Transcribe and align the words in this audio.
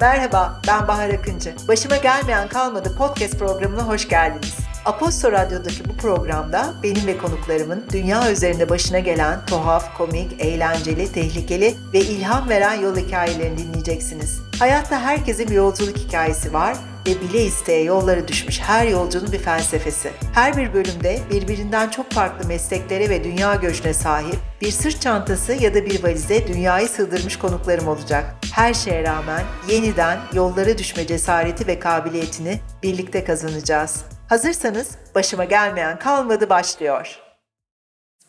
Merhaba, 0.00 0.60
ben 0.68 0.88
Bahar 0.88 1.10
Akıncı. 1.10 1.54
Başıma 1.68 1.96
gelmeyen 1.96 2.48
kalmadı 2.48 2.96
podcast 2.98 3.38
programına 3.38 3.82
hoş 3.82 4.08
geldiniz. 4.08 4.65
Aposto 4.86 5.32
Radyo'daki 5.32 5.88
bu 5.88 5.96
programda 5.96 6.74
benim 6.82 7.06
ve 7.06 7.18
konuklarımın 7.18 7.84
dünya 7.92 8.32
üzerinde 8.32 8.68
başına 8.68 8.98
gelen 8.98 9.46
tuhaf, 9.46 9.96
komik, 9.96 10.40
eğlenceli, 10.40 11.12
tehlikeli 11.12 11.74
ve 11.92 12.00
ilham 12.00 12.48
veren 12.48 12.74
yol 12.74 12.96
hikayelerini 12.96 13.58
dinleyeceksiniz. 13.58 14.40
Hayatta 14.58 15.00
herkesin 15.00 15.48
bir 15.48 15.54
yolculuk 15.54 15.96
hikayesi 15.96 16.52
var 16.52 16.76
ve 17.06 17.20
bile 17.20 17.44
isteye 17.44 17.82
yollara 17.82 18.28
düşmüş 18.28 18.60
her 18.60 18.86
yolcunun 18.86 19.32
bir 19.32 19.38
felsefesi. 19.38 20.10
Her 20.34 20.56
bir 20.56 20.74
bölümde 20.74 21.18
birbirinden 21.30 21.88
çok 21.88 22.12
farklı 22.12 22.48
mesleklere 22.48 23.10
ve 23.10 23.24
dünya 23.24 23.54
göçüne 23.54 23.94
sahip 23.94 24.38
bir 24.60 24.70
sırt 24.70 25.00
çantası 25.00 25.52
ya 25.52 25.74
da 25.74 25.86
bir 25.86 26.04
valize 26.04 26.46
dünyayı 26.46 26.88
sığdırmış 26.88 27.38
konuklarım 27.38 27.88
olacak. 27.88 28.34
Her 28.52 28.74
şeye 28.74 29.02
rağmen 29.02 29.42
yeniden 29.68 30.18
yollara 30.32 30.78
düşme 30.78 31.06
cesareti 31.06 31.66
ve 31.66 31.78
kabiliyetini 31.78 32.60
birlikte 32.82 33.24
kazanacağız. 33.24 34.15
Hazırsanız 34.28 34.98
başıma 35.14 35.44
gelmeyen 35.44 35.98
kalmadı 35.98 36.48
başlıyor. 36.48 37.18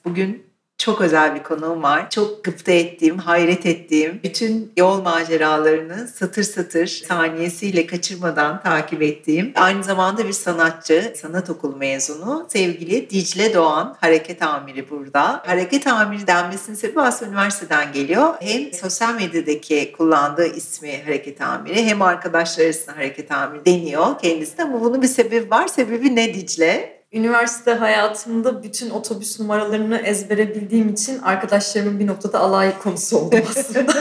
Bugün 0.05 0.46
çok 0.77 1.01
özel 1.01 1.35
bir 1.35 1.43
konuğum 1.43 1.83
var. 1.83 2.09
Çok 2.09 2.43
gıpta 2.43 2.71
ettiğim, 2.71 3.17
hayret 3.17 3.65
ettiğim, 3.65 4.19
bütün 4.23 4.71
yol 4.77 5.01
maceralarını 5.01 6.07
satır 6.07 6.43
satır 6.43 6.87
saniyesiyle 6.87 7.87
kaçırmadan 7.87 8.61
takip 8.63 9.01
ettiğim, 9.01 9.51
aynı 9.55 9.83
zamanda 9.83 10.27
bir 10.27 10.33
sanatçı, 10.33 11.13
sanat 11.15 11.49
okulu 11.49 11.75
mezunu 11.75 12.45
sevgili 12.49 13.09
Dicle 13.09 13.53
Doğan, 13.53 13.97
hareket 14.01 14.41
amiri 14.41 14.89
burada. 14.89 15.43
Hareket 15.45 15.87
amiri 15.87 16.27
denmesinin 16.27 16.75
sebebi 16.75 17.01
aslında 17.01 17.31
üniversiteden 17.31 17.93
geliyor. 17.93 18.33
Hem 18.39 18.73
sosyal 18.73 19.15
medyadaki 19.15 19.93
kullandığı 19.97 20.47
ismi 20.47 21.03
hareket 21.03 21.41
amiri 21.41 21.85
hem 21.85 22.01
arkadaşlar 22.01 22.65
arasında 22.65 22.97
hareket 22.97 23.31
amiri 23.31 23.65
deniyor 23.65 24.19
kendisi 24.19 24.63
ama 24.63 24.81
bunun 24.81 25.01
bir 25.01 25.07
sebebi 25.07 25.51
var. 25.51 25.67
Sebebi 25.67 26.15
ne 26.15 26.33
Dicle? 26.33 26.96
Üniversite 27.13 27.73
hayatımda 27.73 28.63
bütün 28.63 28.89
otobüs 28.89 29.39
numaralarını 29.39 29.97
ezbere 29.97 30.55
bildiğim 30.55 30.89
için 30.89 31.19
arkadaşlarımın 31.21 31.99
bir 31.99 32.07
noktada 32.07 32.39
alay 32.39 32.77
konusu 32.79 33.17
oldum 33.17 33.39
aslında. 33.49 33.93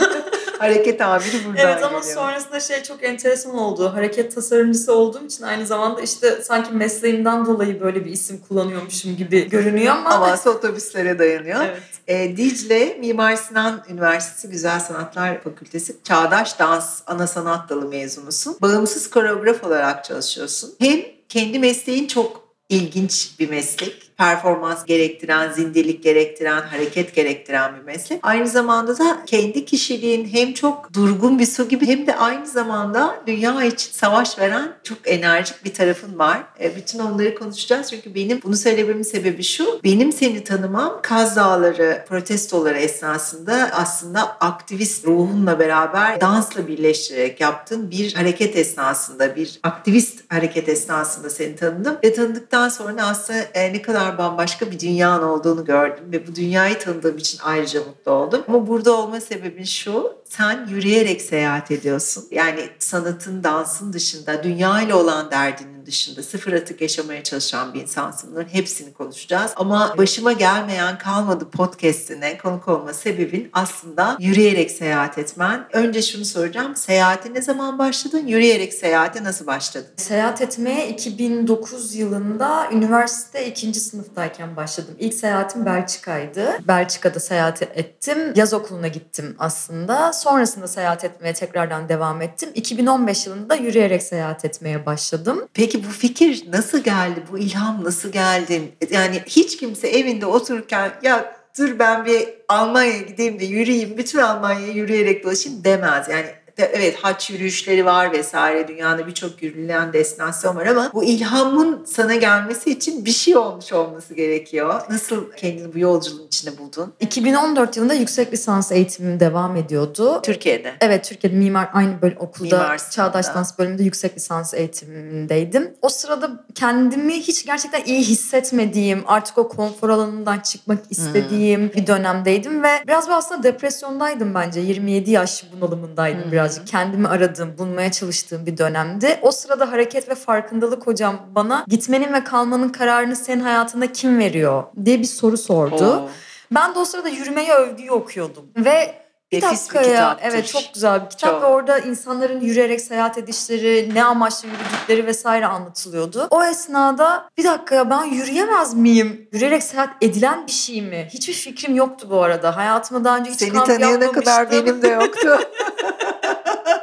hareket 0.58 1.00
amiri 1.00 1.44
buradan 1.46 1.56
Evet 1.66 1.84
ama 1.84 1.98
geliyor. 1.98 2.14
sonrasında 2.14 2.60
şey 2.60 2.82
çok 2.82 3.04
enteresan 3.04 3.54
oldu. 3.58 3.92
Hareket 3.94 4.34
tasarımcısı 4.34 4.94
olduğum 4.94 5.26
için 5.26 5.44
aynı 5.44 5.66
zamanda 5.66 6.00
işte 6.00 6.42
sanki 6.42 6.72
mesleğimden 6.72 7.46
dolayı 7.46 7.80
böyle 7.80 8.04
bir 8.04 8.10
isim 8.10 8.40
kullanıyormuşum 8.48 9.16
gibi 9.16 9.48
görünüyor 9.48 9.94
ama... 9.94 10.10
Havası 10.10 10.50
otobüslere 10.50 11.18
dayanıyor. 11.18 11.60
evet. 11.64 11.82
E, 12.06 12.36
Dicle 12.36 12.96
Mimar 13.00 13.36
Sinan 13.36 13.82
Üniversitesi 13.88 14.48
Güzel 14.50 14.80
Sanatlar 14.80 15.40
Fakültesi 15.42 15.96
Çağdaş 16.04 16.58
Dans 16.58 17.02
Ana 17.06 17.26
Sanat 17.26 17.68
Dalı 17.70 17.88
mezunusun. 17.88 18.56
Bağımsız 18.62 19.10
koreograf 19.10 19.64
olarak 19.64 20.04
çalışıyorsun. 20.04 20.74
Hem 20.78 21.00
kendi 21.28 21.58
mesleğin 21.58 22.06
çok 22.06 22.45
ilginç 22.68 23.30
bir 23.38 23.50
meslek. 23.50 24.05
Performans 24.16 24.84
gerektiren, 24.84 25.52
zindelik 25.52 26.02
gerektiren, 26.02 26.62
hareket 26.62 27.14
gerektiren 27.14 27.76
bir 27.76 27.82
meslek. 27.82 28.20
Aynı 28.22 28.48
zamanda 28.48 28.98
da 28.98 29.22
kendi 29.26 29.64
kişiliğin 29.64 30.28
hem 30.28 30.54
çok 30.54 30.94
durgun 30.94 31.38
bir 31.38 31.46
su 31.46 31.68
gibi 31.68 31.86
hem 31.86 32.06
de 32.06 32.16
aynı 32.16 32.46
zamanda 32.46 33.16
dünya 33.26 33.64
için 33.64 33.92
savaş 33.92 34.38
veren 34.38 34.72
çok 34.82 34.98
enerjik 35.04 35.64
bir 35.64 35.74
tarafın 35.74 36.18
var. 36.18 36.42
E, 36.60 36.76
bütün 36.76 36.98
onları 36.98 37.34
konuşacağız 37.34 37.90
çünkü 37.90 38.14
benim 38.14 38.40
bunu 38.42 38.56
söylememin 38.56 39.02
sebebi 39.02 39.42
şu. 39.42 39.80
Benim 39.84 40.12
seni 40.12 40.44
tanımam 40.44 41.00
Kaz 41.02 41.36
Dağları 41.36 42.04
protestoları 42.08 42.78
esnasında 42.78 43.70
aslında 43.72 44.36
aktivist 44.40 45.06
ruhunla 45.06 45.58
beraber 45.58 46.20
dansla 46.20 46.68
birleştirerek 46.68 47.40
yaptığın 47.40 47.90
bir 47.90 48.14
hareket 48.14 48.56
esnasında, 48.56 49.36
bir 49.36 49.60
aktivist 49.62 50.32
hareket 50.32 50.68
esnasında 50.68 51.30
seni 51.30 51.56
tanıdım. 51.56 51.98
Ve 52.04 52.14
tanıdıktan 52.14 52.68
sonra 52.68 53.06
aslında 53.06 53.38
e, 53.38 53.72
ne 53.72 53.82
kadar 53.82 54.05
bambaşka 54.18 54.70
bir 54.70 54.80
dünyanın 54.80 55.22
olduğunu 55.22 55.64
gördüm 55.64 56.04
ve 56.12 56.26
bu 56.26 56.34
dünyayı 56.34 56.78
tanıdığım 56.78 57.18
için 57.18 57.38
ayrıca 57.44 57.80
mutlu 57.80 58.12
oldum. 58.12 58.42
Ama 58.48 58.66
burada 58.66 58.92
olma 58.92 59.20
sebebin 59.20 59.64
şu, 59.64 60.12
sen 60.24 60.66
yürüyerek 60.68 61.22
seyahat 61.22 61.70
ediyorsun. 61.70 62.24
Yani 62.30 62.60
sanatın, 62.78 63.44
dansın 63.44 63.92
dışında, 63.92 64.42
dünya 64.42 64.82
ile 64.82 64.94
olan 64.94 65.30
derdinin 65.30 65.75
dışında 65.86 66.22
sıfır 66.22 66.52
atık 66.52 66.80
yaşamaya 66.80 67.22
çalışan 67.22 67.74
bir 67.74 67.80
insansın. 67.82 68.30
Bunların 68.32 68.48
hepsini 68.48 68.92
konuşacağız. 68.92 69.52
Ama 69.56 69.94
başıma 69.98 70.32
gelmeyen 70.32 70.98
kalmadı 70.98 71.50
podcastine 71.50 72.38
konuk 72.38 72.68
olma 72.68 72.92
sebebin 72.92 73.50
aslında 73.52 74.16
yürüyerek 74.20 74.70
seyahat 74.70 75.18
etmen. 75.18 75.66
Önce 75.72 76.02
şunu 76.02 76.24
soracağım. 76.24 76.76
Seyahate 76.76 77.34
ne 77.34 77.42
zaman 77.42 77.78
başladın? 77.78 78.26
Yürüyerek 78.26 78.74
seyahate 78.74 79.24
nasıl 79.24 79.46
başladın? 79.46 79.88
Seyahat 79.96 80.42
etmeye 80.42 80.88
2009 80.88 81.94
yılında 81.94 82.70
üniversite 82.72 83.46
ikinci 83.46 83.80
sınıftayken 83.80 84.56
başladım. 84.56 84.94
İlk 84.98 85.14
seyahatim 85.14 85.66
Belçika'ydı. 85.66 86.58
Belçika'da 86.68 87.20
seyahat 87.20 87.62
ettim. 87.62 88.32
Yaz 88.36 88.54
okuluna 88.54 88.88
gittim 88.88 89.36
aslında. 89.38 90.12
Sonrasında 90.12 90.68
seyahat 90.68 91.04
etmeye 91.04 91.34
tekrardan 91.34 91.88
devam 91.88 92.22
ettim. 92.22 92.50
2015 92.54 93.26
yılında 93.26 93.54
yürüyerek 93.54 94.02
seyahat 94.02 94.44
etmeye 94.44 94.86
başladım. 94.86 95.48
Peki 95.54 95.75
bu 95.84 95.88
fikir 95.88 96.44
nasıl 96.52 96.78
geldi? 96.78 97.22
Bu 97.32 97.38
ilham 97.38 97.84
nasıl 97.84 98.12
geldi? 98.12 98.62
Yani 98.90 99.22
hiç 99.26 99.56
kimse 99.56 99.88
evinde 99.88 100.26
otururken 100.26 100.92
ya 101.02 101.36
dur 101.58 101.78
ben 101.78 102.06
bir 102.06 102.28
Almanya'ya 102.48 103.02
gideyim 103.02 103.40
de 103.40 103.44
yürüyeyim, 103.44 103.98
bütün 103.98 104.18
Almanya'ya 104.18 104.72
yürüyerek 104.72 105.24
dolaşayım 105.24 105.64
demez. 105.64 106.08
Yani 106.08 106.26
evet 106.58 106.96
haç 107.02 107.30
yürüyüşleri 107.30 107.84
var 107.84 108.12
vesaire 108.12 108.68
dünyada 108.68 109.06
birçok 109.06 109.42
yürüyen 109.42 109.92
destinasyon 109.92 110.56
var 110.56 110.66
ama 110.66 110.90
bu 110.94 111.04
ilhamın 111.04 111.84
sana 111.84 112.14
gelmesi 112.14 112.70
için 112.70 113.04
bir 113.04 113.10
şey 113.10 113.36
olmuş 113.36 113.72
olması 113.72 114.14
gerekiyor. 114.14 114.80
Nasıl 114.90 115.32
kendini 115.32 115.74
bu 115.74 115.78
yolculuğun 115.78 116.26
içinde 116.26 116.58
buldun? 116.58 116.92
2014 117.00 117.76
yılında 117.76 117.94
yüksek 117.94 118.32
lisans 118.32 118.72
eğitimim 118.72 119.20
devam 119.20 119.56
ediyordu. 119.56 120.20
Türkiye'de. 120.22 120.72
Evet 120.80 121.04
Türkiye'de 121.04 121.36
mimar 121.36 121.68
aynı 121.72 122.02
bölüm 122.02 122.16
okulda 122.18 122.58
Mimar. 122.58 122.90
Çağdaş 122.90 123.26
Dans 123.34 123.58
bölümünde 123.58 123.82
yüksek 123.82 124.16
lisans 124.16 124.54
eğitimindeydim. 124.54 125.74
O 125.82 125.88
sırada 125.88 126.44
kendimi 126.54 127.14
hiç 127.14 127.46
gerçekten 127.46 127.84
iyi 127.84 128.00
hissetmediğim, 128.00 129.04
artık 129.06 129.38
o 129.38 129.48
konfor 129.48 129.88
alanından 129.88 130.38
çıkmak 130.38 130.78
istediğim 130.90 131.72
bir 131.72 131.86
dönemdeydim 131.86 132.62
ve 132.62 132.68
biraz 132.86 133.08
bir 133.08 133.12
aslında 133.12 133.42
depresyondaydım 133.42 134.34
bence. 134.34 134.60
27 134.60 135.10
yaş 135.10 135.44
bunalımındaydım 135.52 136.24
Hmm. 136.24 136.32
Birazcık. 136.46 136.66
Kendimi 136.66 137.08
aradığım, 137.08 137.58
bulmaya 137.58 137.92
çalıştığım 137.92 138.46
bir 138.46 138.58
dönemdi. 138.58 139.18
O 139.22 139.30
sırada 139.30 139.72
hareket 139.72 140.08
ve 140.08 140.14
farkındalık 140.14 140.86
hocam 140.86 141.16
bana 141.34 141.64
gitmenin 141.68 142.12
ve 142.12 142.24
kalmanın 142.24 142.68
kararını 142.68 143.16
senin 143.16 143.40
hayatında 143.40 143.92
kim 143.92 144.18
veriyor 144.18 144.64
diye 144.84 144.98
bir 144.98 145.04
soru 145.04 145.36
sordu. 145.36 145.84
Oo. 145.84 146.08
Ben 146.50 146.74
de 146.74 146.78
o 146.78 146.84
sırada 146.84 147.08
yürümeye 147.08 147.54
övgüyü 147.54 147.90
okuyordum 147.90 148.44
ve 148.56 149.06
bir 149.32 149.42
Nefis 149.42 149.70
bir 149.70 149.74
dakika 149.74 149.90
ya. 149.90 149.94
kitaptır. 149.94 150.28
Evet 150.30 150.46
çok 150.46 150.62
güzel 150.74 151.04
bir 151.04 151.10
kitap 151.10 151.30
Çok. 151.30 151.42
ve 151.42 151.46
orada 151.46 151.78
insanların 151.78 152.40
yürüyerek 152.40 152.80
seyahat 152.80 153.18
edişleri, 153.18 153.90
ne 153.94 154.04
amaçla 154.04 154.48
yürüdükleri 154.48 155.06
vesaire 155.06 155.46
anlatılıyordu. 155.46 156.28
O 156.30 156.44
esnada 156.44 157.28
bir 157.38 157.44
dakika 157.44 157.74
ya 157.74 157.90
ben 157.90 158.04
yürüyemez 158.04 158.74
miyim? 158.74 159.28
Yürüyerek 159.32 159.62
seyahat 159.62 159.90
edilen 160.00 160.46
bir 160.46 160.52
şey 160.52 160.82
mi? 160.82 161.08
Hiçbir 161.10 161.32
fikrim 161.32 161.76
yoktu 161.76 162.06
bu 162.10 162.22
arada. 162.22 162.56
Hayatımda 162.56 163.04
daha 163.04 163.18
önce 163.18 163.30
hiç 163.30 163.38
Seni 163.38 163.52
kamp 163.52 163.66
tanıyana 163.66 164.12
kadar 164.12 164.50
benim 164.50 164.82
de 164.82 164.88
yoktu. 164.88 165.38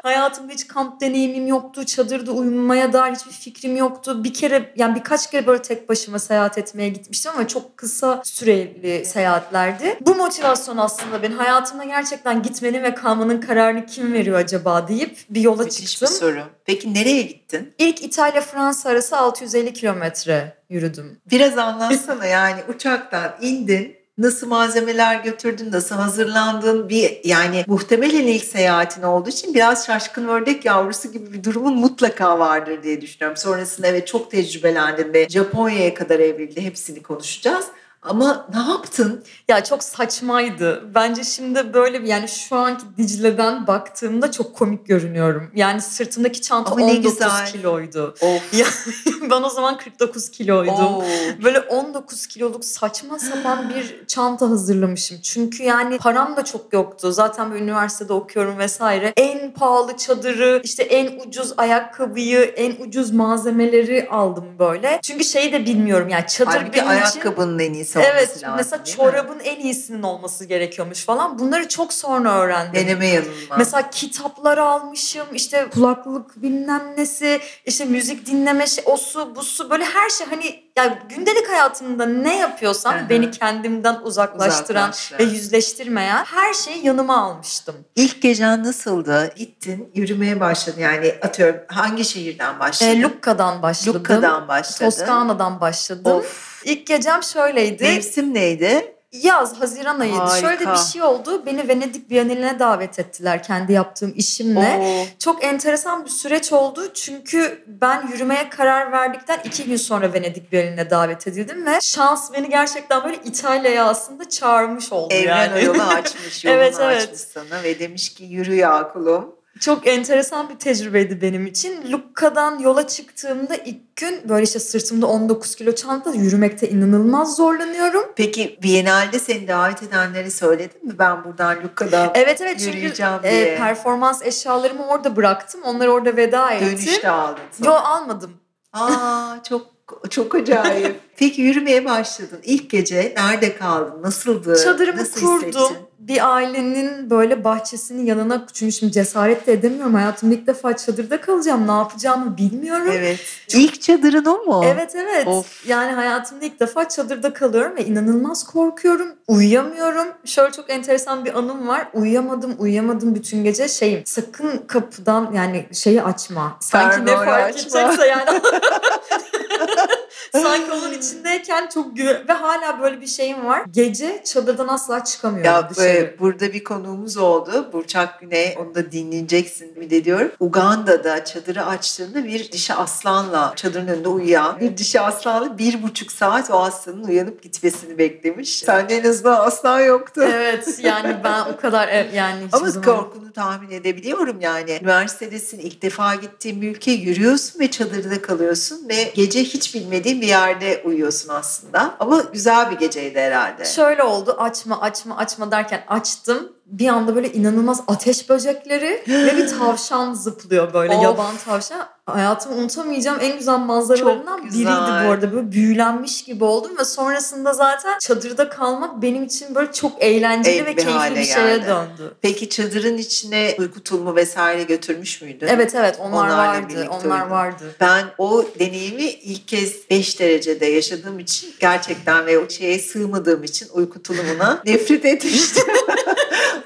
Hayatımda 0.03 0.53
hiç 0.53 0.67
kamp 0.67 1.01
deneyimim 1.01 1.47
yoktu. 1.47 1.85
Çadırda 1.85 2.31
uyumaya 2.31 2.93
dair 2.93 3.15
hiçbir 3.15 3.31
fikrim 3.31 3.75
yoktu. 3.75 4.23
Bir 4.23 4.33
kere 4.33 4.73
yani 4.75 4.95
birkaç 4.95 5.31
kere 5.31 5.47
böyle 5.47 5.61
tek 5.61 5.89
başıma 5.89 6.19
seyahat 6.19 6.57
etmeye 6.57 6.89
gitmiştim 6.89 7.31
ama 7.35 7.47
çok 7.47 7.77
kısa 7.77 8.21
süreli 8.23 9.05
seyahatlerdi. 9.05 9.97
Bu 10.01 10.15
motivasyon 10.15 10.77
aslında 10.77 11.23
benim 11.23 11.37
hayatımda 11.37 11.83
gerçekten 11.83 12.41
gitmenin 12.41 12.83
ve 12.83 12.95
kalmanın 12.95 13.41
kararını 13.41 13.85
kim 13.85 14.13
veriyor 14.13 14.39
acaba 14.39 14.87
deyip 14.87 15.17
bir 15.29 15.41
yola 15.41 15.63
Müthiş 15.63 15.81
bir 15.81 15.87
çıktım. 15.87 16.07
soru. 16.07 16.43
Peki 16.65 16.93
nereye 16.93 17.21
gittin? 17.21 17.73
İlk 17.77 18.03
İtalya-Fransa 18.03 18.89
arası 18.89 19.17
650 19.17 19.73
kilometre 19.73 20.57
yürüdüm. 20.69 21.21
Biraz 21.31 21.57
anlatsana 21.57 22.25
yani 22.25 22.59
uçaktan 22.75 23.31
indin, 23.41 23.95
nasıl 24.17 24.47
malzemeler 24.47 25.23
götürdün, 25.23 25.71
nasıl 25.71 25.95
hazırlandın? 25.95 26.89
Bir 26.89 27.21
yani 27.23 27.63
muhtemelen 27.67 28.27
ilk 28.27 28.43
seyahatin 28.43 29.03
olduğu 29.03 29.29
için 29.29 29.53
biraz 29.53 29.85
şaşkın 29.85 30.27
ördek 30.27 30.65
yavrusu 30.65 31.11
gibi 31.11 31.33
bir 31.33 31.43
durumun 31.43 31.75
mutlaka 31.75 32.39
vardır 32.39 32.83
diye 32.83 33.01
düşünüyorum. 33.01 33.37
Sonrasında 33.37 33.87
evet 33.87 34.07
çok 34.07 34.31
tecrübelendin 34.31 35.13
ve 35.13 35.29
Japonya'ya 35.29 35.93
kadar 35.93 36.19
evrildi. 36.19 36.61
Hepsini 36.61 37.03
konuşacağız. 37.03 37.65
Ama 38.05 38.47
ne 38.53 38.71
yaptın? 38.71 39.23
Ya 39.47 39.63
çok 39.63 39.83
saçmaydı. 39.83 40.83
Bence 40.95 41.23
şimdi 41.23 41.73
böyle 41.73 42.07
yani 42.07 42.27
şu 42.27 42.55
anki 42.55 42.83
Dicle'den 42.97 43.67
baktığımda 43.67 44.31
çok 44.31 44.55
komik 44.55 44.87
görünüyorum. 44.87 45.51
Yani 45.55 45.81
sırtımdaki 45.81 46.41
çanta 46.41 46.71
Ama 46.71 46.85
ne 46.85 46.91
19 46.91 47.13
güzel. 47.13 47.51
kiloydu. 47.51 48.15
Of. 48.21 48.53
Ya 48.53 48.65
ben 49.31 49.43
o 49.43 49.49
zaman 49.49 49.77
49 49.77 50.31
kiloydum. 50.31 50.73
Oo. 50.73 51.03
Böyle 51.43 51.59
19 51.59 52.27
kiloluk 52.27 52.65
saçma 52.65 53.19
sapan 53.19 53.69
bir 53.69 54.07
çanta 54.07 54.49
hazırlamışım. 54.49 55.17
Çünkü 55.21 55.63
yani 55.63 55.97
param 55.97 56.35
da 56.35 56.45
çok 56.45 56.73
yoktu. 56.73 57.11
Zaten 57.11 57.51
böyle 57.51 57.63
üniversitede 57.63 58.13
okuyorum 58.13 58.57
vesaire. 58.57 59.13
En 59.17 59.53
pahalı 59.53 59.97
çadırı, 59.97 60.61
işte 60.63 60.83
en 60.83 61.19
ucuz 61.27 61.53
ayakkabıyı, 61.57 62.39
en 62.39 62.85
ucuz 62.87 63.11
malzemeleri 63.11 64.07
aldım 64.11 64.45
böyle. 64.59 64.99
Çünkü 65.01 65.23
şeyi 65.23 65.51
de 65.53 65.65
bilmiyorum 65.65 66.09
yani 66.09 66.25
çadır 66.27 66.51
Halbuki 66.51 66.73
benim 66.73 66.85
için... 66.85 67.01
ayakkabının 67.01 67.59
en 67.59 67.73
iyisi 67.73 67.92
olması 67.99 68.15
Evet 68.17 68.29
lazım 68.43 68.53
mesela 68.57 68.85
değil 68.85 68.97
mi? 68.97 69.01
çorabın 69.03 69.39
en 69.39 69.59
iyisinin 69.59 70.03
olması 70.03 70.45
gerekiyormuş 70.45 71.05
falan. 71.05 71.39
Bunları 71.39 71.67
çok 71.67 71.93
sonra 71.93 72.33
öğrendim. 72.39 72.73
Deneme 72.75 73.07
yanılma. 73.07 73.57
Mesela 73.57 73.89
kitaplar 73.89 74.57
almışım, 74.57 75.27
işte 75.33 75.67
kulaklık 75.73 76.41
bilmem 76.41 76.93
nesi, 76.97 77.39
işte 77.65 77.85
müzik 77.85 78.25
dinleme 78.25 78.67
şey, 78.67 78.83
o 78.87 78.97
su, 78.97 79.35
bu 79.35 79.43
su 79.43 79.69
böyle 79.69 79.85
her 79.85 80.09
şey 80.09 80.27
hani 80.27 80.63
yani 80.77 80.97
gündelik 81.09 81.49
hayatımda 81.49 82.05
ne 82.05 82.37
yapıyorsam 82.37 82.95
Hı 82.95 82.99
hı. 83.05 83.09
beni 83.09 83.31
kendimden 83.31 83.99
uzaklaştıran 84.03 84.89
Uzaklaştıran. 84.89 85.19
ve 85.19 85.23
yüzleştirmeyen 85.23 86.23
her 86.25 86.53
şeyi 86.53 86.85
yanıma 86.85 87.17
almıştım. 87.23 87.75
İlk 87.95 88.21
gecen 88.21 88.63
nasıldı? 88.63 89.33
Gittin, 89.35 89.91
yürümeye 89.95 90.39
başladın. 90.39 90.81
Yani 90.81 91.15
atıyorum 91.21 91.55
hangi 91.67 92.05
şehirden 92.05 92.59
başladın? 92.59 92.91
E, 92.91 93.01
Lucca'dan 93.01 93.61
başladım. 93.61 94.01
Lucca'dan 94.01 94.47
başladın. 94.47 94.85
Toskana'dan 94.85 95.61
başladım. 95.61 96.11
Of. 96.11 96.61
İlk 96.65 96.87
gecem 96.87 97.23
şöyleydi. 97.23 97.83
Mevsim 97.83 98.33
neydi? 98.33 98.92
Yaz, 99.13 99.61
Haziran 99.61 99.99
ayıydı. 99.99 100.17
Harika. 100.17 100.47
Şöyle 100.49 100.71
bir 100.71 100.77
şey 100.77 101.03
oldu. 101.03 101.45
Beni 101.45 101.67
Venedik 101.67 102.09
Bienali'ne 102.09 102.59
davet 102.59 102.99
ettiler 102.99 103.43
kendi 103.43 103.73
yaptığım 103.73 104.13
işimle. 104.15 104.79
Oo. 104.81 105.05
Çok 105.19 105.43
enteresan 105.43 106.05
bir 106.05 106.09
süreç 106.09 106.53
oldu. 106.53 106.93
Çünkü 106.93 107.63
ben 107.67 108.07
yürümeye 108.07 108.49
karar 108.49 108.91
verdikten 108.91 109.39
iki 109.43 109.65
gün 109.65 109.75
sonra 109.75 110.13
Venedik 110.13 110.51
Bienali'ne 110.51 110.89
davet 110.89 111.27
edildim 111.27 111.65
ve 111.65 111.81
şans 111.81 112.33
beni 112.33 112.49
gerçekten 112.49 113.03
böyle 113.03 113.17
İtalya'ya 113.25 113.85
aslında 113.85 114.29
çağırmış 114.29 114.91
oldu 114.93 115.13
Evren 115.13 115.37
yani. 115.37 115.55
o 115.55 115.59
yolu 115.65 115.83
açmış, 115.95 116.45
yolunu 116.45 116.59
Evet, 116.59 116.75
evet. 116.79 117.03
açmış 117.03 117.19
sana 117.19 117.63
ve 117.63 117.79
demiş 117.79 118.13
ki 118.13 118.23
yürü 118.23 118.55
ya 118.55 118.89
kulum. 118.93 119.35
Çok 119.59 119.87
enteresan 119.87 120.49
bir 120.49 120.55
tecrübeydi 120.55 121.21
benim 121.21 121.45
için. 121.45 121.91
Lucca'dan 121.91 122.59
yola 122.59 122.87
çıktığımda 122.87 123.55
ilk 123.55 123.95
gün 123.95 124.29
böyle 124.29 124.43
işte 124.43 124.59
sırtımda 124.59 125.07
19 125.07 125.55
kilo 125.55 125.75
çanta 125.75 126.11
yürümekte 126.13 126.69
inanılmaz 126.69 127.35
zorlanıyorum. 127.35 128.03
Peki 128.15 128.59
Biennale'de 128.63 129.19
seni 129.19 129.47
davet 129.47 129.83
edenleri 129.83 130.31
söyledin 130.31 130.87
mi? 130.87 130.93
Ben 130.99 131.23
buradan 131.23 131.57
Lucca'dan 131.63 132.11
Evet 132.13 132.41
evet 132.41 132.59
çünkü 132.59 132.77
Yürüyeceğim 132.77 133.13
e, 133.23 133.31
diye. 133.31 133.55
performans 133.57 134.21
eşyalarımı 134.25 134.87
orada 134.87 135.15
bıraktım. 135.15 135.61
Onları 135.63 135.91
orada 135.91 136.17
veda 136.17 136.51
ettim. 136.51 136.67
dönüşte 136.67 137.09
aldın. 137.09 137.41
Yo 137.59 137.65
sonra. 137.65 137.79
almadım. 137.85 138.31
Aa 138.73 139.35
çok 139.49 139.73
çok 140.09 140.35
acayip. 140.35 140.99
Peki 141.17 141.41
yürümeye 141.41 141.85
başladın. 141.85 142.39
İlk 142.43 142.69
gece 142.69 143.13
nerede 143.17 143.55
kaldın? 143.57 144.03
Nasıldı? 144.03 144.63
Çadırımı 144.63 145.01
Nasıl 145.01 145.21
kurdum. 145.21 145.47
hissettin? 145.49 145.77
Bir 146.07 146.33
ailenin 146.35 147.09
böyle 147.09 147.43
bahçesinin 147.43 148.05
yanına 148.05 148.45
çünkü 148.53 148.71
şimdi 148.71 148.91
cesaret 148.91 149.47
de 149.47 149.53
edemiyorum. 149.53 149.93
Hayatımda 149.93 150.35
ilk 150.35 150.47
defa 150.47 150.77
çadırda 150.77 151.21
kalacağım. 151.21 151.67
Ne 151.67 151.71
yapacağımı 151.71 152.37
bilmiyorum. 152.37 152.91
Evet. 152.91 153.19
İlk 153.53 153.81
çadırın 153.81 154.25
o 154.25 154.37
mu? 154.45 154.61
Evet 154.65 154.95
evet. 154.95 155.27
Of. 155.27 155.67
Yani 155.67 155.91
hayatımda 155.91 156.45
ilk 156.45 156.59
defa 156.59 156.89
çadırda 156.89 157.33
kalıyorum 157.33 157.75
ve 157.75 157.85
inanılmaz 157.85 158.43
korkuyorum. 158.43 159.07
Uyuyamıyorum. 159.27 160.07
Şöyle 160.25 160.51
çok 160.51 160.69
enteresan 160.69 161.25
bir 161.25 161.37
anım 161.37 161.67
var. 161.67 161.87
Uyuyamadım, 161.93 162.55
uyuyamadım 162.59 163.15
bütün 163.15 163.43
gece. 163.43 163.67
Şeyim, 163.67 164.01
sakın 164.05 164.57
kapıdan 164.67 165.31
yani 165.35 165.65
şeyi 165.73 166.03
açma. 166.03 166.57
Sanki 166.59 167.01
ne 167.01 167.05
Fermuarı 167.05 167.25
fark 167.25 167.55
açma. 167.55 167.81
edecekse 167.81 168.07
yani. 168.07 168.29
Sanki 170.31 170.71
onun 170.71 170.93
içindeyken 170.93 171.69
çok 171.73 171.97
güve 171.97 172.27
ve 172.27 172.33
hala 172.33 172.81
böyle 172.81 173.01
bir 173.01 173.07
şeyim 173.07 173.45
var. 173.45 173.63
Gece 173.71 174.21
çadırdan 174.25 174.67
asla 174.67 175.03
çıkamıyorum 175.03 175.45
Ya 175.45 175.69
dışarı. 175.69 175.87
e, 175.87 176.15
burada 176.19 176.53
bir 176.53 176.63
konuğumuz 176.63 177.17
oldu. 177.17 177.69
Burçak 177.73 178.19
Güney. 178.21 178.55
Onu 178.59 178.75
da 178.75 178.91
dinleyeceksin 178.91 179.75
bir 179.75 179.89
de 179.89 180.05
diyorum. 180.05 180.31
Uganda'da 180.39 181.25
çadırı 181.25 181.65
açtığında 181.65 182.23
bir 182.25 182.51
dişi 182.51 182.73
aslanla 182.73 183.53
çadırın 183.55 183.87
önünde 183.87 184.07
uyuyan 184.07 184.59
bir 184.59 184.77
dişi 184.77 184.99
aslanla 184.99 185.57
bir 185.57 185.83
buçuk 185.83 186.11
saat 186.11 186.51
o 186.51 186.59
aslanın 186.63 187.03
uyanıp 187.03 187.41
gitmesini 187.43 187.97
beklemiş. 187.97 188.57
Sende 188.57 188.97
en 188.97 189.09
azından 189.09 189.47
aslan 189.47 189.79
yoktu. 189.79 190.21
Evet 190.33 190.79
yani 190.83 191.15
ben 191.23 191.41
o 191.53 191.57
kadar 191.57 191.87
yani 192.13 192.45
hiçbir 192.45 192.57
Ama 192.57 192.69
zaman... 192.69 192.95
korkunu 192.97 193.33
tahmin 193.33 193.71
edebiliyorum 193.71 194.41
yani. 194.41 194.79
Üniversitedesin, 194.81 195.59
ilk 195.59 195.81
defa 195.81 196.15
gittiğin 196.15 196.61
ülke 196.61 196.91
yürüyorsun 196.91 197.59
ve 197.59 197.71
çadırda 197.71 198.21
kalıyorsun 198.21 198.89
ve 198.89 199.11
gece 199.15 199.43
hiç 199.43 199.75
bilmediğin 199.75 200.12
bir 200.21 200.27
yerde 200.27 200.81
uyuyorsun 200.85 201.29
aslında. 201.29 201.95
Ama 201.99 202.21
güzel 202.33 202.71
bir 202.71 202.77
geceydi 202.77 203.19
herhalde. 203.19 203.65
Şöyle 203.65 204.03
oldu 204.03 204.35
açma 204.39 204.81
açma 204.81 205.17
açma 205.17 205.51
derken 205.51 205.83
açtım. 205.87 206.51
Bir 206.65 206.87
anda 206.87 207.15
böyle 207.15 207.33
inanılmaz 207.33 207.83
ateş 207.87 208.29
böcekleri 208.29 209.03
ve 209.07 209.37
bir 209.37 209.47
tavşan 209.47 210.13
zıplıyor 210.13 210.73
böyle 210.73 210.93
Of. 210.95 211.03
yaban 211.03 211.37
tavşan. 211.45 211.87
Hayatımı 212.05 212.55
unutamayacağım 212.55 213.19
en 213.21 213.37
güzel 213.37 213.57
manzaralarından 213.59 214.37
Çok 214.37 214.45
biriydi 214.45 214.57
güzel. 214.57 215.07
bu 215.07 215.11
arada. 215.11 215.31
Böyle 215.33 215.51
büyülenmiş 215.51 216.23
gibi 216.23 216.43
oldum 216.43 216.71
ve 216.79 216.85
sonrasında 216.85 217.53
zaten 217.53 217.99
çadırda 217.99 218.49
kalmak 218.49 219.01
benim 219.01 219.23
için 219.23 219.55
böyle 219.55 219.71
çok 219.71 220.03
eğlenceli 220.03 220.55
El 220.55 220.65
ve 220.65 220.75
keyifli 220.75 221.15
bir 221.15 221.23
şeye 221.23 221.57
geldi. 221.57 221.67
döndü. 221.67 222.13
Peki 222.21 222.49
çadırın 222.49 222.97
içine 222.97 223.55
uyku 223.59 223.83
tulumu 223.83 224.15
vesaire 224.15 224.63
götürmüş 224.63 225.21
müydün? 225.21 225.47
Evet 225.47 225.75
evet 225.75 225.97
onlar 225.99 226.27
Onlarla 226.27 226.37
vardı. 226.37 226.87
Onlar 227.05 227.27
vardı. 227.27 227.63
Ben 227.79 228.05
o 228.17 228.45
deneyimi 228.59 229.03
ilk 229.03 229.47
kez 229.47 229.89
5 229.89 230.19
derecede 230.19 230.65
yaşadığım 230.65 231.19
için 231.19 231.49
gerçekten 231.59 232.25
ve 232.25 232.37
o 232.39 232.49
şeye 232.49 232.79
sığmadığım 232.79 233.43
için 233.43 233.67
uyku 233.73 234.03
tulumuna 234.03 234.61
nefret 234.65 235.05
etmiştim. 235.05 235.63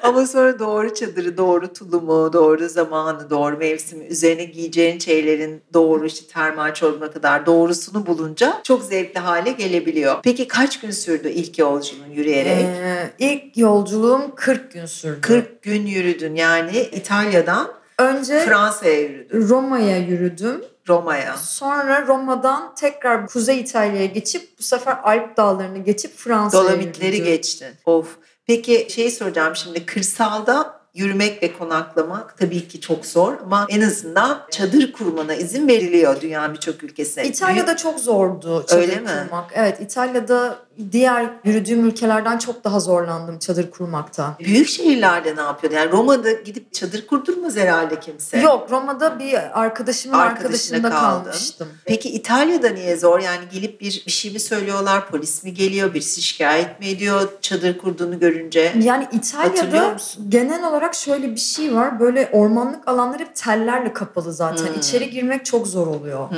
Ama 0.04 0.26
sonra 0.26 0.60
doğru 0.60 0.94
çadırı, 0.96 1.38
doğru 1.38 1.74
tulumu, 1.74 2.34
doğru 2.34 2.70
zamanı, 2.70 3.30
doğru 3.30 3.58
mevsimi, 3.58 4.06
üzerine 4.06 4.44
giyeceğin 4.44 5.00
şeylerin 5.28 5.64
doğru 5.74 6.06
işte 6.06 6.28
termal 6.34 6.74
çorabına 6.74 7.12
kadar 7.12 7.46
doğrusunu 7.46 8.06
bulunca 8.06 8.60
çok 8.64 8.84
zevkli 8.84 9.20
hale 9.20 9.52
gelebiliyor. 9.52 10.16
Peki 10.24 10.48
kaç 10.48 10.80
gün 10.80 10.92
sürdü 10.92 11.30
ilk 11.30 11.58
yolculuğun 11.60 12.10
yürüyerek? 12.12 12.66
Ee, 12.66 13.10
ilk 13.20 13.58
yolculuğum 13.58 14.36
40 14.36 14.72
gün 14.72 14.86
sürdü. 14.86 15.22
40 15.22 15.62
gün 15.62 15.86
yürüdün 15.86 16.36
yani 16.36 16.90
İtalya'dan 16.92 17.78
Önce 18.00 18.40
Fransa'ya 18.40 19.02
yürüdün, 19.02 19.48
Roma'ya 19.48 19.98
yürüdüm. 19.98 20.62
Roma'ya. 20.88 21.38
Sonra 21.38 22.08
Roma'dan 22.08 22.76
tekrar 22.76 23.28
Kuzey 23.28 23.60
İtalya'ya 23.60 24.06
geçip 24.06 24.60
bu 24.60 24.64
sefer 24.64 24.98
Alp 25.04 25.38
dağlarını 25.38 25.78
geçip 25.78 26.18
Fransa'ya 26.18 26.64
Dolomitleri 26.64 27.16
yürüdüm. 27.16 27.34
geçtin. 27.34 27.68
Of. 27.86 28.08
Peki 28.46 28.88
şey 28.90 29.12
soracağım 29.12 29.56
şimdi 29.56 29.86
kırsalda 29.86 30.77
yürümek 30.98 31.44
ve 31.44 31.54
konaklamak 31.54 32.38
tabii 32.38 32.68
ki 32.68 32.82
çok 32.82 33.06
zor 33.06 33.34
ama 33.44 33.66
en 33.70 33.82
azından 33.82 34.40
çadır 34.52 34.92
kurmana 34.92 35.34
izin 35.36 35.68
veriliyor 35.68 36.22
dünyanın 36.22 36.54
birçok 36.54 36.84
ülkesine. 36.84 37.28
İtalya'da 37.28 37.78
çok 37.78 38.00
zordu 38.00 38.66
çadır 38.68 38.82
Öyle 38.82 38.96
mi? 39.00 39.10
kurmak. 39.30 39.52
Evet 39.56 39.82
İtalya'da 39.82 40.56
diğer 40.92 41.30
yürüdüğüm 41.44 41.86
ülkelerden 41.86 42.38
çok 42.38 42.64
daha 42.64 42.80
zorlandım 42.80 43.40
çadır 43.40 43.72
kurmakta. 43.72 44.36
Büyük, 44.40 44.68
şehirlerde 44.68 45.36
ne 45.36 45.42
yapıyordu? 45.42 45.76
Yani 45.76 45.92
Roma'da 45.92 46.32
gidip 46.32 46.74
çadır 46.74 47.08
kurdurmaz 47.08 47.58
herhalde 47.58 48.00
kimse. 48.00 48.40
Yok 48.40 48.72
Roma'da 48.72 49.20
bir 49.20 49.62
arkadaşımın 49.62 50.18
Arkadaşına 50.18 50.18
arkadaşında 50.18 50.90
kaldın. 50.90 51.24
kalmıştım. 51.24 51.68
Peki 51.86 52.10
İtalya'da 52.10 52.70
niye 52.70 52.98
zor? 52.98 53.20
Yani 53.20 53.46
gelip 53.52 53.82
bir, 53.82 54.04
bir 54.06 54.12
şey 54.12 54.34
mi 54.34 54.40
söylüyorlar? 54.40 55.10
Polis 55.10 55.44
mi 55.44 55.54
geliyor? 55.54 55.94
Birisi 55.94 56.22
şikayet 56.22 56.80
mi 56.80 56.88
ediyor 56.88 57.30
çadır 57.42 57.78
kurduğunu 57.78 58.20
görünce? 58.20 58.74
Yani 58.82 59.08
İtalya'da 59.12 59.98
genel 60.30 60.70
olarak 60.70 60.96
şöyle 60.96 61.32
bir 61.32 61.40
şey 61.40 61.76
var. 61.76 62.00
Böyle 62.00 62.30
ormanlık 62.32 62.88
alanlar 62.88 63.20
hep 63.20 63.36
tellerle 63.36 63.94
kapalı 63.94 64.34
zaten. 64.34 64.68
Hmm. 64.68 64.80
İçeri 64.80 65.10
girmek 65.10 65.46
çok 65.46 65.68
zor 65.68 65.88
oluyor. 65.88 66.30
Hmm. 66.30 66.38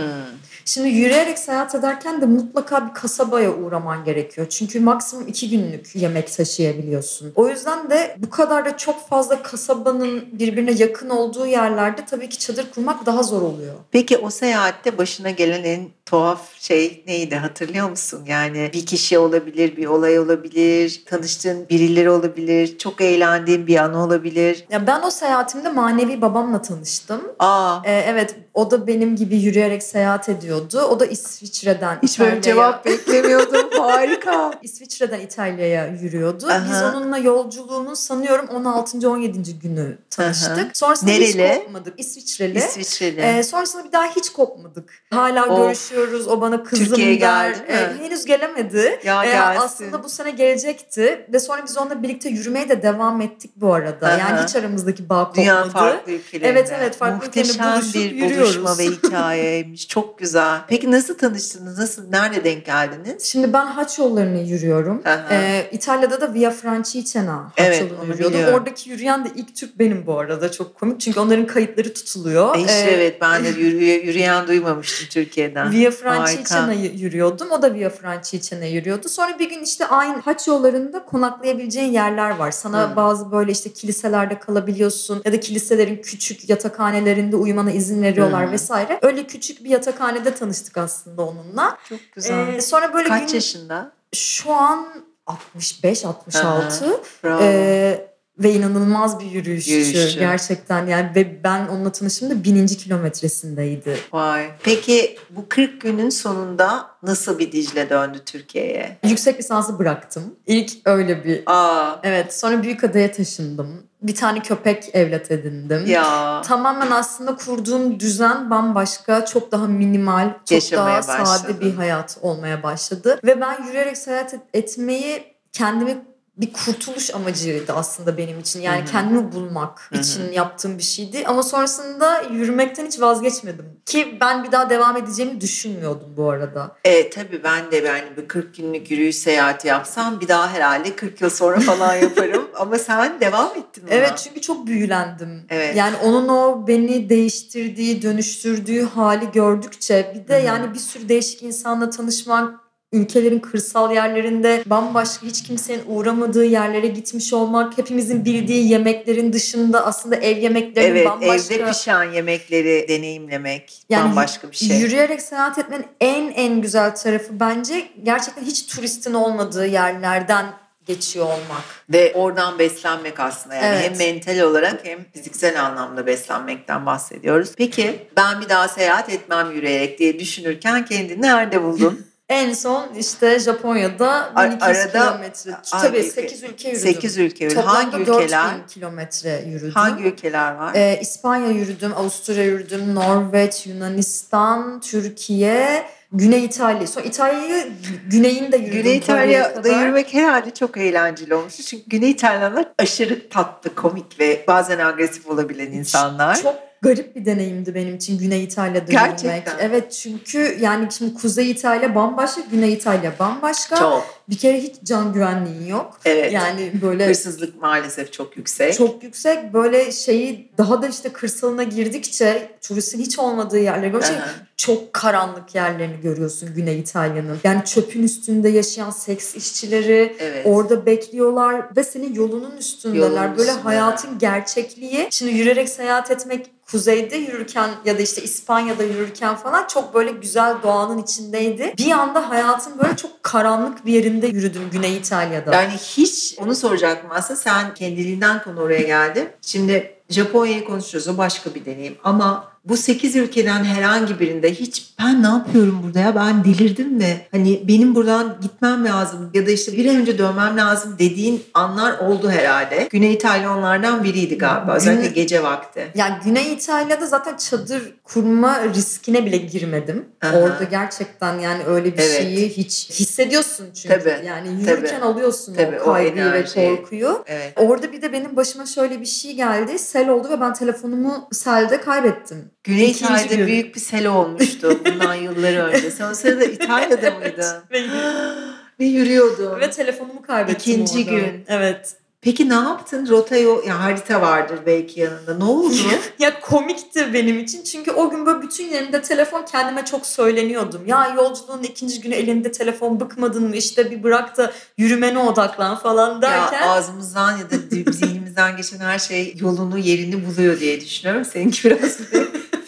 Şimdi 0.66 0.90
yürüyerek 0.90 1.40
seyahat 1.40 1.76
ederken 1.76 2.22
de 2.22 2.26
mutlaka 2.26 2.88
bir 2.88 2.94
kasabaya 2.94 3.54
uğraman 3.54 4.04
gerekiyor. 4.04 4.29
Çünkü 4.50 4.80
maksimum 4.80 5.28
iki 5.28 5.50
günlük 5.50 5.96
yemek 5.96 6.34
taşıyabiliyorsun. 6.34 7.32
O 7.36 7.48
yüzden 7.50 7.90
de 7.90 8.16
bu 8.18 8.30
kadar 8.30 8.66
da 8.66 8.78
çok 8.78 9.10
fazla 9.10 9.42
kasabanın 9.44 10.24
birbirine 10.40 10.72
yakın 10.72 11.10
olduğu 11.10 11.46
yerlerde 11.46 12.06
tabii 12.06 12.30
ki 12.30 12.40
çadır 12.40 12.72
kurmak 12.76 13.06
daha 13.06 13.24
zor 13.24 13.42
oluyor. 13.42 13.74
Peki 13.92 14.18
o 14.18 14.30
seyahatte 14.30 14.98
başına 14.98 15.30
gelen 15.30 15.64
en 15.64 15.88
tuhaf 16.06 16.42
şey 16.60 17.04
neydi 17.08 17.36
hatırlıyor 17.36 17.90
musun? 17.90 18.24
Yani 18.28 18.70
bir 18.74 18.86
kişi 18.86 19.20
olabilir, 19.20 19.78
bir 19.78 19.86
olay 19.86 20.20
olabilir, 20.20 21.02
tanıştığın 21.06 21.70
birileri 21.70 22.10
olabilir, 22.10 22.78
çok 22.78 23.02
eğlendiğin 23.02 23.68
bir 23.68 23.76
an 23.76 23.94
olabilir. 23.94 24.66
Ya 24.72 24.88
ben 24.88 25.02
o 25.02 25.10
seyahatimde 25.12 25.70
manevi 25.70 26.22
babamla 26.22 26.62
tanıştım. 26.62 27.22
Aa, 27.40 27.80
Ee, 27.86 28.04
evet 28.08 28.36
o 28.54 28.72
da 28.72 28.88
benim 28.88 29.16
gibi 29.16 29.36
yürüyerek 29.38 29.84
seyahat 29.84 30.30
ediyordu. 30.30 30.82
O 30.82 31.00
da 31.00 31.06
İsviçre'den. 31.06 32.00
hiç 32.04 32.20
böyle 32.20 32.42
cevap 32.42 32.86
beklemiyordum. 32.86 33.70
Harika. 33.80 34.19
Harika. 34.28 34.60
İsviçre'den 34.64 35.20
İtalya'ya 35.20 35.88
yürüyordu. 35.88 36.48
Aha. 36.48 36.66
Biz 36.72 36.84
onunla 36.96 37.18
yolculuğumun 37.18 37.94
sanıyorum 37.94 38.48
16. 38.48 39.10
17. 39.10 39.60
günü 39.60 39.98
tanıştık. 40.10 40.52
Aha. 40.58 40.68
Sonrasında 40.74 41.12
Nereli? 41.12 41.50
hiç 41.50 41.64
kopmadık. 41.64 42.00
İsviçreli. 42.00 42.58
İsviçreli. 42.58 43.22
Ee, 43.22 43.44
sonrasında 43.44 43.84
bir 43.84 43.92
daha 43.92 44.06
hiç 44.16 44.30
kopmadık. 44.30 44.94
Hala 45.10 45.46
Of. 45.50 45.58
görüşüyoruz. 45.58 46.28
O 46.28 46.42
bana 46.42 46.64
kızım 46.64 46.86
Türkiye'ye 46.86 47.22
der. 47.22 47.50
geldi? 47.52 47.66
Ee, 47.68 48.04
henüz 48.04 48.26
gelemedi. 48.26 49.00
ya 49.04 49.26
Ee, 49.26 49.28
gelsin. 49.32 49.62
aslında 49.62 50.04
bu 50.04 50.10
sene 50.10 50.32
gelecekti 50.32 51.26
ve 51.34 51.40
sonra 51.40 51.64
biz 51.66 51.78
onunla 51.78 52.04
birlikte 52.04 52.30
yürümeye 52.30 52.70
de 52.70 52.82
devam 52.84 53.22
ettik 53.22 53.52
bu 53.56 53.74
arada. 53.74 54.08
Aha. 54.08 54.18
Yani 54.18 54.42
hiç 54.48 54.56
aramızdaki 54.56 55.10
bağ 55.10 55.20
kopmadı. 55.26 55.38
Dünyanın 55.42 55.70
farklı 55.70 56.12
ülkelerinde. 56.12 56.48
Evet, 56.50 56.74
evet, 56.80 56.98
farklı 56.98 57.26
Muhteşem 57.26 57.74
buluşup 57.76 57.96
bir 57.96 58.12
yürüyoruz. 58.12 58.58
buluşma 58.64 58.78
ve 58.78 58.86
hikayeymiş. 58.92 59.88
Çok 59.88 60.20
güzel. 60.20 60.60
Peki 60.68 60.92
nasıl 60.92 61.18
tanıştınız? 61.18 61.78
Nasıl, 61.78 62.10
nerede 62.10 62.44
denk 62.44 62.66
geldiniz? 62.66 63.24
Şimdi 63.24 63.54
ben 63.54 63.66
haç 63.66 64.00
yollarını 64.10 64.40
yürüyorum. 64.40 65.02
Ee, 65.32 65.68
İtalya'da 65.72 66.22
da 66.22 66.34
Via 66.34 66.52
Francigena 66.52 67.52
Evet, 67.58 67.82
yolunu 67.82 68.06
yürüyordum. 68.06 68.34
biliyorum. 68.34 68.54
Oradaki 68.60 68.90
yürüyen 68.90 69.26
de 69.26 69.30
ilk 69.36 69.56
Türk 69.56 69.80
benim 69.80 70.06
bu 70.06 70.20
arada. 70.20 70.52
Çok 70.52 70.76
komik 70.76 71.00
çünkü 71.02 71.20
onların 71.20 71.48
kayıtları 71.48 71.94
tutuluyor. 71.94 72.56
E 72.56 72.60
işte 72.60 72.72
Ee, 72.72 72.92
evet 72.94 73.22
ben 73.22 73.44
de 73.44 73.50
yürüye, 73.60 74.02
yürüyen 74.02 74.48
duymamıştım 74.48 75.08
Türkiye'den. 75.10 75.72
Via 75.72 75.80
Harika. 75.92 75.92
Francigena'yı 75.92 76.92
yürüyordum. 76.94 77.52
O 77.52 77.62
da 77.62 77.74
Via 77.74 77.90
Francigena 77.90 78.66
yürüyordu. 78.66 79.10
Sonra 79.10 79.40
bir 79.40 79.50
gün 79.50 79.64
işte 79.64 79.86
aynı 79.88 80.22
haç 80.22 80.48
yollarında 80.48 81.06
konaklayabileceğin 81.06 81.92
yerler 81.92 82.30
var. 82.30 82.52
Sana 82.52 82.92
Hı. 82.92 82.96
bazı 82.96 83.32
böyle 83.32 83.52
işte 83.52 83.74
kiliselerde 83.74 84.40
kalabiliyorsun 84.40 85.22
ya 85.26 85.34
da 85.34 85.40
kiliselerin 85.40 86.02
küçük 86.02 86.50
yatakhanelerinde 86.50 87.36
uyumana 87.36 87.72
izin 87.72 88.04
veriyorlar 88.04 88.48
Hı. 88.48 88.52
vesaire. 88.52 89.00
Öyle 89.02 89.28
küçük 89.28 89.64
bir 89.64 89.70
yatakhanede 89.70 90.34
tanıştık 90.36 90.78
aslında 90.78 91.22
onunla. 91.22 91.78
Çok 91.90 92.00
güzel. 92.16 92.48
Ee, 92.54 92.62
sonra 92.62 92.94
böyle 92.94 93.10
Kaç 93.10 93.28
gün 93.28 93.34
yaşında? 93.34 93.92
Şu 94.16 94.54
an 94.54 95.06
65 95.28 96.06
66 96.06 97.02
Bravo. 97.24 97.40
ee, 97.44 98.09
ve 98.40 98.54
inanılmaz 98.54 99.20
bir 99.20 99.26
yürüyüşçü. 99.26 99.72
Yürüyüşçü. 99.72 100.20
gerçekten 100.20 100.88
yani 100.88 101.12
ve 101.16 101.44
ben 101.44 101.68
onunla 101.68 101.92
tanıştığımda 101.92 102.44
bininci 102.44 102.78
kilometresindeydi. 102.78 103.98
Vay. 104.14 104.50
Peki 104.64 105.18
bu 105.30 105.46
40 105.50 105.82
günün 105.82 106.10
sonunda 106.10 106.88
nasıl 107.04 107.40
bir 107.40 107.52
Dicle 107.52 107.90
döndü 107.90 108.18
Türkiye'ye? 108.26 108.98
Yüksek 109.04 109.40
lisansı 109.40 109.80
bıraktım. 109.80 110.24
İlk 110.48 110.72
öyle 110.86 111.24
bir 111.24 111.44
Aa 111.46 112.00
Evet 112.04 112.40
sonra 112.40 112.64
Büyükada'ya 112.64 113.12
taşındım. 113.12 113.84
Bir 114.02 114.16
tane 114.16 114.40
köpek 114.40 114.96
evlat 114.96 115.32
edindim. 115.32 115.86
ya. 115.86 116.42
Tamamen 116.42 116.92
aslında 116.92 117.36
kurduğum 117.36 118.00
düzen 118.00 118.50
bambaşka, 118.50 119.26
çok 119.26 119.52
daha 119.52 119.68
minimal, 119.68 120.30
çok 120.40 120.52
Yaşamaya 120.52 121.02
daha 121.08 121.20
başladın. 121.20 121.26
sade 121.54 121.62
bir 121.62 121.74
hayat 121.74 122.18
olmaya 122.22 122.64
başladı. 122.64 123.20
Ve 123.24 123.42
ben 123.42 123.64
yürüyerek 123.68 123.98
seyahat 123.98 124.34
et- 124.34 124.42
etmeyi 124.54 125.24
kendimi 125.52 125.98
bir 126.42 126.54
kurtuluş 126.54 127.16
amacıydı 127.16 127.74
aslında 127.74 128.18
benim 128.18 128.40
için. 128.40 128.62
Yani 128.62 128.80
Hı 128.80 128.84
hı. 128.84 128.92
kendimi 128.92 129.32
bulmak 129.32 129.80
Hı 129.92 129.96
hı. 129.96 130.02
için 130.02 130.32
yaptığım 130.32 130.78
bir 130.78 130.84
şeydi. 130.84 131.24
Ama 131.28 131.44
sonrasında 131.44 132.22
yürümekten 132.22 132.86
hiç 132.86 133.02
vazgeçmedim. 133.02 133.66
Ki 133.86 134.18
ben 134.22 134.44
bir 134.44 134.52
daha 134.52 134.70
devam 134.70 134.98
edeceğimi 134.98 135.42
düşünmüyordum 135.42 136.14
bu 136.18 136.30
arada. 136.30 136.76
E 136.84 137.10
tabii 137.10 137.44
ben 137.44 137.72
de 137.72 137.76
yani 137.78 138.18
bir 138.18 138.28
40 138.28 138.56
günlük 138.56 138.92
yürüyüş 138.92 139.16
seyahati 139.16 139.68
yapsam 139.68 140.22
bir 140.22 140.28
daha 140.28 140.50
herhalde 140.50 140.96
40 140.96 141.22
yıl 141.22 141.30
sonra 141.30 141.60
falan 141.60 141.96
yaparım. 142.02 142.48
Ama 142.56 142.78
sen 142.80 143.20
devam 143.20 143.50
ettin 143.58 143.84
ona. 143.88 143.94
Evet 143.94 144.18
çünkü 144.24 144.42
çok 144.42 144.68
büyülendim. 144.68 145.46
Evet. 145.50 145.76
Yani 145.76 145.96
onun 146.04 146.28
o 146.28 146.68
beni 146.68 147.10
değiştirdiği, 147.10 148.02
dönüştürdüğü 148.02 148.86
hali 148.86 149.32
gördükçe 149.32 150.12
bir 150.16 150.28
de 150.28 150.38
Hı 150.38 150.42
hı. 150.42 150.46
yani 150.46 150.74
bir 150.74 150.80
sürü 150.80 151.10
değişik 151.10 151.44
insanla 151.44 151.90
tanışmak, 151.90 152.54
ülkelerin 152.94 153.40
kırsal 153.40 153.96
yerlerinde 153.96 154.64
bambaşka 154.66 155.26
hiç 155.28 155.44
kimsenin 155.44 155.84
uğramadığı 155.88 156.46
yerlere 156.46 156.88
gitmiş 156.88 157.34
olmak, 157.34 157.78
hepimizin 157.78 158.26
bildiği 158.26 158.72
yemeklerin 158.72 159.34
dışında 159.34 159.86
aslında 159.86 160.16
ev 160.16 160.38
yemeklerinin 160.38 160.92
Evet 160.92 161.08
bambaşka 161.08 161.54
evde 161.54 161.66
pişen 161.72 162.04
yemekleri 162.04 162.86
deneyimlemek 162.90 163.84
Yani 163.90 164.10
bambaşka 164.10 164.52
bir 164.52 164.56
şey. 164.56 164.78
Yürüyerek 164.78 165.22
seyahat 165.22 165.58
etmenin 165.58 165.86
en 166.02 166.32
en 166.32 166.62
güzel 166.62 166.96
tarafı 166.96 167.40
bence 167.40 167.88
gerçekten 168.04 168.44
hiç 168.44 168.66
turistin 168.66 169.14
olmadığı 169.14 169.68
yerlerden 169.68 170.46
geçiyor 170.86 171.26
olmak. 171.26 171.64
Ve 171.90 172.14
oradan 172.16 172.60
beslenmek 172.60 173.20
aslında 173.20 173.56
yani 173.56 173.66
Evet. 173.66 173.90
hem 173.90 173.98
mental 173.98 174.40
olarak 174.40 174.86
hem 174.86 175.00
fiziksel 175.14 175.66
anlamda 175.66 176.06
beslenmekten 176.06 176.86
bahsediyoruz. 176.86 177.52
Peki 177.58 178.08
ben 178.18 178.42
bir 178.42 178.50
daha 178.50 178.68
seyahat 178.68 179.10
etmem 179.10 179.52
yürüyerek 179.52 180.00
diye 180.00 180.20
düşünürken 180.20 180.86
kendini 180.86 181.22
nerede 181.22 181.64
buldun? 181.64 182.06
En 182.30 182.54
son 182.54 182.88
işte 182.98 183.40
Japonya'da 183.40 184.32
Ar- 184.36 184.52
1200 184.52 184.64
arada 184.64 184.92
kilometre. 185.12 185.52
Tabii 185.72 185.98
ülke? 185.98 186.10
8 186.12 186.44
ülke 186.44 186.70
yürüdüm. 186.70 186.92
8 186.94 187.18
ülke 187.18 187.46
yürüdün. 187.46 187.62
Toplamda 187.62 187.78
Hangi 187.80 187.98
ülkeler? 188.02 188.44
4000 188.54 188.68
kilometre 188.68 189.44
yürüdüm. 189.48 189.72
Hangi 189.74 190.04
ülkeler 190.04 190.56
var? 190.56 190.72
Ee, 190.76 191.00
İspanya 191.02 191.50
yürüdüm, 191.52 191.94
Avusturya 191.98 192.44
yürüdüm, 192.44 192.96
Norveç, 192.96 193.68
Yunanistan, 193.68 194.80
Türkiye, 194.82 195.86
Güney 196.12 196.46
İtalya. 196.46 196.88
Sonra 196.88 197.06
İtalya'yı 197.06 197.68
güneyini 198.12 198.52
de 198.52 198.58
yürüdüm. 198.58 198.82
Güney 198.82 198.98
İtalya'da 198.98 199.68
yürümek 199.70 200.14
herhalde 200.14 200.54
çok 200.54 200.78
eğlenceli 200.78 201.36
olmuş. 201.36 201.56
Çünkü 201.56 201.84
Güney 201.88 202.12
İtalyanlar 202.12 202.66
aşırı 202.80 203.30
tatlı, 203.30 203.76
komik 203.76 204.20
ve 204.20 204.44
bazen 204.48 204.80
agresif 204.80 205.28
olabilen 205.28 205.72
insanlar. 205.72 206.42
Çok 206.42 206.56
garip 206.82 207.16
bir 207.16 207.26
deneyimdi 207.26 207.76
benim 207.76 207.96
için 207.96 208.18
Güney 208.18 208.44
İtalya'da 208.44 208.92
Gerçekten. 208.92 209.36
yürümek. 209.36 209.48
Evet 209.60 209.92
çünkü 209.92 210.58
yani 210.62 210.88
şimdi 210.92 211.14
Kuzey 211.14 211.52
İtalya 211.52 211.96
bambaşka, 211.96 212.42
Güney 212.52 212.74
İtalya 212.74 213.14
bambaşka. 213.20 213.76
Çok. 213.76 214.20
Bir 214.30 214.38
kere 214.38 214.62
hiç 214.62 214.76
can 214.84 215.14
güvenliği 215.14 215.70
yok. 215.70 216.00
Evet. 216.06 216.34
Yani 216.34 216.72
böyle 216.82 217.08
Hırsızlık 217.08 217.62
maalesef 217.62 218.14
çok 218.14 218.38
yüksek. 218.38 218.74
çok 218.74 219.04
yüksek 219.04 219.54
böyle 219.54 219.92
şeyi 219.92 220.52
daha 220.58 220.82
da 220.82 220.88
işte 220.88 221.10
kırsalına 221.10 221.64
girdikçe 221.64 222.50
turistin 222.62 223.00
hiç 223.00 223.20
olmadığı 223.20 223.60
yerlere 223.60 223.90
gördükçe 223.90 224.14
Aha. 224.14 224.30
çok 224.58 224.94
karanlık 224.94 225.56
yerlerini 225.56 226.02
görüyorsun 226.02 226.50
Güney 226.56 226.80
İtalya'nın. 226.80 227.38
Yani 227.44 227.66
çöpün 227.66 228.04
üstünde 228.04 228.50
yaşayan 228.50 228.90
seks 228.90 229.36
işçileri 229.36 230.16
Evet. 230.20 230.46
orada 230.46 230.86
bekliyorlar 230.86 231.76
ve 231.78 231.84
senin 231.84 232.14
yolunun 232.14 232.58
üstündeler. 232.58 233.00
Yolun 233.02 233.38
Böyle 233.38 233.42
üstünde. 233.50 233.62
hayatın 233.64 234.20
gerçekliği. 234.20 235.08
Şimdi 235.12 235.32
yürüyerek 235.32 235.70
seyahat 235.70 236.12
etmek 236.12 236.52
kuzeyde 236.72 237.16
yürürken 237.16 237.70
ya 237.86 237.98
da 237.98 238.02
işte 238.02 238.22
İspanya'da 238.22 238.84
yürürken 238.84 239.36
falan 239.36 239.68
çok 239.68 239.94
böyle 239.94 240.12
güzel 240.12 240.56
doğanın 240.64 240.98
içindeydi. 240.98 241.74
Bir 241.78 241.92
anda 241.92 242.30
hayatın 242.30 242.80
böyle 242.80 242.96
çok 242.96 243.24
karanlık 243.24 243.86
bir 243.86 243.94
yerinde 243.94 244.28
yürüdüm 244.28 244.70
Güney 244.72 244.98
İtalya'da. 244.98 245.56
Yani 245.56 245.74
hiç 245.74 246.36
onu 246.38 246.56
soracaktım 246.56 247.10
aslında 247.14 247.40
sen 247.40 247.74
kendiliğinden 247.74 248.44
konu 248.44 248.62
oraya 248.62 248.82
geldi. 248.82 249.34
Şimdi 249.42 249.96
Japonya'yı 250.10 250.66
konuşuyoruz 250.66 251.08
o 251.08 251.18
başka 251.18 251.56
bir 251.56 251.66
deneyim 251.66 251.98
ama 252.04 252.49
bu 252.66 252.78
8 252.78 253.16
ülkeden 253.16 253.64
herhangi 253.64 254.20
birinde 254.20 254.54
hiç 254.54 254.94
ben 255.00 255.24
ne 255.24 255.28
yapıyorum 255.28 255.80
burada 255.84 256.00
ya 256.00 256.16
ben 256.16 256.44
delirdim 256.44 256.88
mi? 256.94 257.18
Hani 257.32 257.64
benim 257.68 257.96
buradan 257.96 258.38
gitmem 258.42 258.86
lazım 258.86 259.30
ya 259.34 259.48
da 259.48 259.52
işte 259.52 259.72
bir 259.78 259.90
an 259.90 259.96
önce 259.96 260.18
dönmem 260.18 260.58
lazım 260.58 260.96
dediğin 261.00 261.44
anlar 261.54 261.98
oldu 262.00 262.30
herhalde. 262.30 262.88
Güney 262.92 263.14
İtalya 263.14 263.58
onlardan 263.58 264.04
biriydi 264.04 264.38
galiba 264.38 264.76
özellikle 264.76 265.02
Güney- 265.08 265.14
gece 265.14 265.44
vakti. 265.44 265.88
Yani 265.96 266.14
Güney 266.26 266.54
İtalya'da 266.54 267.06
zaten 267.06 267.38
çadır 267.38 267.94
kurma 268.04 268.64
riskine 268.64 269.26
bile 269.26 269.38
girmedim. 269.38 270.06
Aha. 270.24 270.38
Orada 270.38 270.64
gerçekten 270.64 271.40
yani 271.40 271.64
öyle 271.66 271.86
bir 271.94 272.00
Evet. 272.04 272.18
şeyi 272.22 272.50
hiç 272.50 272.90
hissediyorsun 272.90 273.66
çünkü. 273.74 274.00
Tabii, 274.00 274.26
Yani 274.26 274.48
yürürken 274.62 275.00
tabii. 275.00 275.06
alıyorsun 275.06 275.54
Tabii, 275.54 275.80
o 275.80 275.90
o 275.90 275.94
kaygıyı 275.94 276.26
ve 276.26 276.30
enerjiyi. 276.30 276.76
korkuyu. 276.76 277.24
Evet. 277.28 277.54
Orada 277.56 277.92
bir 277.92 278.02
de 278.02 278.14
benim 278.14 278.36
başıma 278.36 278.66
şöyle 278.66 279.00
bir 279.02 279.06
şey 279.06 279.36
geldi. 279.36 279.80
Sel 279.80 280.10
oldu 280.10 280.30
ve 280.30 280.42
ben 280.42 280.54
telefonumu 280.54 281.28
selde 281.32 281.82
kaybettim. 281.82 282.49
Güney 282.64 282.90
İkinci 282.92 283.04
İtalya'da 283.14 283.36
gün. 283.36 283.48
büyük 283.48 283.76
bir 283.76 283.80
sel 283.80 284.08
olmuştu 284.08 284.80
bundan 284.86 285.14
yıllar 285.24 285.54
önce. 285.54 285.92
Sen 285.92 286.12
o 286.12 286.14
sırada 286.14 286.44
İtalya'da 286.44 287.12
mıydın? 287.12 287.56
Ve, 287.72 287.84
Ve 288.80 288.86
yürüyordun. 288.86 289.60
ve 289.60 289.72
telefonumu 289.72 290.22
kaybettim 290.22 290.74
İkinci 290.74 291.00
orada. 291.00 291.12
gün. 291.12 291.44
Evet. 291.48 291.96
Peki 292.22 292.50
ne 292.50 292.54
yaptın? 292.54 293.08
Rotayı, 293.10 293.48
ya 293.68 293.80
harita 293.84 294.22
vardır 294.22 294.60
belki 294.66 295.00
yanında. 295.00 295.38
Ne 295.38 295.44
oldu? 295.44 295.74
Ya 296.20 296.40
komikti 296.40 297.14
benim 297.14 297.40
için 297.40 297.64
çünkü 297.64 297.92
o 297.92 298.10
gün 298.10 298.26
böyle 298.26 298.42
bütün 298.42 298.66
yerimde 298.66 299.02
telefon 299.02 299.46
kendime 299.46 299.86
çok 299.86 300.06
söyleniyordum. 300.06 300.82
Ya 300.88 301.14
yolculuğun 301.16 301.64
ikinci 301.64 302.02
günü 302.02 302.16
elinde 302.16 302.52
telefon 302.52 303.00
bıkmadın 303.00 303.44
mı 303.50 303.56
işte 303.56 303.92
bir 303.92 304.04
bırak 304.04 304.38
da 304.38 304.54
yürümene 304.78 305.20
odaklan 305.20 305.76
falan 305.78 306.22
derken. 306.22 306.60
ya 306.62 306.72
ağzımızdan 306.72 307.32
ya 307.38 307.52
da 307.52 307.92
zihnimizden 307.92 308.58
geçen 308.58 308.80
her 308.80 309.00
şey 309.00 309.36
yolunu 309.42 309.78
yerini 309.78 310.26
buluyor 310.28 310.60
diye 310.60 310.82
düşünüyorum. 310.82 311.26
Seninki 311.26 311.64
biraz 311.70 311.98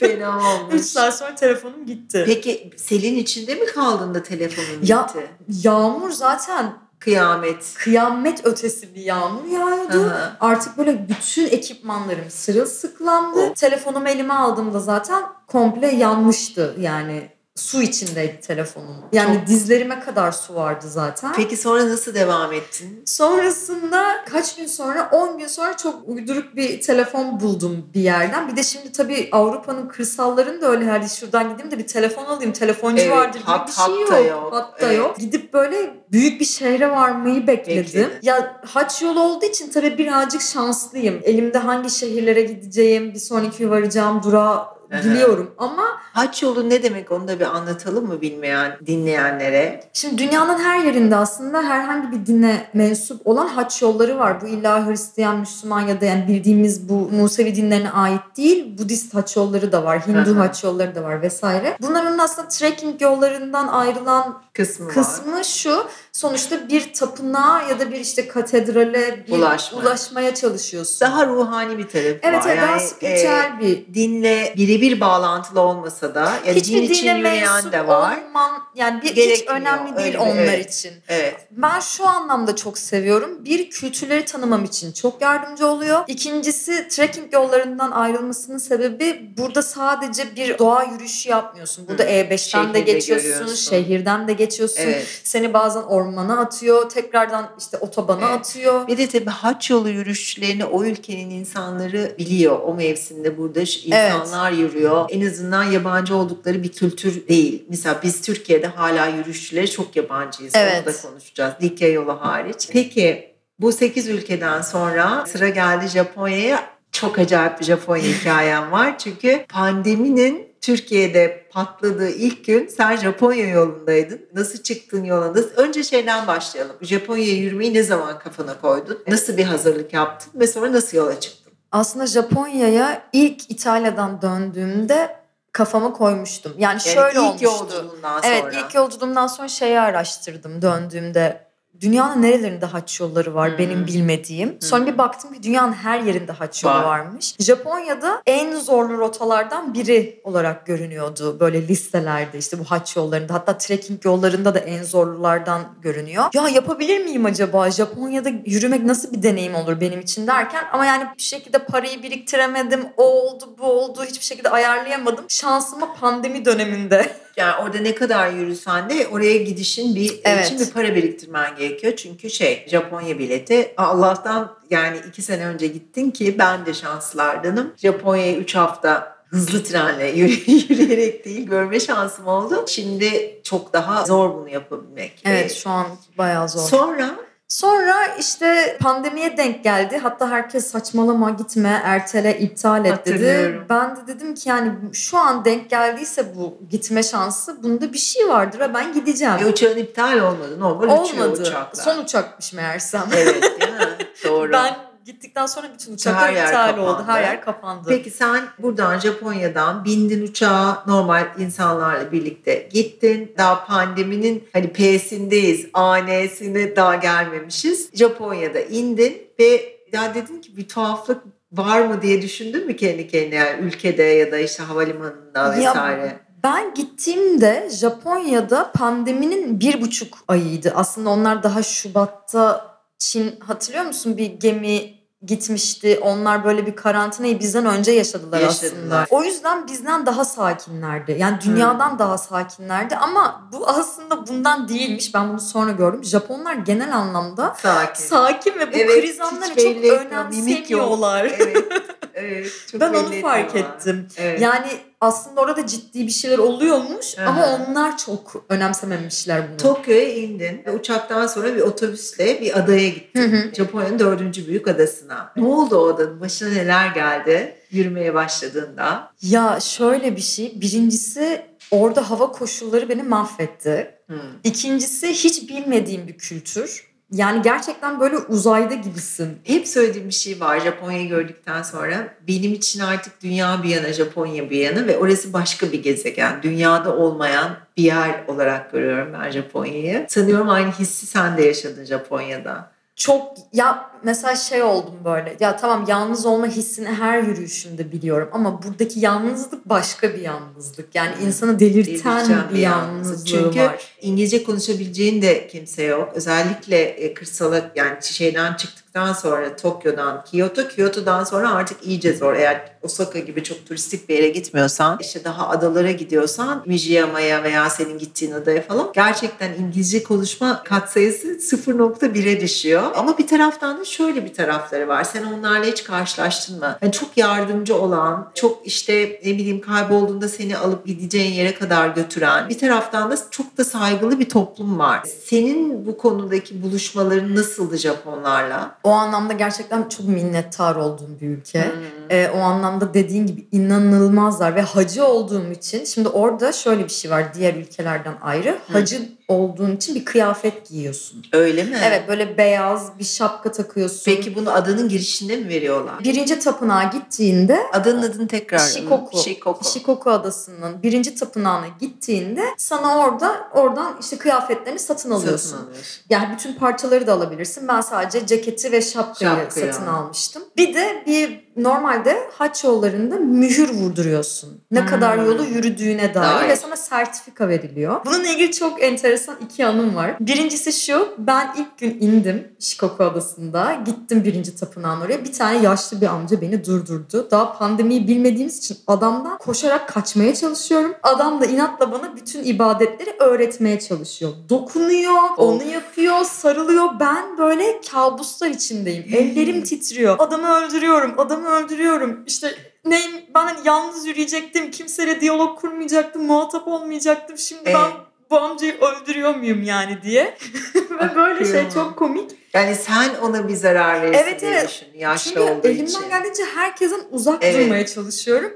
fena 0.07 0.37
3 0.67 0.71
olmuş. 0.71 0.81
saat 0.85 1.17
sonra 1.17 1.35
telefonum 1.35 1.85
gitti. 1.85 2.23
Peki 2.25 2.71
selin 2.77 3.15
içinde 3.15 3.55
mi 3.55 3.65
kaldın 3.65 4.13
da 4.13 4.23
telefonun 4.23 4.67
Ya- 4.83 5.07
gitti? 5.07 5.27
Yağmur 5.67 6.11
zaten 6.11 6.73
Kıyamet. 6.99 7.73
kıyamet 7.77 8.45
ötesi 8.45 8.95
bir 8.95 9.01
yağmur 9.01 9.45
yağıyordu. 9.45 10.01
Aha. 10.09 10.37
Artık 10.39 10.77
böyle 10.77 11.07
bütün 11.09 11.45
ekipmanlarım 11.45 12.29
sırılsıklandı. 12.29 13.39
Oh. 13.39 13.55
Telefonumu 13.55 14.09
elime 14.09 14.33
aldığımda 14.33 14.79
zaten 14.79 15.23
komple 15.47 15.87
yanmıştı 15.95 16.75
yani. 16.79 17.29
Su 17.55 17.81
içindeydi 17.81 18.39
telefonum. 18.41 18.95
Yani 19.13 19.37
Çok- 19.37 19.47
dizlerime 19.47 19.99
kadar 19.99 20.31
su 20.31 20.55
vardı 20.55 20.85
zaten. 20.89 21.33
Peki 21.35 21.57
sonra 21.57 21.89
nasıl 21.89 22.13
devam 22.13 22.53
ettin? 22.53 23.03
Sonrasında 23.05 24.25
kaç 24.31 24.55
gün 24.55 24.65
sonra 24.65 25.09
10 25.11 25.37
gün 25.37 25.47
sonra 25.47 25.77
çok 25.77 25.95
uyduruk 26.07 26.55
bir 26.55 26.81
telefon 26.81 27.39
buldum 27.39 27.89
bir 27.93 28.01
yerden. 28.01 28.47
Bir 28.47 28.55
de 28.55 28.63
şimdi 28.63 28.91
tabii 28.91 29.29
Avrupa'nın 29.31 29.87
kırsallarında 29.87 30.67
öyle 30.67 30.85
hadi 30.89 31.09
şuradan 31.09 31.49
gideyim 31.49 31.71
de 31.71 31.77
bir 31.77 31.87
telefon 31.87 32.25
alayım. 32.25 32.51
Telefoncu 32.53 33.01
Evet, 33.01 33.11
vardır 33.11 33.39
gibi 33.39 33.47
hat- 33.47 33.67
bir 33.67 33.73
şey 33.73 33.83
hatta 34.03 34.19
yok. 34.19 34.29
yok. 34.29 34.53
Hatta 34.53 34.85
Evet. 34.87 34.97
yok. 34.97 35.17
Gidip 35.19 35.53
böyle 35.53 35.93
büyük 36.11 36.39
bir 36.39 36.45
şehre 36.45 36.91
varmayı 36.91 37.47
bekledim. 37.47 37.83
Bekledin. 37.83 38.09
Ya 38.21 38.61
haç 38.65 39.01
yolu 39.01 39.19
olduğu 39.23 39.45
için 39.45 39.69
tabii 39.71 39.97
birazcık 39.97 40.41
şanslıyım. 40.41 41.19
Elimde 41.23 41.57
hangi 41.57 41.89
şehirlere 41.89 42.41
gideceğim, 42.41 43.13
bir 43.13 43.19
sonraki 43.19 43.69
varacağım 43.69 44.23
durağı 44.23 44.80
Aha. 44.91 45.03
biliyorum 45.03 45.51
ama 45.57 45.83
Haç 46.13 46.43
yolu 46.43 46.69
ne 46.69 46.83
demek 46.83 47.11
onu 47.11 47.27
da 47.27 47.39
bir 47.39 47.45
anlatalım 47.45 48.07
mı 48.07 48.21
bilmeyen 48.21 48.77
dinleyenlere? 48.85 49.83
Şimdi 49.93 50.17
dünyanın 50.17 50.59
her 50.59 50.79
yerinde 50.79 51.15
aslında 51.15 51.63
herhangi 51.63 52.11
bir 52.11 52.25
dine 52.25 52.67
mensup 52.73 53.27
olan 53.27 53.47
haç 53.47 53.81
yolları 53.81 54.19
var. 54.19 54.41
Bu 54.41 54.47
illa 54.47 54.87
Hristiyan, 54.87 55.39
Müslüman 55.39 55.81
ya 55.81 56.01
da 56.01 56.05
yani 56.05 56.27
bildiğimiz 56.27 56.89
bu 56.89 56.93
Musevi 56.93 57.55
dinlerine 57.55 57.91
ait 57.91 58.21
değil. 58.37 58.77
Budist 58.77 59.13
haç 59.13 59.35
yolları 59.35 59.71
da 59.71 59.83
var, 59.83 60.07
Hindu 60.07 60.39
haç 60.39 60.63
yolları 60.63 60.95
da 60.95 61.03
var 61.03 61.21
vesaire. 61.21 61.77
Bunların 61.81 62.17
aslında 62.17 62.47
trekking 62.47 63.01
yollarından 63.01 63.67
ayrılan 63.67 64.41
Kısmı, 64.53 64.85
var. 64.87 64.93
kısmı 64.93 65.45
şu. 65.45 65.87
Sonuçta 66.11 66.69
bir 66.69 66.93
tapınağa 66.93 67.61
ya 67.69 67.79
da 67.79 67.91
bir 67.91 67.99
işte 67.99 68.27
katedrale 68.27 69.25
bir 69.27 69.33
Ulaşma. 69.33 69.79
ulaşmaya 69.79 70.35
çalışıyorsun. 70.35 70.99
Daha 71.01 71.27
ruhani 71.27 71.77
bir 71.77 71.87
tarafı 71.87 72.19
evet, 72.21 72.23
var. 72.23 72.43
evet 72.47 72.61
daha 72.61 72.71
Yani, 72.71 72.81
spiritüel 72.81 73.59
bir 73.59 73.77
e, 73.77 73.93
dinle 73.93 74.53
birebir 74.57 74.99
bağlantılı 74.99 75.61
olmasa 75.61 76.15
da 76.15 76.33
yani 76.47 76.55
Hiçbir 76.59 76.73
din 76.73 76.81
için 76.81 77.15
yürüyen 77.15 77.71
de 77.71 77.87
var. 77.87 78.17
olman 78.17 78.51
yani 78.75 79.01
bir, 79.01 79.15
hiç 79.15 79.47
önemli 79.47 79.95
değil 79.97 80.07
Öyle 80.07 80.13
bir- 80.13 80.17
onlar 80.17 80.35
evet. 80.53 80.73
için. 80.73 80.93
Evet. 81.07 81.47
Ben 81.51 81.79
şu 81.79 82.07
anlamda 82.07 82.55
çok 82.55 82.77
seviyorum. 82.77 83.45
Bir, 83.45 83.69
kültürleri 83.69 84.25
tanımam 84.25 84.63
için 84.63 84.91
çok 84.91 85.21
yardımcı 85.21 85.67
oluyor. 85.67 86.03
İkincisi, 86.07 86.87
trekking 86.87 87.33
yollarından 87.33 87.91
ayrılmasının 87.91 88.57
sebebi 88.57 89.33
burada 89.37 89.61
sadece 89.61 90.35
bir 90.35 90.57
doğa 90.59 90.83
yürüyüşü 90.83 91.29
yapmıyorsun. 91.29 91.87
Burada 91.87 92.03
Hı. 92.03 92.07
E5'ten 92.07 92.29
de 92.29 92.37
Şehirde 92.37 92.79
geçiyorsun, 92.79 93.29
görüyorsun. 93.29 93.69
şehirden 93.69 94.27
de 94.27 94.33
geçiyorsun. 94.45 94.81
Evet. 94.81 95.07
Seni 95.23 95.53
bazen 95.53 95.81
ormana 95.81 96.39
atıyor, 96.39 96.89
tekrardan 96.89 97.49
işte 97.59 97.77
otobana 97.77 98.29
Evet. 98.29 98.39
atıyor. 98.39 98.87
Bir 98.87 98.97
de 98.97 99.07
tabii 99.07 99.29
haç 99.29 99.69
yolu 99.69 99.89
yürüyüşlerini 99.89 100.65
o 100.65 100.83
ülkenin 100.83 101.29
insanları 101.29 102.15
biliyor. 102.17 102.59
O 102.65 102.73
mevsimde 102.73 103.37
burada 103.37 103.61
insanlar 103.61 104.51
yürüyor. 104.51 105.05
En 105.09 105.27
azından 105.27 105.63
yabancı 105.63 106.15
oldukları 106.15 106.63
bir 106.63 106.71
kültür 106.71 107.27
değil. 107.27 107.63
Mesela 107.69 107.99
biz 108.03 108.21
Türkiye'de 108.21 108.67
hala 108.67 109.05
yürüyüşçülere 109.07 109.67
çok 109.67 109.95
yabancıyız. 109.95 110.53
Evet. 110.55 110.83
Onu 110.87 110.93
da 110.93 111.01
konuşacağız. 111.01 111.53
Likya 111.63 111.87
yolu 111.89 112.21
hariç. 112.21 112.67
Peki 112.71 113.31
bu 113.59 113.71
8 113.71 114.07
ülkeden 114.07 114.61
sonra 114.61 115.25
sıra 115.27 115.49
geldi 115.49 115.87
Japonya'ya. 115.87 116.63
Çok 116.91 117.19
acayip 117.19 117.59
bir 117.59 117.65
Japonya 117.65 118.03
hikayem 118.19 118.71
var. 118.71 118.97
Çünkü 118.97 119.45
pandeminin 119.49 120.50
Türkiye'de 120.61 121.45
patladığı 121.51 122.09
ilk 122.09 122.45
gün 122.45 122.67
sen 122.67 122.95
Japonya 122.97 123.47
yolundaydın. 123.49 124.29
Nasıl 124.33 124.63
çıktın 124.63 125.03
yola? 125.03 125.29
Nasıl? 125.33 125.49
Önce 125.55 125.83
şeyden 125.83 126.27
başlayalım. 126.27 126.75
Japonya'ya 126.81 127.33
yürümeyi 127.35 127.73
ne 127.73 127.83
zaman 127.83 128.19
kafana 128.19 128.61
koydun? 128.61 128.99
Nasıl 129.07 129.37
bir 129.37 129.43
hazırlık 129.43 129.93
yaptın? 129.93 130.31
Ve 130.39 130.47
sonra 130.47 130.71
nasıl 130.73 130.97
yola 130.97 131.19
çıktın? 131.19 131.53
Aslında 131.71 132.05
Japonya'ya 132.05 133.01
ilk 133.13 133.51
İtalya'dan 133.51 134.21
döndüğümde 134.21 135.15
kafama 135.51 135.93
koymuştum. 135.93 136.51
Yani, 136.57 136.63
Yani 136.71 136.81
şöyle 136.81 137.19
ilk 137.19 137.27
olmuştu. 137.27 137.45
yolculuğundan 137.45 138.21
sonra. 138.21 138.27
Evet 138.27 138.53
ilk 138.53 138.75
yolculuğumdan 138.75 139.27
sonra 139.27 139.47
şeyi 139.47 139.79
araştırdım 139.79 140.61
döndüğümde. 140.61 141.50
Dünyanın 141.81 142.21
nerelerinde 142.21 142.65
haç 142.65 142.99
yolları 142.99 143.35
var 143.35 143.49
Hmm. 143.51 143.57
benim 143.57 143.87
bilmediğim. 143.87 144.57
Sonra 144.61 144.85
bir 144.87 144.97
baktım 144.97 145.33
ki 145.33 145.43
dünyanın 145.43 145.73
her 145.73 145.99
yerinde 145.99 146.31
haç 146.31 146.63
yolu 146.63 146.73
Var. 146.73 146.83
varmış. 146.83 147.35
Japonya'da 147.39 148.21
en 148.25 148.55
zorlu 148.59 148.97
rotalardan 148.97 149.73
biri 149.73 150.21
olarak 150.23 150.65
görünüyordu 150.65 151.39
böyle 151.39 151.67
listelerde 151.67 152.37
işte 152.37 152.59
bu 152.59 152.63
haç 152.63 152.95
yollarında. 152.95 153.33
Hatta 153.33 153.57
trekking 153.57 154.05
yollarında 154.05 154.53
da 154.55 154.59
en 154.59 154.83
zorlulardan 154.83 155.61
görünüyor. 155.81 156.23
Ya 156.33 156.49
yapabilir 156.49 157.03
miyim 157.05 157.25
acaba? 157.25 157.71
Japonya'da 157.71 158.29
yürümek 158.45 158.83
nasıl 158.83 159.13
bir 159.13 159.23
deneyim 159.23 159.55
olur 159.55 159.81
benim 159.81 159.99
için 159.99 160.27
derken 160.27 160.63
ama 160.73 160.85
yani 160.85 161.03
bir 161.17 161.23
şekilde 161.23 161.59
parayı 161.59 162.03
biriktiremedim. 162.03 162.85
O 162.97 163.03
oldu 163.03 163.55
bu 163.59 163.63
oldu 163.63 164.03
hiçbir 164.03 164.25
şekilde 164.25 164.49
ayarlayamadım. 164.49 165.25
Şansıma 165.27 165.93
pandemi 165.93 166.45
döneminde 166.45 167.11
Yani 167.37 167.63
orada 167.63 167.77
ne 167.77 167.95
kadar 167.95 168.29
yürüsen 168.31 168.89
de 168.89 169.07
oraya 169.07 169.37
gidişin 169.37 169.95
bir 169.95 170.19
Evet. 170.23 170.45
için 170.45 170.59
bir 170.59 170.71
para 170.71 170.95
biriktirmen 170.95 171.55
gerekiyor. 171.55 171.93
Çünkü 171.95 172.29
şey 172.29 172.65
Japonya 172.69 173.19
bileti 173.19 173.73
Allah'tan 173.77 174.55
yani 174.69 174.97
iki 175.09 175.21
sene 175.21 175.45
önce 175.45 175.67
gittin 175.67 176.11
ki 176.11 176.35
ben 176.39 176.65
de 176.65 176.73
şanslardanım. 176.73 177.73
Japonya'ya 177.77 178.35
3 178.37 178.55
hafta 178.55 179.15
hızlı 179.29 179.63
trenle 179.63 180.09
yürü- 180.17 180.51
yürüyerek 180.69 181.25
değil 181.25 181.47
görme 181.47 181.79
şansım 181.79 182.27
oldu. 182.27 182.65
Şimdi 182.67 183.39
çok 183.43 183.73
daha 183.73 184.05
zor 184.05 184.33
bunu 184.35 184.49
yapabilmek. 184.49 185.21
Evet 185.25 185.51
Ee, 185.51 185.55
şu 185.55 185.69
an 185.69 185.87
bayağı 186.17 186.49
zor. 186.49 186.61
Sonra 186.61 187.15
Sonra 187.51 188.07
işte 188.19 188.77
pandemiye 188.81 189.37
denk 189.37 189.63
geldi. 189.63 189.97
Hatta 189.97 190.29
herkes 190.29 190.71
saçmalama 190.71 191.29
gitme, 191.29 191.81
ertele, 191.85 192.39
iptal 192.39 192.85
et 192.85 193.05
dedi. 193.05 193.61
Ben 193.69 193.95
de 193.95 193.99
dedim 194.07 194.35
ki 194.35 194.49
yani 194.49 194.71
şu 194.93 195.17
an 195.17 195.45
denk 195.45 195.69
geldiyse 195.69 196.35
bu 196.35 196.57
gitme 196.69 197.03
şansı 197.03 197.63
bunda 197.63 197.93
bir 197.93 197.97
şey 197.97 198.27
vardır 198.27 198.59
ve 198.59 198.73
ben 198.73 198.93
gideceğim. 198.93 199.35
e, 199.41 199.45
uçağın 199.45 199.77
iptal 199.77 200.19
olmadı. 200.19 200.59
Normal 200.59 201.01
uçuyor 201.03 201.25
Olmadı. 201.25 201.41
uçaklar. 201.41 201.83
Son 201.83 201.97
uçakmış 202.03 202.53
meğersem. 202.53 203.03
Evet 203.17 203.41
değil 203.43 203.71
mi? 203.73 203.97
Doğru. 204.25 204.51
ben 204.51 204.75
gittikten 205.11 205.45
sonra 205.45 205.67
bütün 205.73 205.93
uçaklar 205.93 206.35
Her 206.35 206.47
iptal 206.47 206.77
oldu. 206.77 206.87
kapandı. 206.91 207.11
Her 207.11 207.21
yer 207.23 207.41
kapandı. 207.41 207.85
Peki 207.89 208.09
sen 208.11 208.43
buradan 208.59 208.99
Japonya'dan 208.99 209.85
bindin 209.85 210.27
uçağa 210.27 210.83
normal 210.87 211.27
insanlarla 211.39 212.11
birlikte 212.11 212.69
gittin. 212.71 213.33
Daha 213.37 213.65
pandeminin 213.65 214.43
hani 214.53 214.73
P'sindeyiz, 214.73 215.65
A'nesine 215.73 216.75
daha 216.75 216.95
gelmemişiz. 216.95 217.89
Japonya'da 217.93 218.59
indin 218.59 219.27
ve 219.39 219.77
ya 219.93 220.15
dedin 220.15 220.41
ki 220.41 220.57
bir 220.57 220.67
tuhaflık 220.67 221.23
var 221.51 221.81
mı 221.81 222.01
diye 222.01 222.21
düşündün 222.21 222.65
mü 222.67 222.75
kendi 222.75 223.07
kendine 223.07 223.35
yani 223.35 223.61
ülkede 223.61 224.03
ya 224.03 224.31
da 224.31 224.37
işte 224.37 224.63
havalimanında 224.63 225.55
Ya, 225.55 225.71
vesaire? 225.71 226.19
Ben 226.43 226.73
gittiğimde 226.73 227.69
Japonya'da 227.71 228.71
pandeminin 228.71 229.59
bir 229.59 229.81
buçuk 229.81 230.17
ayıydı. 230.27 230.71
Aslında 230.75 231.09
onlar 231.09 231.43
daha 231.43 231.63
Şubat'ta 231.63 232.71
Çin 232.97 233.39
hatırlıyor 233.39 233.85
musun 233.85 234.17
bir 234.17 234.25
gemi 234.25 234.93
gitmişti. 235.25 235.99
Onlar 236.01 236.43
böyle 236.43 236.65
bir 236.67 236.75
karantinayı 236.75 237.39
bizden 237.39 237.65
önce 237.65 237.91
yaşadılar, 237.91 238.39
Yaşadılar. 238.39 238.71
aslında. 239.01 239.05
O 239.09 239.23
yüzden 239.23 239.67
bizden 239.67 240.05
daha 240.05 240.25
sakinlerdi. 240.25 241.15
Yani 241.19 241.37
dünyadan 241.45 241.99
daha 241.99 242.17
sakinlerdi 242.17 242.95
ama 242.95 243.49
bu 243.53 243.67
aslında 243.69 244.27
bundan 244.27 244.67
değilmiş. 244.67 245.13
Ben 245.13 245.29
bunu 245.29 245.39
sonra 245.39 245.71
gördüm. 245.71 246.03
Japonlar 246.03 246.53
genel 246.53 246.95
anlamda 246.95 247.53
Sakin. 247.61 248.03
sakin 248.03 248.59
ve 248.59 248.73
bu 248.73 248.77
Evet, 248.77 248.99
kriz 249.01 249.13
hiç 249.13 249.19
anlarını 249.21 249.55
çok 249.55 250.05
önemsemiyorlar. 250.11 251.25
evet, 251.39 251.90
evet. 252.13 252.51
Çok 252.71 252.81
Ben 252.81 252.93
onu 252.93 253.21
fark 253.21 253.45
etmiyorlar. 253.47 253.75
ettim. 253.75 254.07
Evet. 254.17 254.41
Yani 254.41 254.67
aslında 255.01 255.41
orada 255.41 255.67
ciddi 255.67 256.07
bir 256.07 256.11
şeyler 256.11 256.37
oluyormuş 256.37 257.17
Aha. 257.19 257.29
ama 257.29 257.55
onlar 257.55 257.97
çok 257.97 258.45
önemsememişler 258.49 259.49
bunu. 259.49 259.57
Tokyo'ya 259.57 260.13
indin 260.13 260.61
ve 260.65 260.71
uçaktan 260.71 261.27
sonra 261.27 261.55
bir 261.55 261.61
otobüsle 261.61 262.41
bir 262.41 262.59
adaya 262.59 262.89
gittin. 262.89 263.51
Japonya'nın 263.57 263.99
dördüncü 263.99 264.47
büyük 264.47 264.67
adasına. 264.67 265.31
Ne 265.35 265.45
oldu 265.45 265.77
o 265.77 265.87
adanın? 265.93 266.21
Başına 266.21 266.49
neler 266.49 266.87
geldi 266.87 267.55
yürümeye 267.71 268.13
başladığında? 268.13 269.11
Ya 269.21 269.59
şöyle 269.61 270.15
bir 270.15 270.21
şey. 270.21 270.61
Birincisi 270.61 271.41
orada 271.71 272.09
hava 272.09 272.31
koşulları 272.31 272.89
beni 272.89 273.03
mahvetti. 273.03 273.95
Hmm. 274.07 274.17
İkincisi 274.43 275.07
hiç 275.09 275.49
bilmediğim 275.49 276.07
bir 276.07 276.17
kültür. 276.17 276.90
Yani 277.11 277.41
gerçekten 277.41 277.99
böyle 277.99 278.17
uzayda 278.17 278.73
gibisin. 278.73 279.37
Hep 279.43 279.67
söylediğim 279.67 280.07
bir 280.07 280.13
şey 280.13 280.39
var 280.39 280.59
Japonya'yı 280.59 281.09
gördükten 281.09 281.63
sonra. 281.63 282.07
Benim 282.27 282.53
için 282.53 282.79
artık 282.79 283.21
dünya 283.23 283.63
bir 283.63 283.69
yana, 283.69 283.93
Japonya 283.93 284.49
bir 284.49 284.57
yana 284.57 284.87
ve 284.87 284.97
orası 284.97 285.33
başka 285.33 285.71
bir 285.71 285.83
gezegen. 285.83 286.43
Dünyada 286.43 286.95
olmayan 286.95 287.57
bir 287.77 287.83
yer 287.83 288.23
olarak 288.27 288.71
görüyorum 288.71 289.13
ben 289.13 289.31
Japonya'yı. 289.31 290.05
Sanıyorum 290.09 290.49
aynı 290.49 290.71
hissi 290.71 291.05
sen 291.05 291.37
de 291.37 291.41
yaşadın 291.43 291.85
Japonya'da. 291.85 292.71
Çok 293.01 293.33
ya 293.53 293.91
mesela 294.03 294.35
şey 294.35 294.63
oldum 294.63 294.93
böyle. 295.05 295.37
Ya 295.39 295.57
tamam 295.57 295.85
yalnız 295.87 296.25
olma 296.25 296.47
hissini 296.47 296.87
her 296.87 297.23
yürüyüşümde 297.23 297.91
biliyorum 297.91 298.29
ama 298.31 298.63
buradaki 298.63 298.99
yalnızlık 298.99 299.69
başka 299.69 300.13
bir 300.13 300.21
yalnızlık. 300.21 300.95
Yani 300.95 301.11
insanı 301.25 301.59
delirten, 301.59 302.17
Delirten 302.19 302.49
bir 302.53 302.59
yalnızlığı 302.59 303.25
Çünkü 303.25 303.59
var. 303.59 303.95
İngilizce 304.01 304.43
konuşabileceğin 304.43 305.21
de 305.21 305.47
kimse 305.47 305.83
yok. 305.83 306.11
Özellikle 306.15 306.81
e, 306.81 307.13
kırsala 307.13 307.71
yani 307.75 307.97
şeyden 308.01 308.53
çıktıktan 308.53 308.80
çıktıktan 308.91 309.13
sonra 309.13 309.55
Tokyo'dan 309.55 310.23
Kyoto, 310.23 310.67
Kyoto'dan 310.67 311.23
sonra 311.23 311.53
artık 311.53 311.87
iyice 311.87 312.13
zor. 312.13 312.33
Eğer 312.33 312.71
Osaka 312.83 313.19
gibi 313.19 313.43
çok 313.43 313.65
turistik 313.67 314.09
bir 314.09 314.15
yere 314.15 314.29
gitmiyorsan, 314.29 314.97
işte 315.01 315.23
daha 315.23 315.49
adalara 315.49 315.91
gidiyorsan, 315.91 316.63
Mijiyama'ya 316.65 317.43
veya 317.43 317.69
senin 317.69 317.97
gittiğin 317.97 318.31
adaya 318.31 318.61
falan 318.61 318.89
gerçekten 318.95 319.53
İngilizce 319.53 320.03
konuşma 320.03 320.63
katsayısı 320.63 321.27
0.1'e 321.27 322.41
düşüyor. 322.41 322.83
Ama 322.95 323.17
bir 323.17 323.27
taraftan 323.27 323.79
da 323.79 323.85
şöyle 323.85 324.25
bir 324.25 324.33
tarafları 324.33 324.87
var. 324.87 325.03
Sen 325.03 325.23
onlarla 325.23 325.65
hiç 325.65 325.83
karşılaştın 325.83 326.59
mı? 326.59 326.77
Yani 326.81 326.91
çok 326.91 327.17
yardımcı 327.17 327.75
olan, 327.75 328.31
çok 328.35 328.67
işte 328.67 329.19
ne 329.25 329.31
bileyim 329.31 329.61
kaybolduğunda 329.61 330.27
seni 330.27 330.57
alıp 330.57 330.85
gideceğin 330.85 331.33
yere 331.33 331.53
kadar 331.53 331.87
götüren, 331.87 332.49
bir 332.49 332.59
taraftan 332.59 333.11
da 333.11 333.17
çok 333.31 333.57
da 333.57 333.63
saygılı 333.63 334.19
bir 334.19 334.29
toplum 334.29 334.79
var. 334.79 335.03
Senin 335.25 335.85
bu 335.85 335.97
konudaki 335.97 336.63
buluşmaların 336.63 337.35
nasıldı 337.35 337.77
Japonlarla? 337.77 338.80
O 338.83 338.89
anlamda 338.89 339.33
gerçekten 339.33 339.89
çok 339.89 340.07
minnettar 340.07 340.75
olduğum 340.75 341.19
bir 341.21 341.27
ülke. 341.27 341.63
Hmm. 341.63 342.00
Ee, 342.09 342.29
o 342.35 342.39
anlamda 342.39 342.93
dediğin 342.93 343.27
gibi 343.27 343.47
inanılmazlar 343.51 344.55
ve 344.55 344.61
hacı 344.61 345.05
olduğum 345.05 345.51
için 345.51 345.85
şimdi 345.85 346.09
orada 346.09 346.51
şöyle 346.51 346.83
bir 346.83 346.89
şey 346.89 347.11
var 347.11 347.33
diğer 347.33 347.53
ülkelerden 347.53 348.13
ayrı. 348.21 348.57
Hacı 348.73 349.01
olduğun 349.27 349.75
için 349.75 349.95
bir 349.95 350.05
kıyafet 350.05 350.69
giyiyorsun. 350.69 351.25
Öyle 351.33 351.63
mi? 351.63 351.77
Evet 351.85 352.03
böyle 352.07 352.37
beyaz 352.37 352.99
bir 352.99 353.03
şapka 353.03 353.51
takıyorsun. 353.51 354.01
Peki 354.05 354.35
bunu 354.35 354.51
adanın 354.53 354.89
girişinde 354.89 355.37
mi 355.37 355.49
veriyorlar? 355.49 356.03
Birinci 356.03 356.39
tapınağa 356.39 356.83
gittiğinde 356.83 357.59
adanın 357.73 358.01
adını 358.01 358.27
tekrar 358.27 358.59
Shikoku. 358.59 359.17
Shikoku. 359.17 359.65
Shikoku 359.69 360.11
adasının 360.11 360.83
birinci 360.83 361.15
tapınağına 361.15 361.67
gittiğinde 361.79 362.43
sana 362.57 362.97
orada 362.97 363.35
oradan 363.53 363.97
işte 364.01 364.17
kıyafetlerini 364.17 364.79
satın 364.79 365.11
alıyorsun. 365.11 365.49
Satın 365.49 365.63
alıyorsun. 365.65 366.01
Yani 366.09 366.27
bütün 366.33 366.53
parçaları 366.53 367.07
da 367.07 367.13
alabilirsin. 367.13 367.67
Ben 367.67 367.81
sadece 367.81 368.25
ceketi 368.25 368.71
ve 368.71 368.81
şapkayı 368.81 369.31
Şapkayı 369.31 369.73
satın 369.73 369.87
al. 369.87 369.95
almıştım. 370.03 370.43
Bir 370.57 370.73
de 370.73 371.03
bir 371.07 371.50
normalde 371.57 372.17
haç 372.37 372.63
yollarında 372.63 373.15
mühür 373.15 373.69
vurduruyorsun. 373.69 374.61
Ne 374.71 374.79
Hmm. 374.79 374.87
kadar 374.87 375.17
yolu 375.17 375.43
yürüdüğüne 375.43 376.13
dair 376.13 376.39
Dair. 376.39 376.49
ve 376.49 376.55
sana 376.55 376.75
sertifika 376.75 377.47
veriliyor. 377.47 378.05
Bununla 378.05 378.27
ilgili 378.27 378.51
çok 378.51 378.83
enteresan 378.83 379.35
iki 379.45 379.65
anım 379.65 379.95
var. 379.95 380.15
Birincisi 380.19 380.73
şu, 380.73 381.07
ben 381.17 381.53
ilk 381.57 381.77
gün 381.77 381.97
indim 382.01 382.47
Shikoku 382.59 383.03
Adası'nda. 383.03 383.77
Gittim 383.85 384.23
birinci 384.23 384.55
tapınağın 384.55 385.01
oraya. 385.01 385.23
Bir 385.25 385.31
tane 385.33 385.57
yaşlı 385.63 386.01
bir 386.01 386.07
amca 386.07 386.41
beni 386.41 386.65
durdurdu. 386.65 387.27
Daha 387.31 387.57
pandemiyi 387.57 388.07
bilmediğimiz 388.07 388.57
için 388.57 388.77
adamdan 388.87 389.37
koşarak 389.37 389.87
kaçmaya 389.89 390.35
çalışıyorum. 390.35 390.93
Adam 391.03 391.41
da 391.41 391.45
inatla 391.45 391.91
bana 391.91 392.15
bütün 392.15 392.43
ibadetleri 392.43 393.15
öğretmeye 393.19 393.79
çalışıyor. 393.79 394.31
Dokunuyor, 394.49 395.21
onu 395.37 395.63
yapıyor, 395.63 396.23
sarılıyor. 396.25 396.85
Ben 396.99 397.37
böyle 397.37 397.81
kabuslar 397.91 398.47
içindeyim. 398.49 399.03
Ellerim 399.13 399.63
titriyor. 399.63 400.15
Adamı 400.19 400.47
öldürüyorum, 400.55 401.13
adamı 401.17 401.50
öldürüyorum. 401.51 402.23
İşte 402.27 402.55
neyim 402.85 403.11
ben 403.35 403.43
hani 403.45 403.59
yalnız 403.65 404.07
yürüyecektim. 404.07 404.71
Kimseyle 404.71 405.21
diyalog 405.21 405.59
kurmayacaktım, 405.59 406.25
muhatap 406.25 406.67
olmayacaktım. 406.67 407.37
Şimdi 407.37 407.69
Ee? 407.69 407.73
ben 407.73 407.91
bu 408.29 408.39
amcayı 408.39 408.77
öldürüyor 408.81 409.35
muyum 409.35 409.63
yani 409.63 409.99
diye. 410.03 410.37
Ve 410.75 411.15
böyle 411.15 411.45
şey 411.45 411.69
çok 411.73 411.97
komik. 411.97 412.31
Yani 412.53 412.75
sen 412.75 413.15
ona 413.21 413.47
bir 413.47 413.53
zarar 413.55 414.01
verirsin 414.01 414.23
Evet, 414.23 414.41
diye 414.41 414.51
evet. 414.51 414.69
düşün. 414.69 414.87
Yaşlı 414.99 415.31
Çünkü 415.31 415.39
olduğu 415.51 415.67
elimden 415.67 415.85
için. 415.85 416.09
geldiğince 416.09 416.43
herkesten 416.55 417.01
uzak 417.11 417.43
Evet. 417.43 417.65
durmaya 417.65 417.85
çalışıyorum. 417.85 418.51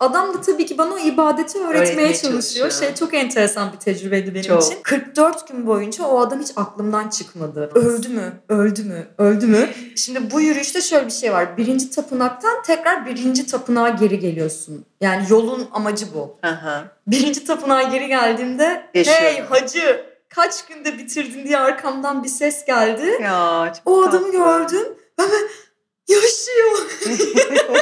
Adam 0.00 0.34
da 0.34 0.40
tabii 0.40 0.66
ki 0.66 0.78
bana 0.78 0.94
o 0.94 0.98
ibadeti 0.98 1.58
öğretmeye, 1.58 1.78
Öğretmeye 1.84 2.14
çalışıyor. 2.14 2.32
çalışıyor. 2.32 2.70
Şey 2.70 2.94
çok 2.94 3.14
enteresan 3.14 3.72
bir 3.72 3.78
tecrübeydi 3.78 4.34
benim 4.34 4.46
Çok. 4.46 4.62
için. 4.64 4.76
44 4.82 5.48
gün 5.48 5.66
boyunca 5.66 6.04
o 6.04 6.20
adam 6.20 6.40
hiç 6.40 6.48
aklımdan 6.56 7.08
çıkmadı. 7.08 7.70
Öldü 7.74 8.08
mü? 8.08 8.32
Öldü 8.48 8.82
mü? 8.84 9.06
Öldü 9.18 9.46
mü? 9.46 9.68
Şimdi 9.96 10.30
bu 10.30 10.40
yürüyüşte 10.40 10.80
şöyle 10.80 11.06
bir 11.06 11.10
şey 11.12 11.32
var. 11.32 11.56
Birinci 11.56 11.90
tapınaktan 11.90 12.62
tekrar 12.62 13.06
birinci 13.06 13.46
tapınağa 13.46 13.88
geri 13.88 14.18
geliyorsun. 14.18 14.84
Yani 15.00 15.24
yolun 15.30 15.68
amacı 15.72 16.06
bu. 16.14 16.38
Aha. 16.42 16.84
Birinci 17.06 17.44
tapınağa 17.44 17.82
geri 17.82 18.06
geldiğimde 18.08 18.90
Yaşıyorum. 18.94 19.24
hey 19.24 19.40
hacı 19.40 20.04
kaç 20.28 20.66
günde 20.66 20.98
bitirdin 20.98 21.44
diye 21.44 21.58
arkamdan 21.58 22.24
bir 22.24 22.28
ses 22.28 22.64
geldi. 22.64 23.18
Ya 23.22 23.72
O 23.86 24.02
adamı 24.02 24.32
tatlı. 24.32 24.38
gördüm. 24.38 24.88
Hemen 25.16 25.48
yaşıyor. 26.08 26.78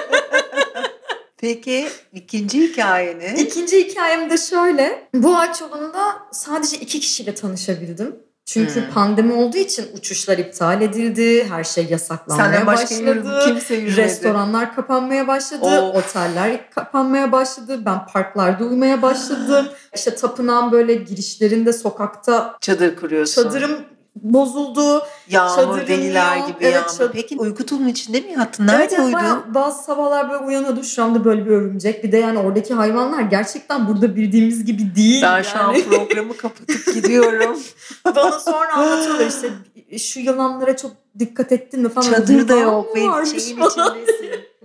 Peki 1.40 1.88
ikinci 2.12 2.60
hikayeni? 2.62 3.40
İkinci 3.40 3.76
hikayem 3.88 4.30
de 4.30 4.38
şöyle. 4.38 5.08
Bu 5.14 5.36
ağaç 5.36 5.60
yolunda 5.60 6.00
sadece 6.32 6.76
iki 6.76 7.00
kişiyle 7.00 7.34
tanışabildim. 7.34 8.16
Çünkü 8.46 8.74
Hmm. 8.86 8.90
pandemi 8.94 9.32
olduğu 9.32 9.56
için 9.56 9.86
uçuşlar 9.96 10.38
iptal 10.38 10.82
edildi. 10.82 11.44
Her 11.48 11.64
şey 11.64 11.86
yasaklanmaya 11.90 12.44
Senden 12.50 12.66
başka 12.66 12.94
başladı. 13.06 13.40
kimse 13.44 13.74
yürümedi. 13.74 13.96
Restoranlar 13.96 14.74
kapanmaya 14.74 15.26
başladı. 15.28 15.64
Of. 15.64 15.96
Oteller 15.96 16.70
kapanmaya 16.70 17.32
başladı. 17.32 17.80
Ben 17.86 18.06
parklarda 18.06 18.64
uyumaya 18.64 19.02
başladım. 19.02 19.68
işte 19.94 20.14
tapınağın 20.14 20.72
böyle 20.72 20.94
girişlerinde 20.94 21.72
sokakta 21.72 22.56
Çadır 22.60 22.96
kuruyorsun. 22.96 23.42
çadırım 23.42 23.80
bozuldu. 24.22 25.02
Yağmur 25.28 25.86
deliler 25.86 26.36
gibi 26.36 26.56
Evet, 26.60 26.74
yağmur. 26.74 26.88
çad- 26.88 27.12
Peki 27.12 27.36
uyku 27.38 27.66
tulumun 27.66 27.88
içinde 27.88 28.20
mi 28.20 28.32
yattın? 28.32 28.66
Nerede 28.66 28.82
evet, 28.82 28.98
uyudun? 28.98 29.12
bayağı 29.12 29.54
bazı 29.54 29.82
sabahlar 29.82 30.30
böyle 30.30 30.44
uyanıyordum. 30.44 30.84
Şuramda 30.84 31.24
böyle 31.24 31.46
bir 31.46 31.50
örümcek. 31.50 32.04
Bir 32.04 32.12
de 32.12 32.16
yani 32.16 32.38
oradaki 32.38 32.74
hayvanlar 32.74 33.22
gerçekten 33.22 33.88
burada 33.88 34.16
bildiğimiz 34.16 34.64
gibi 34.64 34.96
değil. 34.96 35.22
Ben 35.22 35.30
yani. 35.30 35.44
şu 35.44 35.58
an 35.58 35.74
programı 35.90 36.36
kapatıp 36.36 36.94
gidiyorum. 36.94 37.58
Bana 38.04 38.40
sonra 38.40 38.72
anlatıyorlar 38.74 39.26
işte 39.26 39.50
şu 39.98 40.20
yılanlara 40.20 40.76
çok 40.76 40.90
dikkat 41.18 41.52
ettin 41.52 41.80
mi 41.82 41.88
falan. 41.88 42.10
Çadır 42.10 42.48
da 42.48 42.56
yok 42.56 42.94
mı 42.96 43.00
ve 43.02 43.08
varmış 43.08 43.30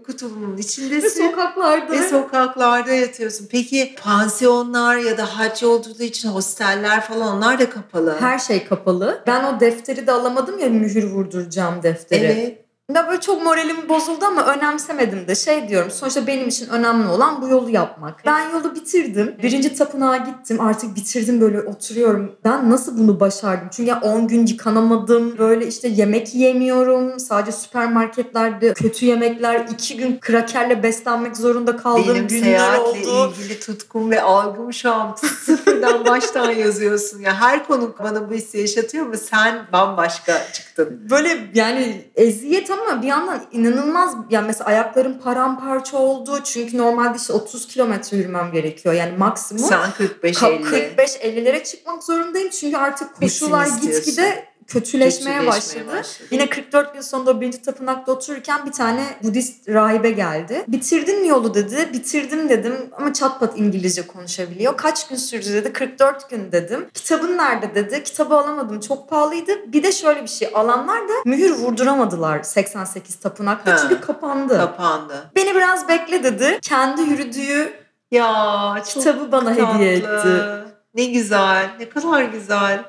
falan. 0.07 0.57
içindesin. 0.57 1.23
Ve 1.23 1.29
sokaklarda. 1.29 1.91
Ve 1.93 2.07
sokaklarda 2.07 2.91
yatıyorsun. 2.91 3.47
Peki 3.51 3.95
pansiyonlar 4.03 4.97
ya 4.97 5.17
da 5.17 5.39
hac 5.39 5.63
olduğu 5.63 6.03
için 6.03 6.29
hosteller 6.29 7.01
falan 7.01 7.37
onlar 7.37 7.59
da 7.59 7.69
kapalı. 7.69 8.15
Her 8.19 8.39
şey 8.39 8.65
kapalı. 8.65 9.23
Ben 9.27 9.43
o 9.43 9.59
defteri 9.59 10.07
de 10.07 10.11
alamadım 10.11 10.59
ya 10.59 10.69
mühür 10.69 11.03
vurduracağım 11.03 11.83
defteri. 11.83 12.23
Evet. 12.25 12.62
Ya 12.95 13.07
böyle 13.07 13.21
çok 13.21 13.43
moralim 13.43 13.89
bozuldu 13.89 14.25
ama 14.25 14.45
önemsemedim 14.45 15.27
de 15.27 15.35
şey 15.35 15.69
diyorum 15.69 15.91
sonuçta 15.91 16.27
benim 16.27 16.47
için 16.47 16.69
önemli 16.69 17.07
olan 17.07 17.41
bu 17.41 17.47
yolu 17.47 17.69
yapmak. 17.69 18.25
Ben 18.25 18.49
yolu 18.49 18.75
bitirdim. 18.75 19.35
Birinci 19.43 19.75
tapınağa 19.75 20.17
gittim 20.17 20.61
artık 20.61 20.95
bitirdim 20.95 21.41
böyle 21.41 21.61
oturuyorum. 21.61 22.31
Ben 22.45 22.69
nasıl 22.69 22.97
bunu 22.97 23.19
başardım? 23.19 23.67
Çünkü 23.71 23.89
ya 23.89 23.99
10 24.01 24.27
gün 24.27 24.45
yıkanamadım. 24.45 25.37
Böyle 25.37 25.67
işte 25.67 25.87
yemek 25.87 26.35
yemiyorum. 26.35 27.19
Sadece 27.19 27.51
süpermarketlerde 27.51 28.73
kötü 28.73 29.05
yemekler. 29.05 29.65
2 29.71 29.97
gün 29.97 30.17
krakerle 30.21 30.83
beslenmek 30.83 31.37
zorunda 31.37 31.77
kaldığım 31.77 32.15
Benim 32.15 32.27
günler 32.27 32.43
seyahatle 32.43 33.09
oldu. 33.09 33.33
ilgili 33.41 33.59
tutkum 33.59 34.11
ve 34.11 34.21
algım 34.21 34.73
şu 34.73 34.93
an 34.93 35.15
sıfırdan 35.45 36.05
baştan 36.07 36.51
yazıyorsun. 36.51 37.19
Ya 37.19 37.41
her 37.41 37.67
konu 37.67 37.95
bana 38.03 38.29
bu 38.29 38.33
hissi 38.33 38.57
yaşatıyor 38.57 39.05
ama 39.05 39.17
sen 39.17 39.65
bambaşka 39.73 40.41
çıktın. 40.53 40.99
Böyle 41.09 41.37
yani 41.53 42.05
eziyet 42.15 42.71
ama 42.71 42.82
bir 43.01 43.07
yandan 43.07 43.41
inanılmaz 43.51 44.15
yani 44.29 44.47
mesela 44.47 44.65
ayaklarım 44.65 45.19
paramparça 45.19 45.97
oldu. 45.97 46.39
Çünkü 46.43 46.77
normalde 46.77 47.17
işte 47.17 47.33
30 47.33 47.67
kilometre 47.67 48.17
yürümem 48.17 48.51
gerekiyor. 48.51 48.95
Yani 48.95 49.17
maksimum 49.17 49.63
Sen 49.63 49.89
45-50. 49.89 50.95
45-50'lere 50.95 51.63
çıkmak 51.63 52.03
zorundayım. 52.03 52.49
Çünkü 52.49 52.77
artık 52.77 53.21
istiyorsun. 53.67 54.05
gitgide 54.05 54.52
kötüleşmeye, 54.67 55.09
Kötüleşmeye 55.37 55.47
başladı. 55.47 55.97
başladı. 55.99 56.27
Yine 56.31 56.49
44 56.49 56.93
gün 56.93 57.01
sonunda 57.01 57.41
birinci 57.41 57.61
tapınakta 57.61 58.11
otururken 58.11 58.65
bir 58.65 58.71
tane 58.71 59.03
Budist 59.23 59.69
rahibe 59.69 60.09
geldi. 60.11 60.63
Bitirdin 60.67 61.21
mi 61.21 61.27
yolu 61.27 61.53
dedi. 61.53 61.89
Bitirdim 61.93 62.49
dedim 62.49 62.75
ama 62.97 63.13
çat 63.13 63.39
pat 63.39 63.53
İngilizce 63.59 64.07
konuşabiliyor. 64.07 64.77
Kaç 64.77 65.07
gün 65.07 65.15
sürdü 65.15 65.53
dedi. 65.53 65.73
44 65.73 66.29
gün 66.29 66.51
dedim. 66.51 66.87
Kitabın 66.93 67.37
nerede 67.37 67.75
dedi. 67.75 68.03
Kitabı 68.03 68.35
alamadım 68.35 68.79
çok 68.79 69.09
pahalıydı. 69.09 69.73
Bir 69.73 69.83
de 69.83 69.91
şöyle 69.91 70.23
bir 70.23 70.27
şey 70.27 70.51
alanlar 70.53 71.01
da 71.09 71.13
mühür 71.25 71.51
vurduramadılar 71.51 72.43
88 72.43 73.15
tapınakta 73.15 73.71
Ha. 73.71 73.77
çünkü 73.81 74.01
kapandı. 74.01 74.57
Kapandı. 74.57 75.31
Beni 75.35 75.55
biraz 75.55 75.87
bekle 75.87 76.23
dedi. 76.23 76.59
Kendi 76.61 77.01
yürüdüğü 77.01 77.73
Ya 78.11 78.75
kitabı 78.85 79.31
bana 79.31 79.51
hediye 79.51 80.01
tatlı. 80.01 80.63
etti. 80.63 80.73
Ne 80.95 81.05
güzel. 81.05 81.69
Ne 81.79 81.89
kadar 81.89 82.21
güzel. 82.23 82.83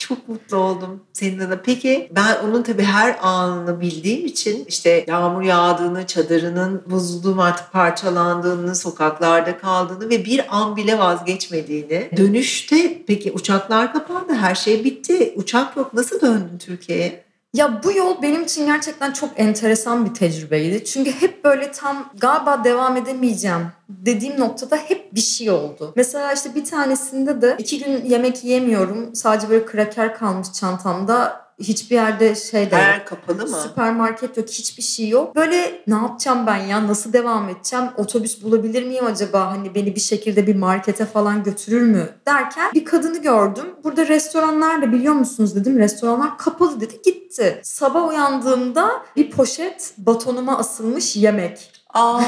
Çok 0.00 0.28
mutlu 0.28 0.56
oldum 0.56 1.00
senin 1.12 1.38
adına. 1.38 1.60
Peki 1.64 2.08
ben 2.16 2.36
onun 2.44 2.62
tabii 2.62 2.82
her 2.82 3.16
anını 3.22 3.80
bildiğim 3.80 4.26
için 4.26 4.64
işte 4.68 5.04
yağmur 5.08 5.42
yağdığını, 5.42 6.06
çadırının 6.06 6.82
bozulduğunu 6.86 7.42
artık 7.42 7.72
parçalandığını, 7.72 8.74
sokaklarda 8.76 9.58
kaldığını 9.58 10.10
ve 10.10 10.24
bir 10.24 10.56
an 10.56 10.76
bile 10.76 10.98
vazgeçmediğini. 10.98 12.10
Dönüşte 12.16 13.02
peki 13.06 13.32
uçaklar 13.32 13.92
kapandı, 13.92 14.34
her 14.34 14.54
şey 14.54 14.84
bitti. 14.84 15.32
Uçak 15.36 15.76
yok. 15.76 15.94
Nasıl 15.94 16.20
döndün 16.20 16.58
Türkiye'ye? 16.58 17.29
Ya 17.54 17.82
bu 17.84 17.92
yol 17.92 18.22
benim 18.22 18.42
için 18.42 18.66
gerçekten 18.66 19.12
çok 19.12 19.30
enteresan 19.36 20.04
bir 20.04 20.14
tecrübeydi. 20.14 20.84
Çünkü 20.84 21.10
hep 21.12 21.44
böyle 21.44 21.72
tam 21.72 22.10
galiba 22.20 22.64
devam 22.64 22.96
edemeyeceğim 22.96 23.66
dediğim 23.88 24.40
noktada 24.40 24.76
hep 24.76 25.14
bir 25.14 25.20
şey 25.20 25.50
oldu. 25.50 25.92
Mesela 25.96 26.32
işte 26.32 26.54
bir 26.54 26.64
tanesinde 26.64 27.42
de 27.42 27.56
iki 27.58 27.84
gün 27.84 28.04
yemek 28.04 28.44
yiyemiyorum. 28.44 29.14
Sadece 29.14 29.50
böyle 29.50 29.66
kraker 29.66 30.14
kalmış 30.14 30.52
çantamda. 30.52 31.49
Hiçbir 31.60 31.94
yerde 31.94 32.34
şey 32.34 32.70
de 32.70 32.76
Her 32.76 32.98
yok. 32.98 33.06
kapalı 33.06 33.46
mı? 33.46 33.56
Süpermarket 33.62 34.36
yok, 34.36 34.48
hiçbir 34.48 34.82
şey 34.82 35.08
yok. 35.08 35.36
Böyle 35.36 35.82
ne 35.86 35.94
yapacağım 35.94 36.46
ben 36.46 36.56
ya? 36.56 36.86
Nasıl 36.88 37.12
devam 37.12 37.48
edeceğim? 37.48 37.84
Otobüs 37.96 38.42
bulabilir 38.42 38.82
miyim 38.86 39.06
acaba? 39.06 39.46
Hani 39.50 39.74
beni 39.74 39.94
bir 39.94 40.00
şekilde 40.00 40.46
bir 40.46 40.56
markete 40.56 41.06
falan 41.06 41.42
götürür 41.42 41.82
mü? 41.82 42.08
Derken 42.26 42.72
bir 42.74 42.84
kadını 42.84 43.18
gördüm. 43.22 43.66
Burada 43.84 44.08
restoranlar 44.08 44.82
da 44.82 44.92
biliyor 44.92 45.14
musunuz 45.14 45.54
dedim. 45.56 45.78
Restoranlar 45.78 46.38
kapalı 46.38 46.80
dedi. 46.80 47.00
Gitti. 47.04 47.60
Sabah 47.62 48.08
uyandığımda 48.08 48.90
bir 49.16 49.30
poşet 49.30 49.92
batonuma 49.98 50.58
asılmış 50.58 51.16
yemek. 51.16 51.70
Aa, 51.94 52.20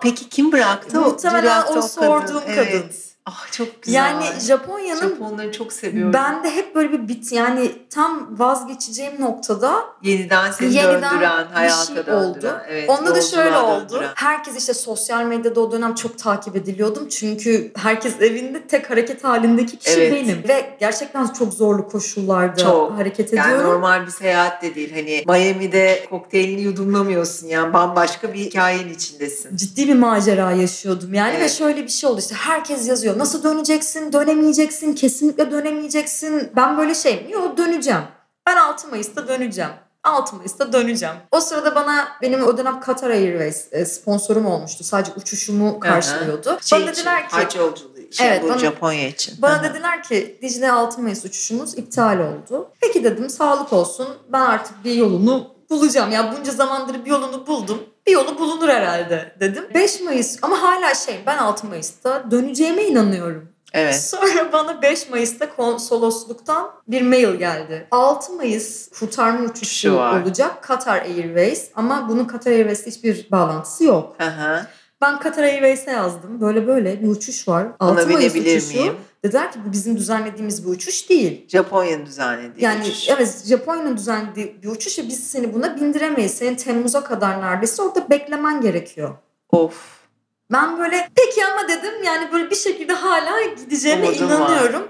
peki 0.00 0.28
kim 0.28 0.52
bıraktı? 0.52 1.00
Muhtemelen 1.00 1.62
o 1.62 1.66
kadın. 1.68 1.80
sorduğum 1.80 2.40
kadın. 2.40 2.56
Evet. 2.56 3.13
Ah 3.26 3.52
çok 3.52 3.82
güzel. 3.82 3.96
Yani 3.98 4.24
Japonya'nın 4.40 5.00
Japonları 5.00 5.52
çok 5.52 5.72
seviyorum. 5.72 6.12
ben 6.12 6.44
de 6.44 6.50
hep 6.50 6.74
böyle 6.74 6.92
bir 6.92 7.08
bit 7.08 7.32
yani 7.32 7.72
tam 7.90 8.38
vazgeçeceğim 8.38 9.20
noktada 9.20 9.74
yeniden 10.02 10.50
seni 10.50 10.74
Yeniden 10.74 11.02
döndüren, 11.02 11.46
hayata 11.52 11.84
şey 11.86 11.96
döndüren. 11.96 12.14
oldu. 12.16 12.56
Evet, 12.68 12.88
Onda 12.90 13.14
da 13.14 13.20
şöyle 13.22 13.56
oldu. 13.56 13.82
döndüren. 13.90 14.10
Herkes 14.14 14.56
işte 14.56 14.74
sosyal 14.74 15.24
medyada 15.24 15.60
o 15.60 15.72
dönem 15.72 15.94
çok 15.94 16.18
takip 16.18 16.56
ediliyordum. 16.56 17.08
Çünkü 17.08 17.72
herkes 17.76 18.20
evinde 18.20 18.66
tek 18.66 18.90
hareket 18.90 19.24
halindeki 19.24 19.78
kişi 19.78 20.00
Evet. 20.00 20.12
benim. 20.12 20.48
Ve 20.48 20.76
gerçekten 20.80 21.26
çok 21.26 21.54
zorlu 21.54 21.88
koşullarda 21.88 22.56
Çok. 22.62 22.92
hareket 22.98 23.32
Yani 23.32 23.46
ediyorum. 23.52 23.70
normal 23.70 24.06
bir 24.06 24.10
seyahat 24.10 24.62
de 24.62 24.74
değil. 24.74 24.92
Hani 24.94 25.38
Miami'de 25.38 26.06
kokteylini 26.10 26.60
yudumlamıyorsun 26.60 27.46
yani 27.46 27.72
bambaşka 27.72 28.32
bir 28.32 28.38
hikayenin 28.38 28.94
içindesin. 28.94 29.56
Ciddi 29.56 29.88
bir 29.88 29.94
macera 29.94 30.50
yaşıyordum 30.52 31.14
yani 31.14 31.32
ve 31.32 31.36
Evet. 31.38 31.50
şöyle 31.52 31.82
bir 31.82 31.88
şey 31.88 32.10
oldu 32.10 32.20
işte 32.20 32.34
herkes 32.34 32.88
yazıyor 32.88 33.13
nasıl 33.18 33.42
döneceksin 33.42 34.12
dönemeyeceksin 34.12 34.94
kesinlikle 34.94 35.50
dönemeyeceksin 35.50 36.52
ben 36.56 36.78
böyle 36.78 36.94
şeyim 36.94 37.28
yok 37.28 37.58
döneceğim 37.58 38.02
ben 38.46 38.56
6 38.56 38.88
Mayıs'ta 38.88 39.28
döneceğim 39.28 39.70
6 40.04 40.36
Mayıs'ta 40.36 40.72
döneceğim. 40.72 41.14
O 41.30 41.40
sırada 41.40 41.74
bana 41.74 42.08
benim 42.22 42.44
o 42.44 42.58
dönem 42.58 42.80
Qatar 42.80 43.10
Airways 43.10 43.68
e, 43.72 43.84
sponsorum 43.86 44.46
olmuştu. 44.46 44.84
Sadece 44.84 45.12
uçuşumu 45.16 45.80
karşılıyordu. 45.80 46.58
Şey 46.60 46.78
bana 46.80 46.90
için, 46.90 47.00
dediler 47.00 47.28
ki 47.28 47.36
hac 47.36 47.56
yolculuğu 47.56 47.98
için 47.98 48.24
Evet, 48.24 48.42
bu 48.42 48.48
bana- 48.48 48.58
Japonya 48.58 49.08
için. 49.08 49.42
Bana 49.42 49.62
dediler 49.62 50.02
ki 50.02 50.38
Dicle 50.42 50.72
6 50.72 51.02
Mayıs 51.02 51.24
uçuşumuz 51.24 51.78
iptal 51.78 52.18
oldu. 52.18 52.70
Peki 52.80 53.04
dedim 53.04 53.30
sağlık 53.30 53.72
olsun 53.72 54.08
ben 54.32 54.40
artık 54.40 54.84
bir 54.84 54.94
yolunu 54.94 55.54
bulacağım. 55.70 56.10
Ya 56.12 56.34
bunca 56.38 56.52
zamandır 56.52 57.04
bir 57.04 57.10
yolunu 57.10 57.46
buldum. 57.46 57.82
Bir 58.06 58.12
yolu 58.12 58.38
bulunur 58.38 58.68
herhalde 58.68 59.36
dedim. 59.40 59.64
5 59.74 60.00
Mayıs 60.00 60.38
ama 60.42 60.62
hala 60.62 60.94
şey 60.94 61.20
ben 61.26 61.38
6 61.38 61.66
Mayıs'ta 61.66 62.30
döneceğime 62.30 62.84
inanıyorum. 62.84 63.48
Evet. 63.72 64.00
Sonra 64.02 64.52
bana 64.52 64.82
5 64.82 65.10
Mayıs'ta 65.10 65.56
konsolosluktan 65.56 66.70
bir 66.88 67.02
mail 67.02 67.34
geldi. 67.34 67.86
6 67.90 68.32
Mayıs 68.32 68.88
kurtarma 69.00 69.44
uçuşu 69.44 69.92
olacak 69.92 70.62
Qatar 70.62 71.00
Airways 71.02 71.70
ama 71.74 72.08
bunun 72.08 72.24
Qatar 72.24 72.52
Airways'le 72.52 72.86
hiçbir 72.86 73.30
bağlantısı 73.30 73.84
yok. 73.84 74.14
Hı 74.18 74.24
hı. 74.26 74.66
Ben 75.00 75.18
Qatar 75.20 75.42
Airways'e 75.42 75.90
yazdım. 75.90 76.40
Böyle 76.40 76.66
böyle 76.66 77.02
bir 77.02 77.08
uçuş 77.08 77.48
var. 77.48 77.66
6 77.80 78.02
Ona 78.02 78.12
Mayıs 78.12 78.34
uçuşu. 78.36 78.78
miyim? 78.78 78.94
Dediler 79.24 79.52
ki 79.52 79.58
bu 79.68 79.72
bizim 79.72 79.96
düzenlediğimiz 79.96 80.66
bir 80.66 80.70
uçuş 80.70 81.10
değil. 81.10 81.48
Japonya'nın 81.48 82.06
düzenlediği 82.06 82.64
Yani 82.64 82.82
uçuş. 82.82 83.08
evet 83.08 83.42
Japonya'nın 83.46 83.96
düzenlediği 83.96 84.62
bir 84.62 84.68
uçuş 84.68 84.98
ve 84.98 85.08
biz 85.08 85.30
seni 85.30 85.54
buna 85.54 85.76
bindiremeyiz. 85.76 86.34
Senin 86.34 86.54
Temmuz'a 86.56 87.04
kadar 87.04 87.42
neredeyse 87.42 87.82
orada 87.82 88.10
beklemen 88.10 88.60
gerekiyor. 88.60 89.14
Of. 89.50 90.04
Ben 90.52 90.78
böyle 90.78 91.08
peki 91.16 91.46
ama 91.46 91.68
dedim 91.68 92.02
yani 92.04 92.32
böyle 92.32 92.50
bir 92.50 92.56
şekilde 92.56 92.92
hala 92.92 93.42
gideceğime 93.42 94.08
Umudum 94.08 94.26
inanıyorum. 94.26 94.88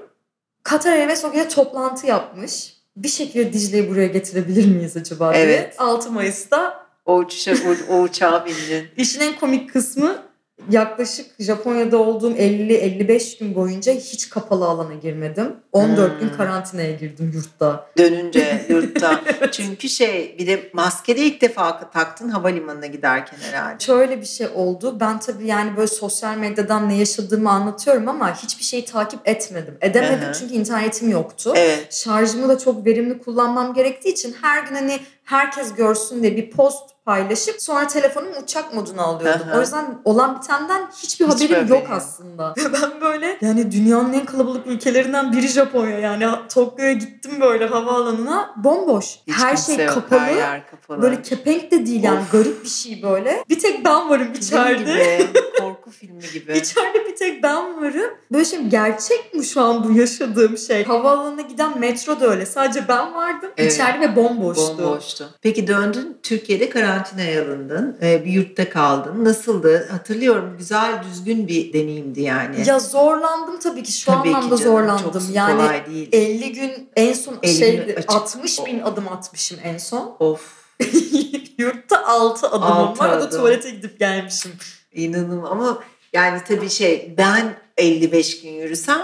Qatar 0.62 0.92
Airways 0.92 1.24
o 1.24 1.32
gece 1.32 1.48
toplantı 1.48 2.06
yapmış. 2.06 2.74
Bir 2.96 3.08
şekilde 3.08 3.52
Dicle'yi 3.52 3.90
buraya 3.90 4.06
getirebilir 4.06 4.66
miyiz 4.66 4.96
acaba 4.96 5.34
diye. 5.34 5.44
Evet. 5.44 5.74
6 5.78 6.10
Mayıs'ta 6.10 6.86
O 7.06 7.16
uçuşa, 7.16 7.52
o, 7.52 7.94
o 7.94 8.00
uçağa 8.02 8.46
bindin. 8.46 8.88
İşin 8.96 9.20
en 9.20 9.38
komik 9.38 9.72
kısmı 9.72 10.22
yaklaşık 10.70 11.26
Japonya'da 11.38 11.98
olduğum 11.98 12.30
50-55 12.32 13.38
gün 13.38 13.54
boyunca 13.54 13.92
hiç 13.92 14.28
kapalı 14.30 14.64
alana 14.66 14.94
girmedim. 14.94 15.56
14 15.72 16.12
Hmm. 16.12 16.20
gün 16.20 16.36
karantinaya 16.36 16.92
girdim 16.92 17.30
yurtta. 17.34 17.86
Dönünce 17.98 18.66
yurtta. 18.68 19.20
Çünkü 19.52 19.88
şey 19.88 20.36
bir 20.38 20.46
de 20.46 20.70
maskede 20.72 21.20
ilk 21.20 21.40
defa 21.40 21.90
taktın 21.90 22.28
havalimanına 22.28 22.86
giderken 22.86 23.38
herhalde. 23.50 23.84
Şöyle 23.84 24.20
bir 24.20 24.26
şey 24.26 24.46
oldu. 24.54 24.96
Ben 25.00 25.20
tabii 25.20 25.46
yani 25.46 25.76
böyle 25.76 25.86
sosyal 25.88 26.36
medyadan 26.36 26.88
ne 26.88 26.96
yaşadığımı 26.96 27.50
anlatıyorum 27.50 28.08
ama 28.08 28.36
hiçbir 28.42 28.64
şeyi 28.64 28.84
takip 28.84 29.20
etmedim. 29.28 29.74
Edemedim 29.80 30.20
Hı 30.24 30.28
hı. 30.28 30.32
çünkü 30.40 30.54
internetim 30.54 31.10
yoktu. 31.10 31.52
Evet. 31.56 31.94
Şarjımı 31.94 32.48
da 32.48 32.58
çok 32.58 32.86
verimli 32.86 33.18
kullanmam 33.18 33.74
gerektiği 33.74 34.08
için 34.12 34.34
her 34.42 34.62
gün 34.66 34.74
hani 34.74 34.98
herkes 35.24 35.74
görsün 35.74 36.22
diye 36.22 36.36
bir 36.36 36.50
post 36.50 36.94
paylaşıp 37.04 37.62
sonra 37.62 37.86
telefonumu 37.86 38.34
uçak 38.42 38.74
moduna 38.74 39.02
alıyordum. 39.02 39.46
Hı. 39.46 39.58
O 39.58 39.60
yüzden 39.60 39.98
olan 40.04 40.40
bitenden 40.40 40.82
hiçbir 41.02 41.26
Hiçbir 41.28 41.50
haberim 41.50 41.68
yok 41.68 41.82
yok. 41.82 41.90
aslında. 41.90 42.54
ben 42.82 43.00
böyle 43.00 43.38
yani 43.40 43.72
dünyanın 43.72 44.12
en 44.12 44.24
kalabalık 44.24 44.66
ülkelerinden 44.66 45.32
biri 45.32 45.48
Japonya 45.48 45.98
yani 45.98 46.26
Tokyo'ya 46.48 46.92
gittim 46.92 47.32
böyle 47.40 47.66
havaalanına 47.66 48.54
bomboş. 48.56 49.04
Hiç 49.26 49.38
her 49.38 49.56
şey 49.56 49.84
yok, 49.84 49.94
kapalı. 49.94 50.20
Her 50.20 50.36
yer 50.36 50.70
kapalı. 50.70 51.02
Böyle 51.02 51.22
kepenk 51.22 51.70
de 51.70 51.86
değil 51.86 52.02
yani 52.02 52.20
Of. 52.20 52.32
garip 52.32 52.64
bir 52.64 52.68
şey 52.68 53.02
böyle. 53.02 53.44
Bir 53.48 53.58
tek 53.58 53.84
ben 53.84 54.10
varım 54.10 54.32
içeride. 54.32 54.78
gibi, 55.26 55.28
korku 55.60 55.83
filmi 55.94 56.22
gibi. 56.32 56.52
İçeride 56.58 57.06
bir 57.08 57.16
tek 57.16 57.42
ben 57.42 57.82
varım. 57.82 58.10
Böyle 58.32 58.44
şey 58.44 58.60
gerçek 58.60 59.34
mi 59.34 59.44
şu 59.44 59.60
an 59.60 59.84
bu 59.84 59.98
yaşadığım 59.98 60.58
şey? 60.58 60.84
Havaalanına 60.84 61.40
giden 61.40 61.78
metro 61.78 62.20
da 62.20 62.26
öyle. 62.30 62.46
Sadece 62.46 62.88
ben 62.88 63.14
vardım. 63.14 63.50
Evet. 63.56 63.72
İçeride 63.72 64.00
ve 64.10 64.16
bomboştu. 64.16 64.78
Bomboştu. 64.78 65.30
Peki 65.42 65.66
döndün 65.66 66.18
Türkiye'de 66.22 66.68
karantinaya 66.70 67.44
alındın. 67.44 67.98
Ee, 68.02 68.24
bir 68.24 68.32
yurtta 68.32 68.70
kaldın. 68.70 69.24
Nasıldı? 69.24 69.88
Hatırlıyorum 69.90 70.54
güzel 70.58 71.02
düzgün 71.10 71.48
bir 71.48 71.72
deneyimdi 71.72 72.20
yani. 72.22 72.68
Ya 72.68 72.78
zorlandım 72.78 73.58
tabii 73.58 73.82
ki. 73.82 73.92
Şu 73.92 74.06
Tabii 74.06 74.30
ki 74.30 74.36
anlamda 74.36 74.56
canım, 74.56 74.72
zorlandım. 74.72 75.12
Çok 75.12 75.22
yani 75.34 75.56
kolay 75.60 75.86
değil. 75.86 76.08
50 76.12 76.52
gün 76.52 76.88
en 76.96 77.12
son 77.12 77.34
50 77.42 77.54
şeydi 77.54 77.86
gün 77.86 77.96
açık. 77.96 78.10
60 78.12 78.66
bin 78.66 78.80
adım 78.80 79.08
atmışım 79.08 79.58
en 79.64 79.78
son. 79.78 80.16
Of 80.20 80.64
Yurtta 81.58 82.06
6 82.06 82.48
adımım 82.48 82.98
var. 82.98 83.08
O 83.08 83.20
da 83.20 83.24
adım. 83.24 83.38
tuvalete 83.38 83.70
gidip 83.70 83.98
gelmişim. 83.98 84.52
İnanın 84.94 85.42
ama 85.42 85.84
yani 86.12 86.40
tabii 86.48 86.70
şey 86.70 87.14
ben 87.18 87.54
55 87.76 88.42
gün 88.42 88.50
yürüsem 88.50 89.00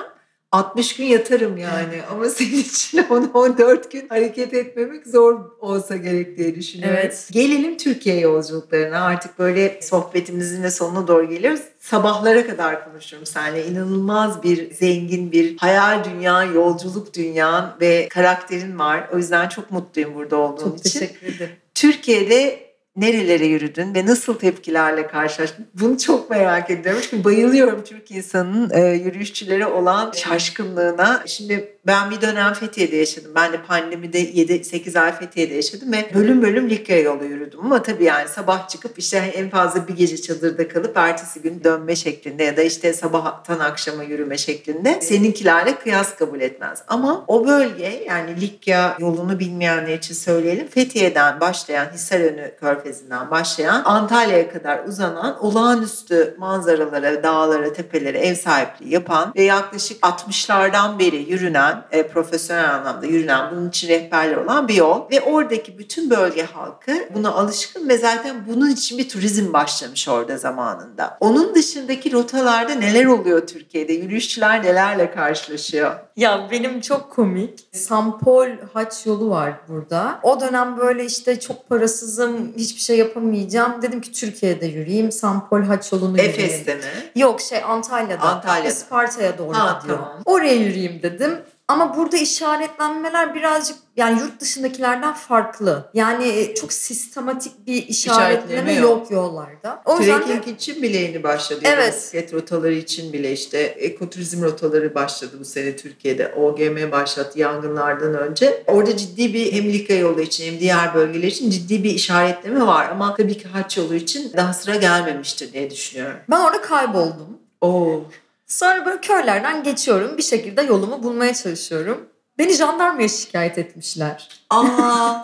60 0.52 0.96
gün 0.96 1.04
yatarım 1.04 1.56
yani 1.56 2.02
ama 2.12 2.28
senin 2.28 2.58
için 2.58 2.98
10-14 3.02 3.90
gün 3.90 4.08
hareket 4.08 4.54
etmemek 4.54 5.06
zor 5.06 5.40
olsa 5.60 5.96
gerek 5.96 6.38
diye 6.38 6.54
düşünüyorum. 6.54 6.96
Evet. 7.00 7.28
Gelelim 7.32 7.76
Türkiye 7.76 8.20
yolculuklarına 8.20 9.00
artık 9.00 9.38
böyle 9.38 9.82
sohbetimizin 9.82 10.62
de 10.62 10.70
sonuna 10.70 11.08
doğru 11.08 11.28
geliyoruz. 11.28 11.60
Sabahlara 11.80 12.46
kadar 12.46 12.84
konuşurum 12.84 13.26
seninle. 13.26 13.66
İnanılmaz 13.66 14.42
bir 14.42 14.74
zengin 14.74 15.32
bir 15.32 15.56
hayal 15.56 16.04
dünya, 16.04 16.44
yolculuk 16.44 17.14
dünyan 17.14 17.76
ve 17.80 18.08
karakterin 18.08 18.78
var. 18.78 19.08
O 19.14 19.16
yüzden 19.16 19.48
çok 19.48 19.70
mutluyum 19.70 20.14
burada 20.14 20.36
olduğun 20.36 20.64
Çok 20.64 20.78
için. 20.78 21.00
teşekkür 21.00 21.26
ederim. 21.26 21.56
Türkiye'de 21.74 22.69
nerelere 23.00 23.46
yürüdün 23.46 23.94
ve 23.94 24.06
nasıl 24.06 24.34
tepkilerle 24.34 25.06
karşılaştın? 25.06 25.66
Bunu 25.74 25.98
çok 25.98 26.30
merak 26.30 26.70
ediyorum. 26.70 27.00
Çünkü 27.10 27.24
bayılıyorum 27.24 27.84
Türk 27.84 28.10
insanının 28.10 28.70
e, 28.70 28.80
yürüyüşçülere 28.80 29.66
olan 29.66 30.12
şaşkınlığına. 30.12 31.22
Şimdi 31.26 31.76
ben 31.86 32.10
bir 32.10 32.20
dönem 32.20 32.52
Fethiye'de 32.52 32.96
yaşadım. 32.96 33.32
Ben 33.34 33.52
de 33.52 33.62
pandemide 33.62 34.22
7-8 34.22 35.00
ay 35.00 35.12
Fethiye'de 35.18 35.54
yaşadım 35.54 35.92
ve 35.92 36.10
bölüm 36.14 36.42
bölüm 36.42 36.70
Likya 36.70 37.00
yolu 37.00 37.24
yürüdüm. 37.24 37.60
Ama 37.60 37.82
tabii 37.82 38.04
yani 38.04 38.28
sabah 38.28 38.68
çıkıp 38.68 38.98
işte 38.98 39.16
en 39.18 39.50
fazla 39.50 39.88
bir 39.88 39.96
gece 39.96 40.22
çadırda 40.22 40.68
kalıp 40.68 40.96
ertesi 40.96 41.42
gün 41.42 41.64
dönme 41.64 41.96
şeklinde 41.96 42.44
ya 42.44 42.56
da 42.56 42.62
işte 42.62 42.92
sabahtan 42.92 43.58
akşama 43.58 44.02
yürüme 44.02 44.38
şeklinde 44.38 45.00
seninkilerle 45.00 45.78
kıyas 45.78 46.16
kabul 46.16 46.40
etmez. 46.40 46.82
Ama 46.88 47.24
o 47.26 47.46
bölge 47.46 48.04
yani 48.08 48.40
Likya 48.40 48.96
yolunu 49.00 49.38
bilmeyenler 49.38 49.98
için 49.98 50.14
söyleyelim. 50.14 50.68
Fethiye'den 50.68 51.40
başlayan 51.40 51.86
Hisarönü 51.94 52.54
Körfezi'nden 52.60 53.30
başlayan 53.30 53.82
Antalya'ya 53.84 54.52
kadar 54.52 54.84
uzanan 54.84 55.44
olağanüstü 55.44 56.34
manzaralara, 56.38 57.22
dağlara, 57.22 57.72
tepelere 57.72 58.18
ev 58.18 58.34
sahipliği 58.34 58.92
yapan 58.92 59.32
ve 59.36 59.42
yaklaşık 59.42 60.02
60'lardan 60.02 60.98
beri 60.98 61.30
yürünen, 61.30 61.79
e, 61.92 62.06
profesyonel 62.08 62.74
anlamda 62.74 63.06
yürünen, 63.06 63.50
bunun 63.52 63.68
için 63.68 63.88
rehberler 63.88 64.36
olan 64.36 64.68
bir 64.68 64.74
yol. 64.74 65.10
Ve 65.10 65.20
oradaki 65.20 65.78
bütün 65.78 66.10
bölge 66.10 66.42
halkı 66.42 66.92
buna 67.14 67.32
alışkın 67.32 67.88
ve 67.88 67.98
zaten 67.98 68.36
bunun 68.48 68.70
için 68.70 68.98
bir 68.98 69.08
turizm 69.08 69.52
başlamış 69.52 70.08
orada 70.08 70.36
zamanında. 70.38 71.16
Onun 71.20 71.54
dışındaki 71.54 72.12
rotalarda 72.12 72.74
neler 72.74 73.04
oluyor 73.04 73.46
Türkiye'de? 73.46 73.92
Yürüyüşçüler 73.92 74.62
nelerle 74.62 75.10
karşılaşıyor? 75.10 75.92
Ya 76.16 76.48
benim 76.50 76.80
çok 76.80 77.10
komik. 77.12 77.58
Sampol 77.72 78.46
haç 78.74 79.06
yolu 79.06 79.30
var 79.30 79.52
burada. 79.68 80.20
O 80.22 80.40
dönem 80.40 80.78
böyle 80.78 81.04
işte 81.04 81.40
çok 81.40 81.68
parasızım, 81.68 82.52
hiçbir 82.56 82.80
şey 82.80 82.98
yapamayacağım. 82.98 83.82
Dedim 83.82 84.00
ki 84.00 84.12
Türkiye'de 84.12 84.66
yürüyeyim. 84.66 85.12
Sampol 85.12 85.62
haç 85.62 85.92
yolunu 85.92 86.10
yürüyeyim. 86.18 86.40
Efes'te 86.44 86.74
mi? 86.74 86.80
Yok 87.16 87.40
şey 87.40 87.62
Antalya'da. 87.64 88.22
Antalya'da. 88.22 88.68
Isparta'ya 88.68 89.38
doğru 89.38 89.54
Ha, 89.58 89.80
gidiyor. 89.82 89.98
tamam. 89.98 90.22
Oraya 90.24 90.54
yürüyeyim 90.54 91.02
dedim. 91.02 91.38
Ama 91.70 91.96
burada 91.96 92.16
işaretlenmeler 92.16 93.34
birazcık 93.34 93.76
yani 93.96 94.20
yurt 94.20 94.40
dışındakilerden 94.40 95.14
farklı. 95.14 95.90
Yani 95.94 96.28
e, 96.28 96.54
çok 96.54 96.72
sistematik 96.72 97.66
bir 97.66 97.88
işaretleme 97.88 98.72
yok. 98.72 98.82
yok. 98.82 99.10
yollarda. 99.10 99.82
O 99.84 99.98
yüzden 99.98 100.20
de 100.20 100.24
Trekking 100.24 100.56
için 100.56 100.82
bile 100.82 100.96
yeni 100.96 101.22
başladı. 101.22 101.60
Evet. 101.64 101.94
Bisiklet 101.94 102.34
rotaları 102.34 102.72
için 102.72 103.12
bile 103.12 103.32
işte 103.32 103.58
ekoturizm 103.58 104.42
rotaları 104.42 104.94
başladı 104.94 105.36
bu 105.40 105.44
sene 105.44 105.76
Türkiye'de. 105.76 106.34
OGM 106.34 106.92
başlattı 106.92 107.38
yangınlardan 107.38 108.14
önce. 108.14 108.62
Orada 108.66 108.96
ciddi 108.96 109.34
bir 109.34 109.52
hem 109.52 109.72
Likya 109.72 109.98
yolu 109.98 110.20
için 110.20 110.52
hem 110.52 110.60
diğer 110.60 110.94
bölgeler 110.94 111.28
için 111.28 111.50
ciddi 111.50 111.84
bir 111.84 111.90
işaretleme 111.90 112.66
var. 112.66 112.88
Ama 112.90 113.14
tabii 113.14 113.38
ki 113.38 113.48
haç 113.48 113.78
yolu 113.78 113.94
için 113.94 114.32
daha 114.36 114.52
sıra 114.52 114.76
gelmemiştir 114.76 115.52
diye 115.52 115.70
düşünüyorum. 115.70 116.16
ben 116.30 116.40
orada 116.40 116.60
kayboldum. 116.60 117.38
Oo. 117.60 118.04
Sonra 118.50 118.86
böyle 118.86 119.00
köylerden 119.00 119.62
geçiyorum. 119.62 120.18
Bir 120.18 120.22
şekilde 120.22 120.62
yolumu 120.62 121.02
bulmaya 121.02 121.34
çalışıyorum. 121.34 122.08
Beni 122.38 122.52
jandarmaya 122.52 123.08
şikayet 123.08 123.58
etmişler. 123.58 124.28
Aa. 124.50 125.22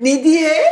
ne 0.00 0.24
diye? 0.24 0.62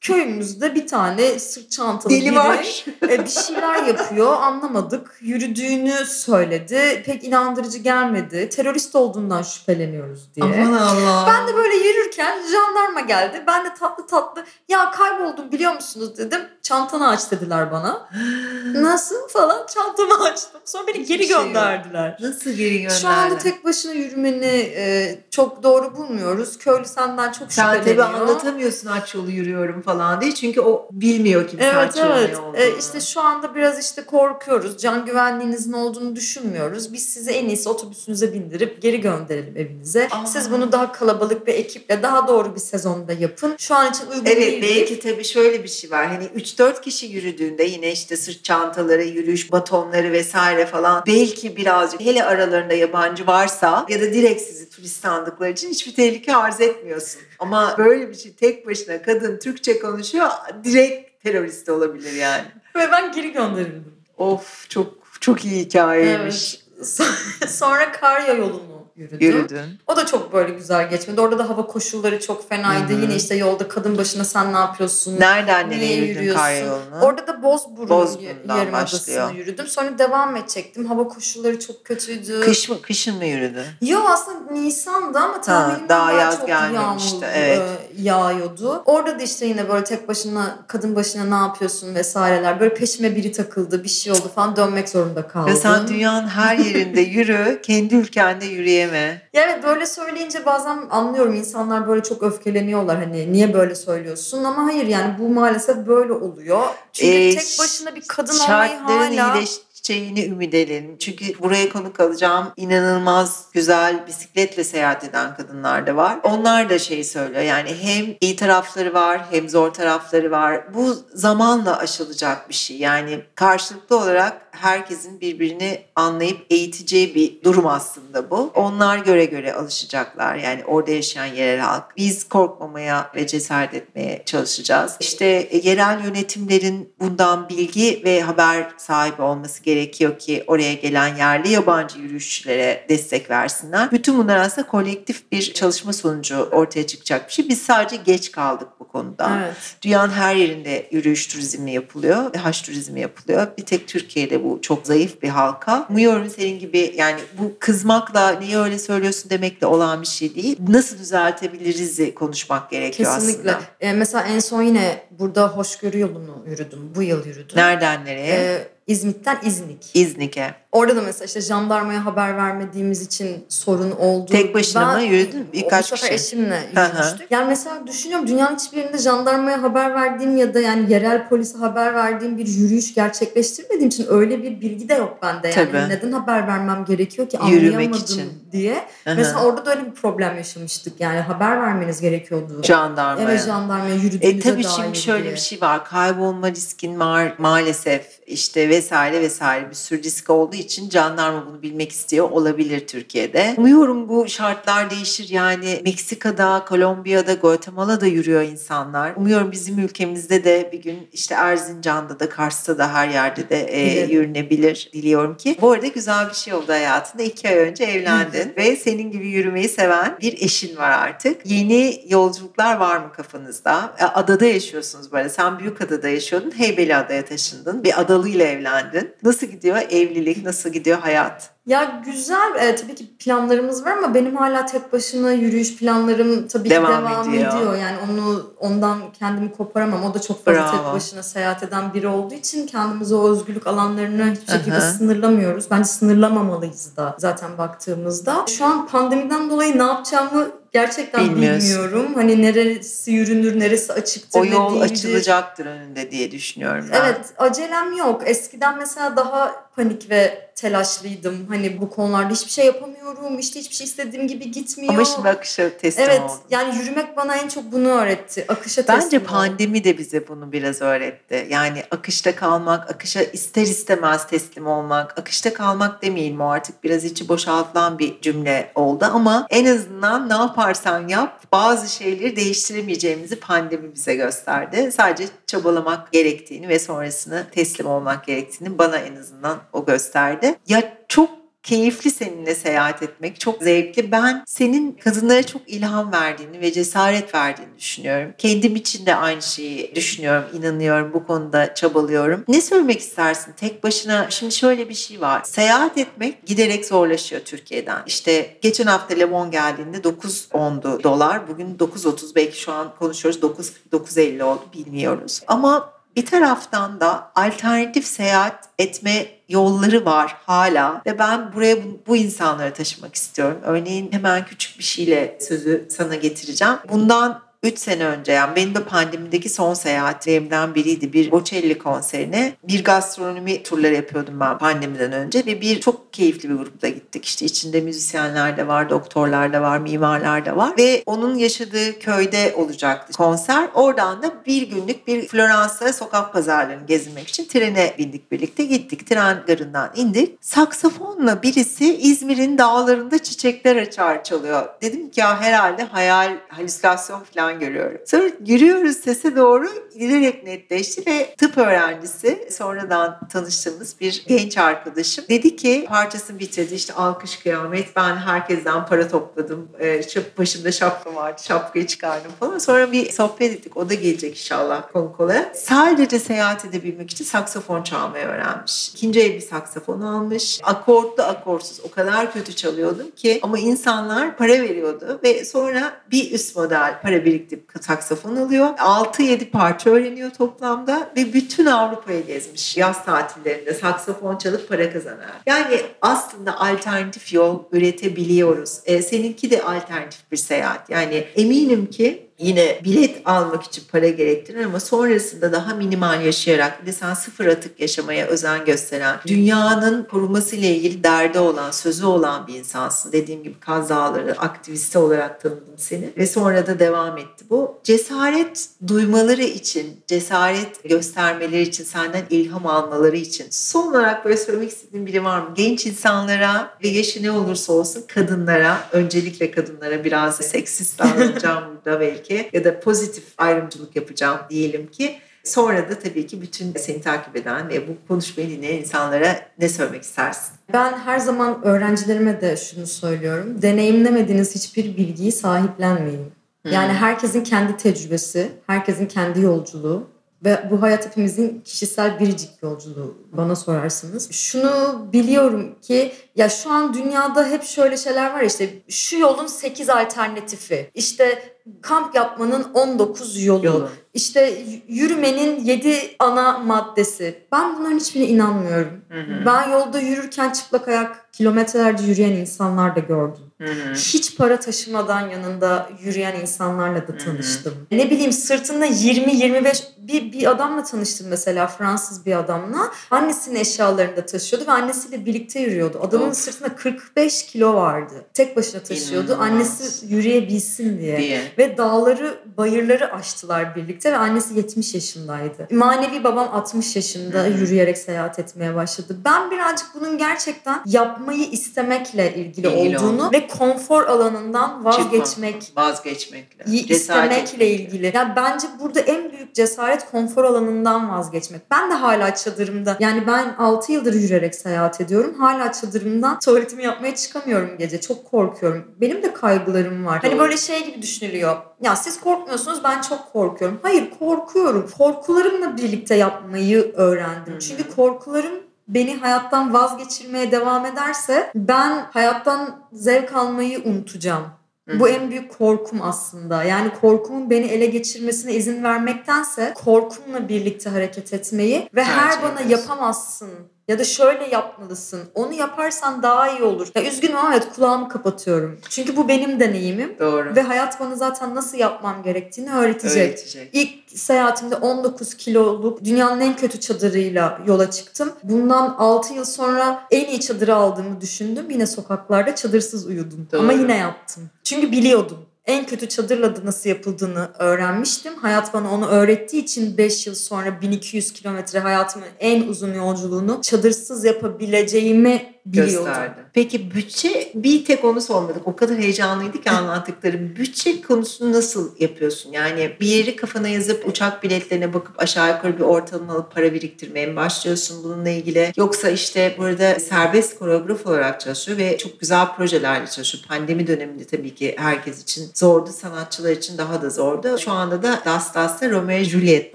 Köyümüzde 0.00 0.74
bir 0.74 0.86
tane 0.86 1.38
sırt 1.38 1.70
çantalı 1.70 2.12
Deli 2.12 2.24
biri 2.26 2.36
var. 2.36 2.84
e, 3.02 3.24
bir 3.24 3.30
şeyler 3.30 3.82
yapıyor 3.84 4.32
anlamadık. 4.42 5.16
Yürüdüğünü 5.20 5.92
söyledi. 6.06 7.02
Pek 7.06 7.24
inandırıcı 7.24 7.78
gelmedi. 7.78 8.48
Terörist 8.48 8.96
olduğundan 8.96 9.42
şüpheleniyoruz 9.42 10.28
diye. 10.34 10.44
Aman 10.66 10.72
Allah. 10.72 11.26
Ben 11.28 11.48
de 11.48 11.56
böyle 11.56 11.74
yürürken 11.76 12.38
jandarma 12.52 13.00
geldi. 13.00 13.44
Ben 13.46 13.64
de 13.64 13.74
tatlı 13.80 14.06
tatlı 14.06 14.44
ya 14.68 14.90
kayboldum 14.90 15.52
biliyor 15.52 15.72
musunuz 15.74 16.18
dedim. 16.18 16.40
Çantanı 16.62 17.08
aç 17.08 17.30
dediler 17.30 17.72
bana. 17.72 18.08
Nasıl 18.74 19.28
falan 19.28 19.66
çantamı 19.74 20.24
açtım. 20.24 20.60
Sonra 20.64 20.86
beni 20.86 20.98
Hiçbir 20.98 21.14
geri 21.14 21.26
şey 21.26 21.36
yok. 21.36 21.44
gönderdiler. 21.44 22.16
Nasıl 22.20 22.50
geri 22.50 22.78
gönderdi? 22.82 23.00
Şu 23.00 23.08
anda 23.08 23.38
tek 23.38 23.64
başına 23.64 23.92
yürümeni 23.92 24.46
e, 24.76 25.18
çok 25.30 25.62
doğru 25.62 25.96
bulmuyoruz. 25.96 26.58
Köylü 26.58 26.84
senden 26.84 27.32
çok 27.32 27.52
Sen 27.52 27.74
şüpheleniyor. 27.74 28.06
tabii 28.06 28.18
anlatamıyorsun 28.22 28.88
aç 28.88 29.14
yolu 29.14 29.30
yürüyorum 29.30 29.82
falan 29.82 29.89
diye. 30.20 30.34
Çünkü 30.34 30.60
o 30.60 30.88
bilmiyor 30.92 31.48
kimse 31.48 31.64
Evet 31.64 31.94
evet. 31.96 32.30
ne 32.32 32.38
olduğunu. 32.38 32.56
E, 32.56 32.78
işte 32.78 33.00
şu 33.00 33.20
anda 33.20 33.54
biraz 33.54 33.78
işte 33.84 34.02
korkuyoruz. 34.02 34.78
Can 34.78 35.06
güvenliğinizin 35.06 35.72
olduğunu 35.72 36.16
düşünmüyoruz. 36.16 36.92
Biz 36.92 37.06
sizi 37.08 37.30
en 37.30 37.48
iyisi 37.48 37.68
otobüsünüze 37.68 38.32
bindirip 38.32 38.82
geri 38.82 39.00
gönderelim 39.00 39.56
evinize. 39.56 40.08
Aa. 40.10 40.26
Siz 40.26 40.50
bunu 40.52 40.72
daha 40.72 40.92
kalabalık 40.92 41.46
bir 41.46 41.54
ekiple 41.54 42.02
daha 42.02 42.28
doğru 42.28 42.54
bir 42.54 42.60
sezonda 42.60 43.12
yapın. 43.12 43.54
Şu 43.58 43.74
an 43.74 43.90
için 43.90 44.06
uygun 44.06 44.26
Evet 44.26 44.36
değil. 44.36 44.62
belki 44.62 45.00
tabii 45.00 45.24
şöyle 45.24 45.62
bir 45.62 45.68
şey 45.68 45.90
var. 45.90 46.06
Hani 46.06 46.24
3-4 46.24 46.80
kişi 46.80 47.06
yürüdüğünde 47.06 47.64
yine 47.64 47.92
işte 47.92 48.16
sırt 48.16 48.44
çantaları, 48.44 49.02
yürüyüş 49.04 49.52
batonları 49.52 50.12
vesaire 50.12 50.66
falan 50.66 51.02
belki 51.06 51.56
birazcık 51.56 52.00
hele 52.00 52.24
aralarında 52.24 52.74
yabancı 52.74 53.26
varsa 53.26 53.86
ya 53.88 54.00
da 54.00 54.04
direkt 54.12 54.42
sizi 54.42 54.70
turist 54.70 55.02
sandıkları 55.02 55.50
için 55.50 55.70
hiçbir 55.70 55.94
tehlike 55.94 56.36
arz 56.36 56.60
etmiyorsun. 56.60 57.20
Ama 57.38 57.74
böyle 57.78 58.08
bir 58.08 58.14
şey 58.14 58.32
tek 58.32 58.66
başına 58.66 59.02
kadın 59.02 59.38
Türkçe 59.38 59.78
konuşuyor 59.80 60.30
direkt 60.64 61.22
terörist 61.22 61.68
olabilir 61.68 62.12
yani. 62.12 62.44
Ve 62.76 62.92
ben 62.92 63.12
geri 63.12 63.32
gönderildim. 63.32 63.94
Of 64.18 64.70
çok 64.70 64.94
çok 65.20 65.44
iyi 65.44 65.64
hikayeymiş. 65.64 66.60
Evet. 66.76 67.50
Sonra 67.50 67.92
Karya 67.92 68.34
yolunu 68.34 68.69
yürüdüm. 69.00 69.28
Yürüdün. 69.28 69.78
O 69.86 69.96
da 69.96 70.06
çok 70.06 70.32
böyle 70.32 70.52
güzel 70.52 70.90
geçmedi. 70.90 71.20
Orada 71.20 71.38
da 71.38 71.48
hava 71.48 71.66
koşulları 71.66 72.20
çok 72.20 72.48
fenaydı. 72.48 72.92
Hı 72.92 72.96
hı. 72.96 73.00
Yine 73.00 73.16
işte 73.16 73.34
yolda 73.34 73.68
kadın 73.68 73.98
başına 73.98 74.24
sen 74.24 74.52
ne 74.52 74.58
yapıyorsun? 74.58 75.20
Nereden 75.20 75.70
nereye 75.70 75.96
yürüdün 75.96 76.14
yürüyorsun? 76.14 76.42
karayolunu? 76.42 77.00
Orada 77.02 77.26
da 77.26 77.42
Bozburun 77.42 77.88
Bozburun'dan 77.88 78.56
Yarımadası'na 78.56 79.30
yürüdüm. 79.30 79.66
Sonra 79.66 79.98
devam 79.98 80.36
edecektim. 80.36 80.86
Hava 80.86 81.08
koşulları 81.08 81.60
çok 81.60 81.84
kötüydü. 81.84 82.40
Kış 82.40 82.68
mı, 82.68 82.82
kışın 82.82 83.16
mı 83.16 83.24
yürüdün? 83.24 83.64
Yo 83.82 84.00
aslında 84.08 84.52
Nisan'da 84.52 85.20
ama 85.20 85.40
tahminimden 85.40 85.88
daha 85.88 86.12
daha, 86.12 86.20
yaz 86.20 86.38
çok 86.38 86.46
gelmemişti, 86.46 87.14
yağmur 87.14 87.34
evet. 87.34 87.58
e, 87.58 88.02
yağıyordu. 88.02 88.82
Orada 88.86 89.18
da 89.18 89.22
işte 89.22 89.46
yine 89.46 89.68
böyle 89.68 89.84
tek 89.84 90.08
başına 90.08 90.58
kadın 90.66 90.96
başına 90.96 91.24
ne 91.24 91.46
yapıyorsun 91.46 91.94
vesaireler. 91.94 92.60
Böyle 92.60 92.74
peşime 92.74 93.16
biri 93.16 93.32
takıldı 93.32 93.84
bir 93.84 93.88
şey 93.88 94.12
oldu 94.12 94.30
falan 94.34 94.56
dönmek 94.56 94.88
zorunda 94.88 95.28
kaldım. 95.28 95.48
Ya 95.48 95.56
sen 95.56 95.88
dünyanın 95.88 96.28
her 96.28 96.58
yerinde 96.58 97.00
yürü, 97.00 97.60
kendi 97.66 97.94
ülkende 97.94 98.46
yürüyeme. 98.46 98.89
Ya 99.32 99.42
evet 99.42 99.64
böyle 99.64 99.86
söyleyince 99.86 100.46
bazen 100.46 100.78
anlıyorum 100.90 101.34
insanlar 101.34 101.88
böyle 101.88 102.02
çok 102.02 102.22
öfkeleniyorlar 102.22 102.96
hani 102.98 103.32
niye 103.32 103.54
böyle 103.54 103.74
söylüyorsun 103.74 104.44
ama 104.44 104.64
hayır 104.66 104.86
yani 104.86 105.14
bu 105.18 105.28
maalesef 105.28 105.76
böyle 105.76 106.12
oluyor. 106.12 106.62
Çünkü 106.92 107.12
Ee, 107.16 107.34
tek 107.34 107.56
başına 107.58 107.94
bir 107.94 108.02
kadın 108.08 108.38
olmayı 108.38 108.78
hala 108.78 109.34
iyileşeceğini 109.34 110.24
ümit 110.24 110.54
edelim. 110.54 110.96
Çünkü 110.98 111.38
buraya 111.38 111.68
konuk 111.68 112.00
alacağım 112.00 112.46
inanılmaz 112.56 113.44
güzel 113.52 114.06
bisikletle 114.06 114.64
seyahat 114.64 115.04
eden 115.04 115.36
kadınlar 115.36 115.86
da 115.86 115.96
var. 115.96 116.18
Onlar 116.22 116.70
da 116.70 116.78
şey 116.78 117.04
söylüyor 117.04 117.42
yani 117.42 117.74
hem 117.82 118.06
iyi 118.20 118.36
tarafları 118.36 118.94
var 118.94 119.20
hem 119.30 119.48
zor 119.48 119.70
tarafları 119.74 120.30
var. 120.30 120.74
Bu 120.74 120.96
zamanla 121.14 121.78
aşılacak 121.78 122.48
bir 122.48 122.54
şey. 122.54 122.76
Yani 122.78 123.20
karşılıklı 123.34 123.98
olarak 123.98 124.40
herkesin 124.60 125.20
birbirini 125.20 125.82
anlayıp 125.96 126.46
eğiteceği 126.50 127.14
bir 127.14 127.44
durum 127.44 127.66
aslında 127.66 128.30
bu. 128.30 128.52
Onlar 128.54 128.98
göre 128.98 129.24
göre 129.24 129.54
alışacaklar. 129.54 130.36
Yani 130.36 130.64
orada 130.64 130.90
yaşayan 130.90 131.26
yerel 131.26 131.60
halk. 131.60 131.84
Biz 131.96 132.28
korkmamaya 132.28 133.10
ve 133.14 133.26
cesaret 133.26 133.74
etmeye 133.74 134.22
çalışacağız. 134.26 134.96
İşte 135.00 135.26
e, 135.26 135.68
yerel 135.68 136.04
yönetimlerin 136.04 136.92
bundan 137.00 137.48
bilgi 137.48 138.02
ve 138.04 138.20
haber 138.20 138.70
sahibi 138.76 139.22
olması 139.22 139.62
gerekiyor 139.62 140.18
ki 140.18 140.44
oraya 140.46 140.74
gelen 140.74 141.16
yerli 141.16 141.48
yabancı 141.48 141.98
yürüyüşçülere 141.98 142.86
destek 142.88 143.30
versinler. 143.30 143.90
Bütün 143.90 144.18
bunlar 144.18 144.36
aslında 144.36 144.68
kolektif 144.68 145.32
bir 145.32 145.52
çalışma 145.54 145.92
sonucu 145.92 146.36
ortaya 146.36 146.86
çıkacak 146.86 147.28
bir 147.28 147.32
şey. 147.32 147.48
Biz 147.48 147.62
sadece 147.62 147.96
geç 147.96 148.32
kaldık 148.32 148.68
bu 148.80 148.88
konuda. 148.88 149.40
Evet. 149.44 149.56
Dünyanın 149.82 150.12
her 150.12 150.34
yerinde 150.34 150.88
yürüyüş 150.90 151.26
turizmi 151.26 151.72
yapılıyor 151.72 152.34
ve 152.34 152.38
haç 152.38 152.62
turizmi 152.62 153.00
yapılıyor. 153.00 153.46
Bir 153.58 153.66
tek 153.66 153.88
Türkiye'de 153.88 154.44
bu 154.44 154.49
çok 154.62 154.86
zayıf 154.86 155.22
bir 155.22 155.28
halka. 155.28 155.86
Umuyorum 155.90 156.30
senin 156.30 156.58
gibi 156.58 156.94
yani 156.96 157.20
bu 157.38 157.52
kızmakla 157.58 158.30
niye 158.30 158.58
öyle 158.58 158.78
söylüyorsun 158.78 159.30
demekle 159.30 159.66
olan 159.66 160.02
bir 160.02 160.06
şey 160.06 160.34
değil. 160.34 160.56
Nasıl 160.68 160.98
düzeltebiliriz 160.98 162.14
konuşmak 162.14 162.70
gerekiyor 162.70 163.14
Kesinlikle. 163.14 163.50
aslında. 163.50 163.64
Ee, 163.80 163.92
mesela 163.92 164.24
en 164.24 164.38
son 164.38 164.62
yine 164.62 165.02
burada 165.10 165.48
hoşgörü 165.48 165.98
yolunu 165.98 166.44
yürüdüm. 166.46 166.92
Bu 166.94 167.02
yıl 167.02 167.26
yürüdüm. 167.26 167.56
Nereden 167.56 168.04
nereye? 168.04 168.34
Ee, 168.36 168.68
İzmit'ten 168.86 169.38
İznik. 169.44 169.90
İznik'e. 169.94 170.54
Orada 170.72 170.96
da 170.96 171.02
mesela 171.02 171.24
işte 171.26 171.40
jandarmaya 171.40 172.04
haber 172.04 172.36
vermediğimiz 172.36 173.02
için 173.02 173.44
sorun 173.48 173.90
oldu. 173.90 174.32
Tek 174.32 174.54
başına 174.54 174.92
mı 174.96 175.02
yürüdün? 175.02 175.46
Birkaç 175.52 175.92
Bu 175.92 175.96
kişi. 175.96 176.12
eşimle 176.14 176.60
Hı 176.74 176.80
hı. 176.80 176.86
yürümüştük. 176.92 177.30
Yani 177.30 177.48
mesela 177.48 177.86
düşünüyorum 177.86 178.26
dünyanın 178.26 178.56
hiçbir 178.56 178.78
yerinde 178.78 178.98
jandarmaya 178.98 179.62
haber 179.62 179.94
verdiğim 179.94 180.36
ya 180.36 180.54
da 180.54 180.60
yani 180.60 180.92
yerel 180.92 181.28
polise 181.28 181.58
haber 181.58 181.94
verdiğim 181.94 182.38
bir 182.38 182.46
yürüyüş 182.46 182.94
gerçekleştirmediğim 182.94 183.88
için 183.88 184.06
öyle 184.08 184.42
bir 184.42 184.60
bilgi 184.60 184.88
de 184.88 184.94
yok 184.94 185.18
bende. 185.22 185.48
Yani 185.48 185.54
Tabii. 185.72 185.88
neden 185.88 186.12
haber 186.12 186.46
vermem 186.46 186.84
gerekiyor 186.84 187.28
ki 187.28 187.38
anlayamadım 187.38 187.92
için. 187.92 188.32
diye. 188.52 188.74
Hı 189.04 189.10
hı. 189.10 189.16
Mesela 189.16 189.44
orada 189.44 189.66
da 189.66 189.70
öyle 189.76 189.86
bir 189.86 189.92
problem 189.94 190.36
yaşamıştık. 190.36 191.00
Yani 191.00 191.20
haber 191.20 191.60
vermeniz 191.60 192.00
gerekiyordu. 192.00 192.60
Jandarmaya. 192.62 193.28
Evet 193.30 193.44
jandarmaya 193.46 193.94
yürüdüğünüze 193.94 194.26
E 194.28 194.40
tabii 194.40 194.64
dair 194.64 194.72
şimdi 194.82 194.98
şöyle 194.98 195.22
diye. 195.24 195.34
bir 195.34 195.38
şey 195.40 195.60
var. 195.60 195.84
Kaybolma 195.84 196.50
riskin 196.50 197.00
var 197.00 197.34
maalesef. 197.38 198.20
işte 198.26 198.68
vesaire 198.68 199.20
vesaire 199.20 199.70
bir 199.70 199.74
sürü 199.74 200.02
risk 200.02 200.30
olduğu 200.30 200.56
için 200.60 200.90
jandarma 200.90 201.46
bunu 201.46 201.62
bilmek 201.62 201.92
istiyor 201.92 202.30
olabilir 202.30 202.86
Türkiye'de. 202.86 203.54
Umuyorum 203.56 204.08
bu 204.08 204.28
şartlar 204.28 204.90
değişir. 204.90 205.28
Yani 205.28 205.80
Meksika'da, 205.84 206.64
Kolombiya'da, 206.68 207.34
Guatemala'da 207.34 208.06
yürüyor 208.06 208.42
insanlar. 208.42 209.12
Umuyorum 209.16 209.52
bizim 209.52 209.78
ülkemizde 209.78 210.44
de 210.44 210.68
bir 210.72 210.82
gün 210.82 211.08
işte 211.12 211.34
Erzincan'da 211.34 212.20
da, 212.20 212.28
Kars'ta 212.28 212.78
da 212.78 212.94
her 212.94 213.08
yerde 213.08 213.48
de 213.48 213.60
e, 213.60 214.12
yürünebilir 214.12 214.90
diliyorum 214.92 215.36
ki. 215.36 215.56
Bu 215.60 215.70
arada 215.70 215.86
güzel 215.86 216.28
bir 216.28 216.34
şey 216.34 216.54
oldu 216.54 216.72
hayatında. 216.72 217.22
İki 217.22 217.48
ay 217.48 217.58
önce 217.58 217.84
evlendin 217.84 218.52
ve 218.56 218.76
senin 218.76 219.10
gibi 219.10 219.28
yürümeyi 219.28 219.68
seven 219.68 220.16
bir 220.20 220.42
eşin 220.42 220.76
var 220.76 220.90
artık. 220.90 221.46
Yeni 221.46 222.04
yolculuklar 222.08 222.76
var 222.76 222.96
mı 222.96 223.12
kafanızda? 223.12 223.94
E, 223.98 224.04
Adada 224.04 224.46
yaşıyorsunuz 224.46 225.12
böyle. 225.12 225.28
Sen 225.28 225.58
Büyükada'da 225.58 226.08
yaşıyordun. 226.08 226.50
Heybeliada'ya 226.58 227.24
taşındın. 227.24 227.84
Bir 227.84 228.00
adalıyla 228.00 228.46
evlendin. 228.46 229.14
Nasıl 229.22 229.46
gidiyor 229.46 229.76
evlilik? 229.90 230.44
Nasıl 230.50 230.70
gidiyor 230.70 230.98
hayat? 230.98 231.50
Ya 231.66 232.02
güzel 232.04 232.54
e, 232.60 232.76
tabii 232.76 232.94
ki 232.94 233.16
planlarımız 233.18 233.84
var 233.84 233.90
ama 233.96 234.14
benim 234.14 234.36
hala 234.36 234.66
tek 234.66 234.92
başına 234.92 235.32
yürüyüş 235.32 235.76
planlarım 235.76 236.48
tabii 236.48 236.70
Devam 236.70 236.86
ki 236.86 237.08
devam 237.10 237.34
ediyor. 237.34 237.56
ediyor. 237.56 237.76
Yani 237.76 237.96
onu 238.10 238.50
ondan 238.60 238.98
kendimi 239.18 239.52
koparamam. 239.52 240.04
O 240.04 240.14
da 240.14 240.20
çok 240.20 240.44
fazla 240.44 240.60
Bravo. 240.60 240.70
tek 240.84 240.94
başına 240.94 241.22
seyahat 241.22 241.62
eden 241.62 241.94
biri 241.94 242.08
olduğu 242.08 242.34
için 242.34 242.66
kendimizi 242.66 243.14
o 243.14 243.30
özgürlük 243.30 243.66
alanlarını 243.66 244.32
hiçbir 244.32 244.52
şekilde 244.52 244.76
Aha. 244.76 244.80
sınırlamıyoruz. 244.92 245.70
Bence 245.70 245.84
sınırlamamalıyız 245.84 246.96
da 246.96 247.14
zaten 247.18 247.58
baktığımızda. 247.58 248.44
Şu 248.48 248.64
an 248.64 248.86
pandemiden 248.86 249.50
dolayı 249.50 249.78
ne 249.78 249.82
yapacağımı 249.82 250.48
gerçekten 250.72 251.36
bilmiyorum. 251.36 252.06
Hani 252.14 252.42
neresi 252.42 253.12
yürünür, 253.12 253.60
neresi 253.60 253.92
açıktır, 253.92 254.40
O 254.40 254.44
ne 254.44 254.50
yol 254.54 254.74
değildir. 254.74 254.90
açılacaktır 254.92 255.66
önünde 255.66 256.10
diye 256.10 256.30
düşünüyorum 256.30 256.84
ben. 256.92 257.00
Evet 257.00 257.20
acelem 257.38 257.92
yok. 257.96 258.22
Eskiden 258.26 258.78
mesela 258.78 259.16
daha 259.16 259.69
panik 259.80 260.10
ve 260.10 260.50
telaşlıydım. 260.54 261.46
Hani 261.48 261.80
bu 261.80 261.90
konularda 261.90 262.34
hiçbir 262.34 262.50
şey 262.50 262.66
yapamıyorum. 262.66 263.38
İşte 263.38 263.60
hiçbir 263.60 263.74
şey 263.74 263.84
istediğim 263.84 264.28
gibi 264.28 264.50
gitmiyor. 264.50 264.94
Ama 264.94 265.04
şimdi 265.04 265.28
akışa 265.28 265.76
teslim 265.78 266.04
Evet 266.04 266.20
oldun. 266.20 266.34
yani 266.50 266.78
yürümek 266.78 267.16
bana 267.16 267.36
en 267.36 267.48
çok 267.48 267.72
bunu 267.72 267.88
öğretti. 267.88 268.44
Akışa 268.48 268.82
Bence 268.88 269.00
teslim 269.02 269.22
ol. 269.22 269.26
pandemi 269.26 269.84
de 269.84 269.98
bize 269.98 270.28
bunu 270.28 270.52
biraz 270.52 270.82
öğretti. 270.82 271.46
Yani 271.50 271.82
akışta 271.90 272.36
kalmak, 272.36 272.90
akışa 272.90 273.22
ister 273.22 273.62
istemez 273.62 274.26
teslim 274.26 274.66
olmak, 274.66 275.18
akışta 275.18 275.52
kalmak 275.54 276.02
demeyelim 276.02 276.40
o 276.40 276.48
artık 276.48 276.84
biraz 276.84 277.04
içi 277.04 277.28
boşaltılan 277.28 277.98
bir 277.98 278.20
cümle 278.20 278.72
oldu 278.74 279.04
ama 279.12 279.46
en 279.50 279.66
azından 279.66 280.28
ne 280.28 280.34
yaparsan 280.34 281.08
yap 281.08 281.42
bazı 281.52 281.88
şeyleri 281.94 282.36
değiştiremeyeceğimizi 282.36 283.36
pandemi 283.40 283.94
bize 283.94 284.14
gösterdi. 284.14 284.92
Sadece 284.96 285.24
çabalamak 285.46 286.12
gerektiğini 286.12 286.68
ve 286.68 286.78
sonrasını 286.78 287.46
teslim 287.54 287.86
olmak 287.86 288.26
gerektiğini 288.26 288.78
bana 288.78 288.96
en 288.96 289.16
azından 289.16 289.58
o 289.72 289.86
gösterdi. 289.86 290.54
Ya 290.68 290.96
çok 291.08 291.40
keyifli 291.62 292.10
seninle 292.10 292.54
seyahat 292.54 293.02
etmek. 293.02 293.40
Çok 293.40 293.62
zevkli. 293.62 294.12
Ben 294.12 294.42
senin 294.46 294.92
kadınlara 294.92 295.42
çok 295.42 295.68
ilham 295.68 296.12
verdiğini 296.12 296.60
ve 296.60 296.72
cesaret 296.72 297.34
verdiğini 297.34 297.78
düşünüyorum. 297.78 298.32
Kendim 298.38 298.76
için 298.76 299.06
de 299.06 299.14
aynı 299.14 299.42
şeyi 299.42 299.94
düşünüyorum, 299.94 300.44
inanıyorum. 300.58 301.12
Bu 301.14 301.26
konuda 301.26 301.74
çabalıyorum. 301.74 302.44
Ne 302.48 302.60
söylemek 302.60 303.00
istersin? 303.00 303.52
Tek 303.52 303.84
başına 303.84 304.30
şimdi 304.30 304.54
şöyle 304.54 304.88
bir 304.88 304.94
şey 304.94 305.20
var. 305.20 305.42
Seyahat 305.44 305.98
etmek 305.98 306.46
giderek 306.46 306.86
zorlaşıyor 306.86 307.42
Türkiye'den. 307.42 308.02
İşte 308.06 308.56
geçen 308.60 308.86
hafta 308.86 309.14
Le 309.14 309.30
Bon 309.32 309.50
geldiğinde 309.50 309.96
9.10'du 309.96 311.02
dolar. 311.02 311.48
Bugün 311.48 311.76
9.30 311.76 312.34
belki 312.34 312.60
şu 312.60 312.72
an 312.72 312.94
konuşuyoruz 312.98 313.42
9 313.42 313.72
9.50 313.92 314.42
oldu 314.42 314.62
bilmiyoruz. 314.74 315.40
Ama 315.46 315.99
bir 316.16 316.26
taraftan 316.26 317.00
da 317.00 317.32
alternatif 317.34 318.06
seyahat 318.06 318.68
etme 318.78 319.26
yolları 319.48 320.04
var 320.04 320.36
hala 320.46 321.02
ve 321.06 321.18
ben 321.18 321.52
buraya 321.52 321.84
bu, 321.84 321.98
bu 322.06 322.16
insanları 322.16 322.74
taşımak 322.74 323.14
istiyorum. 323.14 323.58
Örneğin 323.62 324.12
hemen 324.12 324.44
küçük 324.44 324.78
bir 324.78 324.84
şeyle 324.84 325.38
sözü 325.40 325.88
sana 325.90 326.14
getireceğim. 326.14 326.74
Bundan 326.88 327.49
3 327.62 327.78
sene 327.78 328.04
önce 328.04 328.32
yani 328.32 328.56
benim 328.56 328.74
de 328.74 328.84
pandemideki 328.84 329.48
son 329.48 329.74
seyahatlerimden 329.74 330.74
biriydi. 330.74 331.12
Bir 331.12 331.30
Bocelli 331.30 331.78
konserine 331.78 332.52
bir 332.68 332.84
gastronomi 332.84 333.62
turları 333.62 333.94
yapıyordum 333.94 334.40
ben 334.40 334.58
pandemiden 334.58 335.12
önce 335.12 335.46
ve 335.46 335.60
bir 335.60 335.80
çok 335.80 336.12
keyifli 336.12 336.50
bir 336.50 336.54
grupta 336.54 336.88
gittik. 336.88 337.24
İşte 337.24 337.46
içinde 337.46 337.80
müzisyenler 337.80 338.56
de 338.56 338.68
var, 338.68 338.90
doktorlar 338.90 339.52
da 339.52 339.62
var, 339.62 339.78
mimarlar 339.78 340.46
da 340.46 340.56
var 340.56 340.72
ve 340.78 341.02
onun 341.06 341.34
yaşadığı 341.34 341.98
köyde 341.98 342.54
olacaktı 342.56 343.12
konser. 343.12 343.68
Oradan 343.74 344.22
da 344.22 344.32
bir 344.46 344.62
günlük 344.62 345.06
bir 345.06 345.28
Floransa 345.28 345.92
sokak 345.92 346.32
pazarlarını 346.32 346.86
gezmek 346.86 347.28
için 347.28 347.44
trene 347.44 347.94
bindik 347.98 348.32
birlikte 348.32 348.64
gittik. 348.64 349.06
Tren 349.06 349.42
garından 349.46 349.90
indik. 349.96 350.38
Saksafonla 350.40 351.42
birisi 351.42 351.96
İzmir'in 351.96 352.58
dağlarında 352.58 353.22
çiçekler 353.22 353.76
açar 353.76 354.24
çalıyor. 354.24 354.68
Dedim 354.82 355.10
ki 355.10 355.20
ya 355.20 355.40
herhalde 355.40 355.84
hayal, 355.84 356.36
halüsinasyon 356.48 357.22
falan 357.34 357.49
görüyorum. 357.58 357.98
Sonra 358.06 358.30
yürüyoruz 358.46 358.96
sese 358.96 359.36
doğru 359.36 359.68
giderek 359.98 360.44
netleşti 360.44 361.02
ve 361.06 361.34
tıp 361.38 361.58
öğrencisi 361.58 362.48
sonradan 362.50 363.28
tanıştığımız 363.32 364.00
bir 364.00 364.24
genç 364.28 364.58
arkadaşım 364.58 365.24
dedi 365.28 365.56
ki 365.56 365.86
parçasını 365.88 366.38
bitirdi 366.38 366.74
işte 366.74 366.92
alkış 366.92 367.36
kıyamet. 367.36 367.96
Ben 367.96 368.16
herkesten 368.16 368.86
para 368.86 369.08
topladım. 369.08 369.68
Şap- 369.80 370.38
başımda 370.38 370.72
şapka 370.72 371.14
vardı 371.14 371.42
şapkayı 371.44 371.86
çıkardım 371.86 372.30
falan. 372.40 372.58
Sonra 372.58 372.92
bir 372.92 373.12
sohbet 373.12 373.52
ettik. 373.52 373.76
O 373.76 373.88
da 373.90 373.94
gelecek 373.94 374.30
inşallah 374.30 374.92
konuk 374.92 375.20
olarak. 375.20 375.56
Sadece 375.56 376.18
seyahat 376.18 376.64
edebilmek 376.64 377.10
için 377.10 377.24
saksafon 377.24 377.82
çalmayı 377.82 378.26
öğrenmiş. 378.26 378.88
İkinci 378.88 379.20
el 379.20 379.34
bir 379.34 379.40
saksafon 379.40 380.00
almış. 380.00 380.60
Akortlu 380.62 381.22
akorsuz 381.22 381.80
o 381.84 381.90
kadar 381.90 382.32
kötü 382.32 382.56
çalıyordum 382.56 383.10
ki. 383.10 383.38
Ama 383.42 383.58
insanlar 383.58 384.36
para 384.36 384.52
veriyordu 384.52 385.20
ve 385.24 385.44
sonra 385.44 385.92
bir 386.10 386.32
üst 386.32 386.56
model 386.56 387.00
para 387.02 387.24
biriktirip 387.40 387.84
saksafon 387.84 388.36
alıyor 388.36 388.66
6-7 388.66 389.50
parça 389.50 389.90
öğreniyor 389.90 390.30
toplamda 390.30 391.10
ve 391.16 391.32
bütün 391.32 391.66
Avrupa'yı 391.66 392.26
gezmiş 392.26 392.76
yaz 392.76 393.04
tatillerinde 393.04 393.74
saksafon 393.74 394.36
çalıp 394.36 394.68
para 394.68 394.92
kazanan. 394.92 395.20
Yani 395.46 395.80
aslında 396.02 396.60
alternatif 396.60 397.32
yol 397.32 397.62
üretebiliyoruz. 397.72 398.78
Ee, 398.84 399.02
seninki 399.02 399.50
de 399.50 399.62
alternatif 399.62 400.32
bir 400.32 400.36
seyahat. 400.36 400.90
Yani 400.90 401.14
eminim 401.36 401.86
ki 401.86 402.29
yine 402.40 402.80
bilet 402.84 403.22
almak 403.24 403.62
için 403.62 403.82
para 403.92 404.08
gerektirir 404.08 404.64
ama 404.64 404.80
sonrasında 404.80 405.52
daha 405.52 405.74
minimal 405.74 406.24
yaşayarak 406.24 406.82
bir 406.82 406.86
de 406.86 406.92
sen 406.92 407.14
sıfır 407.14 407.46
atık 407.46 407.80
yaşamaya 407.80 408.26
özen 408.26 408.64
gösteren, 408.64 409.16
dünyanın 409.26 410.04
koruması 410.04 410.56
ile 410.56 410.76
ilgili 410.76 411.04
derdi 411.04 411.38
olan, 411.38 411.70
sözü 411.70 412.04
olan 412.04 412.46
bir 412.46 412.54
insansın. 412.54 413.12
Dediğim 413.12 413.42
gibi 413.42 413.60
Kaz 413.60 413.88
Dağları 413.88 414.38
aktivisti 414.38 414.98
olarak 414.98 415.40
tanıdım 415.40 415.74
seni 415.76 416.10
ve 416.16 416.26
sonra 416.26 416.66
da 416.66 416.78
devam 416.78 417.18
etti 417.18 417.44
bu. 417.50 417.80
Cesaret 417.84 418.68
duymaları 418.86 419.42
için, 419.42 420.00
cesaret 420.06 420.84
göstermeleri 420.84 421.62
için, 421.62 421.84
senden 421.84 422.24
ilham 422.30 422.66
almaları 422.66 423.16
için 423.16 423.46
son 423.50 423.90
olarak 423.90 424.24
böyle 424.24 424.36
söylemek 424.36 424.70
istediğin 424.70 425.06
biri 425.06 425.24
var 425.24 425.38
mı? 425.38 425.48
Genç 425.54 425.86
insanlara 425.86 426.78
ve 426.84 426.88
yaşı 426.88 427.22
ne 427.22 427.30
olursa 427.30 427.72
olsun 427.72 428.04
kadınlara, 428.14 428.88
öncelikle 428.92 429.50
kadınlara 429.50 430.04
biraz 430.04 430.36
seksist 430.36 430.98
davranacağım 430.98 431.64
burada 431.86 432.00
belki 432.00 432.29
ya 432.52 432.64
da 432.64 432.80
pozitif 432.80 433.24
ayrımcılık 433.38 433.96
yapacağım 433.96 434.40
diyelim 434.50 434.86
ki 434.86 435.16
Sonra 435.44 435.88
da 435.88 435.98
tabii 435.98 436.26
ki 436.26 436.42
bütün 436.42 436.74
seni 436.74 437.00
takip 437.00 437.36
eden 437.36 437.68
ve 437.68 437.88
bu 437.88 437.92
konuşmayı 438.08 438.50
dinleyen 438.50 438.78
insanlara 438.78 439.40
ne 439.58 439.68
söylemek 439.68 440.02
istersin? 440.02 440.52
Ben 440.72 440.98
her 440.98 441.18
zaman 441.18 441.64
öğrencilerime 441.64 442.40
de 442.40 442.56
şunu 442.56 442.86
söylüyorum. 442.86 443.62
Deneyimlemediğiniz 443.62 444.54
hiçbir 444.54 444.96
bilgiyi 444.96 445.32
sahiplenmeyin. 445.32 446.32
Yani 446.64 446.92
herkesin 446.92 447.44
kendi 447.44 447.76
tecrübesi, 447.76 448.50
herkesin 448.66 449.06
kendi 449.06 449.40
yolculuğu 449.40 450.09
ve 450.44 450.68
bu 450.70 450.82
hayat 450.82 451.06
hepimizin 451.06 451.60
kişisel 451.64 452.20
biricik 452.20 452.50
yolculuğu 452.62 453.18
bana 453.32 453.56
sorarsınız. 453.56 454.32
Şunu 454.32 455.06
biliyorum 455.12 455.74
ki 455.82 456.12
ya 456.36 456.48
şu 456.48 456.70
an 456.70 456.94
dünyada 456.94 457.46
hep 457.46 457.62
şöyle 457.62 457.96
şeyler 457.96 458.34
var 458.34 458.42
işte 458.42 458.70
şu 458.88 459.18
yolun 459.18 459.46
8 459.46 459.90
alternatifi. 459.90 460.90
İşte 460.94 461.56
kamp 461.82 462.14
yapmanın 462.14 462.66
19 462.74 463.42
yolu. 463.42 463.66
Yolu. 463.66 463.88
İşte 464.14 464.64
yürümenin 464.88 465.64
7 465.64 465.96
ana 466.18 466.58
maddesi. 466.58 467.38
Ben 467.52 467.78
bunların 467.78 467.98
hiçbirine 467.98 468.28
inanmıyorum. 468.28 469.00
Ben 469.46 469.70
yolda 469.70 470.00
yürürken 470.00 470.50
çıplak 470.52 470.88
ayak 470.88 471.32
kilometrelerce 471.32 472.04
yürüyen 472.04 472.32
insanlar 472.32 472.96
da 472.96 473.00
gördüm. 473.00 473.49
Hiç 473.94 474.36
para 474.36 474.60
taşımadan 474.60 475.28
yanında 475.30 475.90
yürüyen 476.02 476.40
insanlarla 476.40 477.08
da 477.08 477.16
tanıştım. 477.16 477.74
Ne 477.90 478.10
bileyim 478.10 478.32
sırtında 478.32 478.86
20-25 478.86 479.82
bir, 479.98 480.32
bir 480.32 480.50
adamla 480.50 480.84
tanıştım 480.84 481.26
mesela 481.30 481.66
Fransız 481.66 482.26
bir 482.26 482.38
adamla. 482.38 482.90
Annesinin 483.10 483.60
eşyalarını 483.60 484.16
da 484.16 484.26
taşıyordu 484.26 484.66
ve 484.66 484.72
annesiyle 484.72 485.26
birlikte 485.26 485.60
yürüyordu. 485.60 486.00
Adamın 486.02 486.30
Of. 486.30 486.36
sırtında 486.36 486.76
45 486.76 487.46
kilo 487.46 487.74
vardı. 487.74 488.14
Tek 488.34 488.56
başına 488.56 488.80
taşıyordu. 488.80 489.26
İnanılmaz. 489.26 489.50
Annesi 489.52 490.06
yürüyebilsin 490.14 490.98
diye. 490.98 491.18
diye. 491.18 491.40
Ve 491.58 491.76
dağları, 491.78 492.38
bayırları 492.56 493.14
aştılar 493.14 493.76
birlikte 493.76 494.12
ve 494.12 494.16
annesi 494.16 494.54
70 494.54 494.94
yaşındaydı. 494.94 495.68
Manevi 495.70 496.24
babam 496.24 496.48
60 496.52 496.96
yaşında 496.96 497.38
Hı 497.38 497.44
hı. 497.46 497.50
yürüyerek 497.60 497.98
seyahat 497.98 498.38
etmeye 498.38 498.74
başladı. 498.74 499.16
Ben 499.24 499.50
birazcık 499.50 499.86
bunun 499.94 500.18
gerçekten 500.18 500.80
yapmayı 500.86 501.44
istemekle 501.50 502.34
ilgili, 502.34 502.50
İlgili 502.50 502.68
olduğunu 502.68 503.10
olduğunu. 503.12 503.32
ve 503.32 503.46
konfor 503.58 504.02
alanından 504.02 504.84
vazgeçmek 504.84 505.62
Çıkma, 505.62 505.82
vazgeçmekle. 505.82 506.64
istemekle 506.72 507.70
ilgili. 507.70 508.12
Ya 508.14 508.32
bence 508.36 508.66
burada 508.80 509.00
en 509.00 509.32
büyük 509.32 509.54
cesaret 509.54 510.10
konfor 510.10 510.44
alanından 510.44 511.10
vazgeçmek. 511.10 511.70
Ben 511.70 511.90
de 511.90 511.94
hala 511.94 512.34
çadırımda. 512.34 512.96
Yani 513.00 513.26
ben 513.26 513.54
6 513.58 513.92
yıldır 513.92 514.14
yürüyerek 514.14 514.54
seyahat 514.54 515.00
ediyorum. 515.00 515.34
Hala 515.38 515.72
çadırımdan 515.72 516.38
tuvaletimi 516.38 516.84
yapmaya 516.84 517.14
çıkamıyorum 517.14 517.70
gece. 517.78 518.00
Çok 518.00 518.30
korkuyorum. 518.30 518.84
Benim 519.00 519.22
de 519.22 519.32
kaygılarım 519.34 520.06
var. 520.06 520.18
Hani 520.22 520.32
Doğru. 520.32 520.40
böyle 520.40 520.56
şey 520.56 520.86
gibi 520.86 521.02
düşünülüyor. 521.02 521.56
Ya 521.82 521.96
siz 521.96 522.20
korkmuyorsunuz 522.20 522.84
ben 522.84 523.00
çok 523.00 523.32
korkuyorum. 523.32 523.78
Hayır 523.82 524.10
korkuyorum. 524.18 524.90
Korkularımla 524.98 525.76
birlikte 525.76 526.14
yapmayı 526.14 526.92
öğrendim. 526.96 527.52
Hı 527.52 527.56
hı. 527.56 527.60
Çünkü 527.60 527.96
korkularım 527.96 528.69
beni 528.94 529.16
hayattan 529.16 529.74
vazgeçirmeye 529.74 530.52
devam 530.52 530.86
ederse 530.86 531.50
ben 531.54 532.06
hayattan 532.10 532.80
zevk 532.92 533.34
almayı 533.36 533.82
unutacağım. 533.84 534.44
Hı 534.88 535.00
Bu 535.00 535.08
en 535.08 535.30
büyük 535.30 535.58
korkum 535.58 536.02
aslında. 536.02 536.64
Yani 536.64 536.90
korkumun 537.00 537.50
beni 537.50 537.66
ele 537.66 537.86
geçirmesine 537.86 538.54
izin 538.54 538.84
vermektense 538.84 539.74
korkumla 539.74 540.48
birlikte 540.48 540.90
hareket 540.90 541.32
etmeyi 541.32 541.88
ve 541.94 542.04
Tercih 542.04 542.12
her 542.20 542.42
bana 542.42 542.60
ediyorsun. 542.60 542.86
yapamazsın 542.88 543.50
ya 543.90 543.98
da 543.98 544.04
şöyle 544.04 544.46
yapmalısın. 544.46 545.20
Onu 545.34 545.52
yaparsan 545.52 546.22
daha 546.22 546.50
iyi 546.50 546.62
olur. 546.62 546.88
Ya 546.94 547.04
üzgünüm 547.04 547.36
ama 547.36 547.54
evet 547.54 547.68
kulağımı 547.76 548.08
kapatıyorum. 548.08 548.80
Çünkü 548.88 549.16
bu 549.16 549.28
benim 549.28 549.60
deneyimim 549.60 550.18
Doğru. 550.18 550.56
ve 550.56 550.62
hayat 550.62 551.00
bana 551.00 551.14
zaten 551.14 551.54
nasıl 551.54 551.78
yapmam 551.78 552.22
gerektiğini 552.22 552.72
öğretecek. 552.72 553.28
Öğretecek. 553.28 553.70
İlk 553.72 554.18
seyahatimde 554.18 554.76
19 554.76 555.34
kiloluk 555.34 556.04
dünyanın 556.04 556.40
en 556.40 556.56
kötü 556.56 556.80
çadırıyla 556.80 557.60
yola 557.66 557.90
çıktım. 557.90 558.32
Bundan 558.42 558.94
6 558.98 559.34
yıl 559.34 559.44
sonra 559.44 560.02
en 560.10 560.26
iyi 560.26 560.40
çadırı 560.40 560.74
aldığımı 560.74 561.20
düşündüm. 561.20 561.70
Yine 561.70 561.86
sokaklarda 561.86 562.54
çadırsız 562.54 563.06
uyudum. 563.06 563.48
Doğru. 563.52 563.60
Ama 563.60 563.72
yine 563.72 563.96
yaptım. 563.96 564.50
Çünkü 564.64 564.92
biliyordum. 564.92 565.38
En 565.66 565.86
kötü 565.86 566.08
çadırla 566.08 566.56
da 566.56 566.64
nasıl 566.64 566.90
yapıldığını 566.90 567.50
öğrenmiştim. 567.58 568.34
Hayat 568.34 568.74
bana 568.74 568.94
onu 568.94 569.06
öğrettiği 569.06 569.62
için 569.62 569.96
5 569.98 570.26
yıl 570.26 570.34
sonra 570.34 570.80
1200 570.80 571.32
kilometre 571.32 571.78
hayatımın 571.78 572.28
en 572.38 572.62
uzun 572.68 572.94
yolculuğunu 572.94 573.60
çadırsız 573.62 574.24
yapabileceğimi 574.24 575.54
biliyordum. 575.66 576.04
gösterdi. 576.04 576.40
Peki 576.52 576.94
bütçe 576.94 577.52
bir 577.54 577.84
tek 577.84 578.04
onu 578.04 578.20
sormadık. 578.20 578.68
O 578.68 578.76
kadar 578.76 578.98
heyecanlıydı 578.98 579.60
ki 579.60 579.70
anlattıkları. 579.70 580.56
Bütçe 580.56 581.02
konusunu 581.02 581.52
nasıl 581.52 581.90
yapıyorsun? 582.00 582.52
Yani 582.52 582.96
bir 583.00 583.06
yeri 583.06 583.36
kafana 583.36 583.68
yazıp 583.68 584.08
uçak 584.08 584.42
biletlerine 584.42 584.94
bakıp 584.94 585.22
aşağı 585.22 585.56
yukarı 585.56 585.78
bir 585.78 585.84
ortalama 585.84 586.32
alıp 586.32 586.54
para 586.54 586.74
biriktirmeye 586.74 587.26
mi 587.26 587.36
başlıyorsun 587.36 588.04
bununla 588.04 588.28
ilgili? 588.28 588.72
Yoksa 588.76 589.10
işte 589.10 589.54
burada 589.58 590.00
serbest 590.00 590.58
koreograf 590.58 591.06
olarak 591.06 591.40
çalışıyor 591.40 591.78
ve 591.78 591.98
çok 591.98 592.20
güzel 592.20 592.46
projelerle 592.56 593.06
çalışıyor. 593.06 593.44
Pandemi 593.48 593.86
döneminde 593.86 594.24
tabii 594.24 594.54
ki 594.54 594.74
herkes 594.78 595.22
için 595.22 595.50
zordu. 595.54 595.90
Sanatçılar 595.92 596.50
için 596.50 596.78
daha 596.78 597.02
da 597.02 597.10
zordu. 597.10 597.58
Şu 597.58 597.72
anda 597.72 598.02
da 598.02 598.22
Das 598.24 598.54
Das'ta 598.54 598.90
Romeo 598.90 599.16
and 599.16 599.24
Juliet 599.24 599.74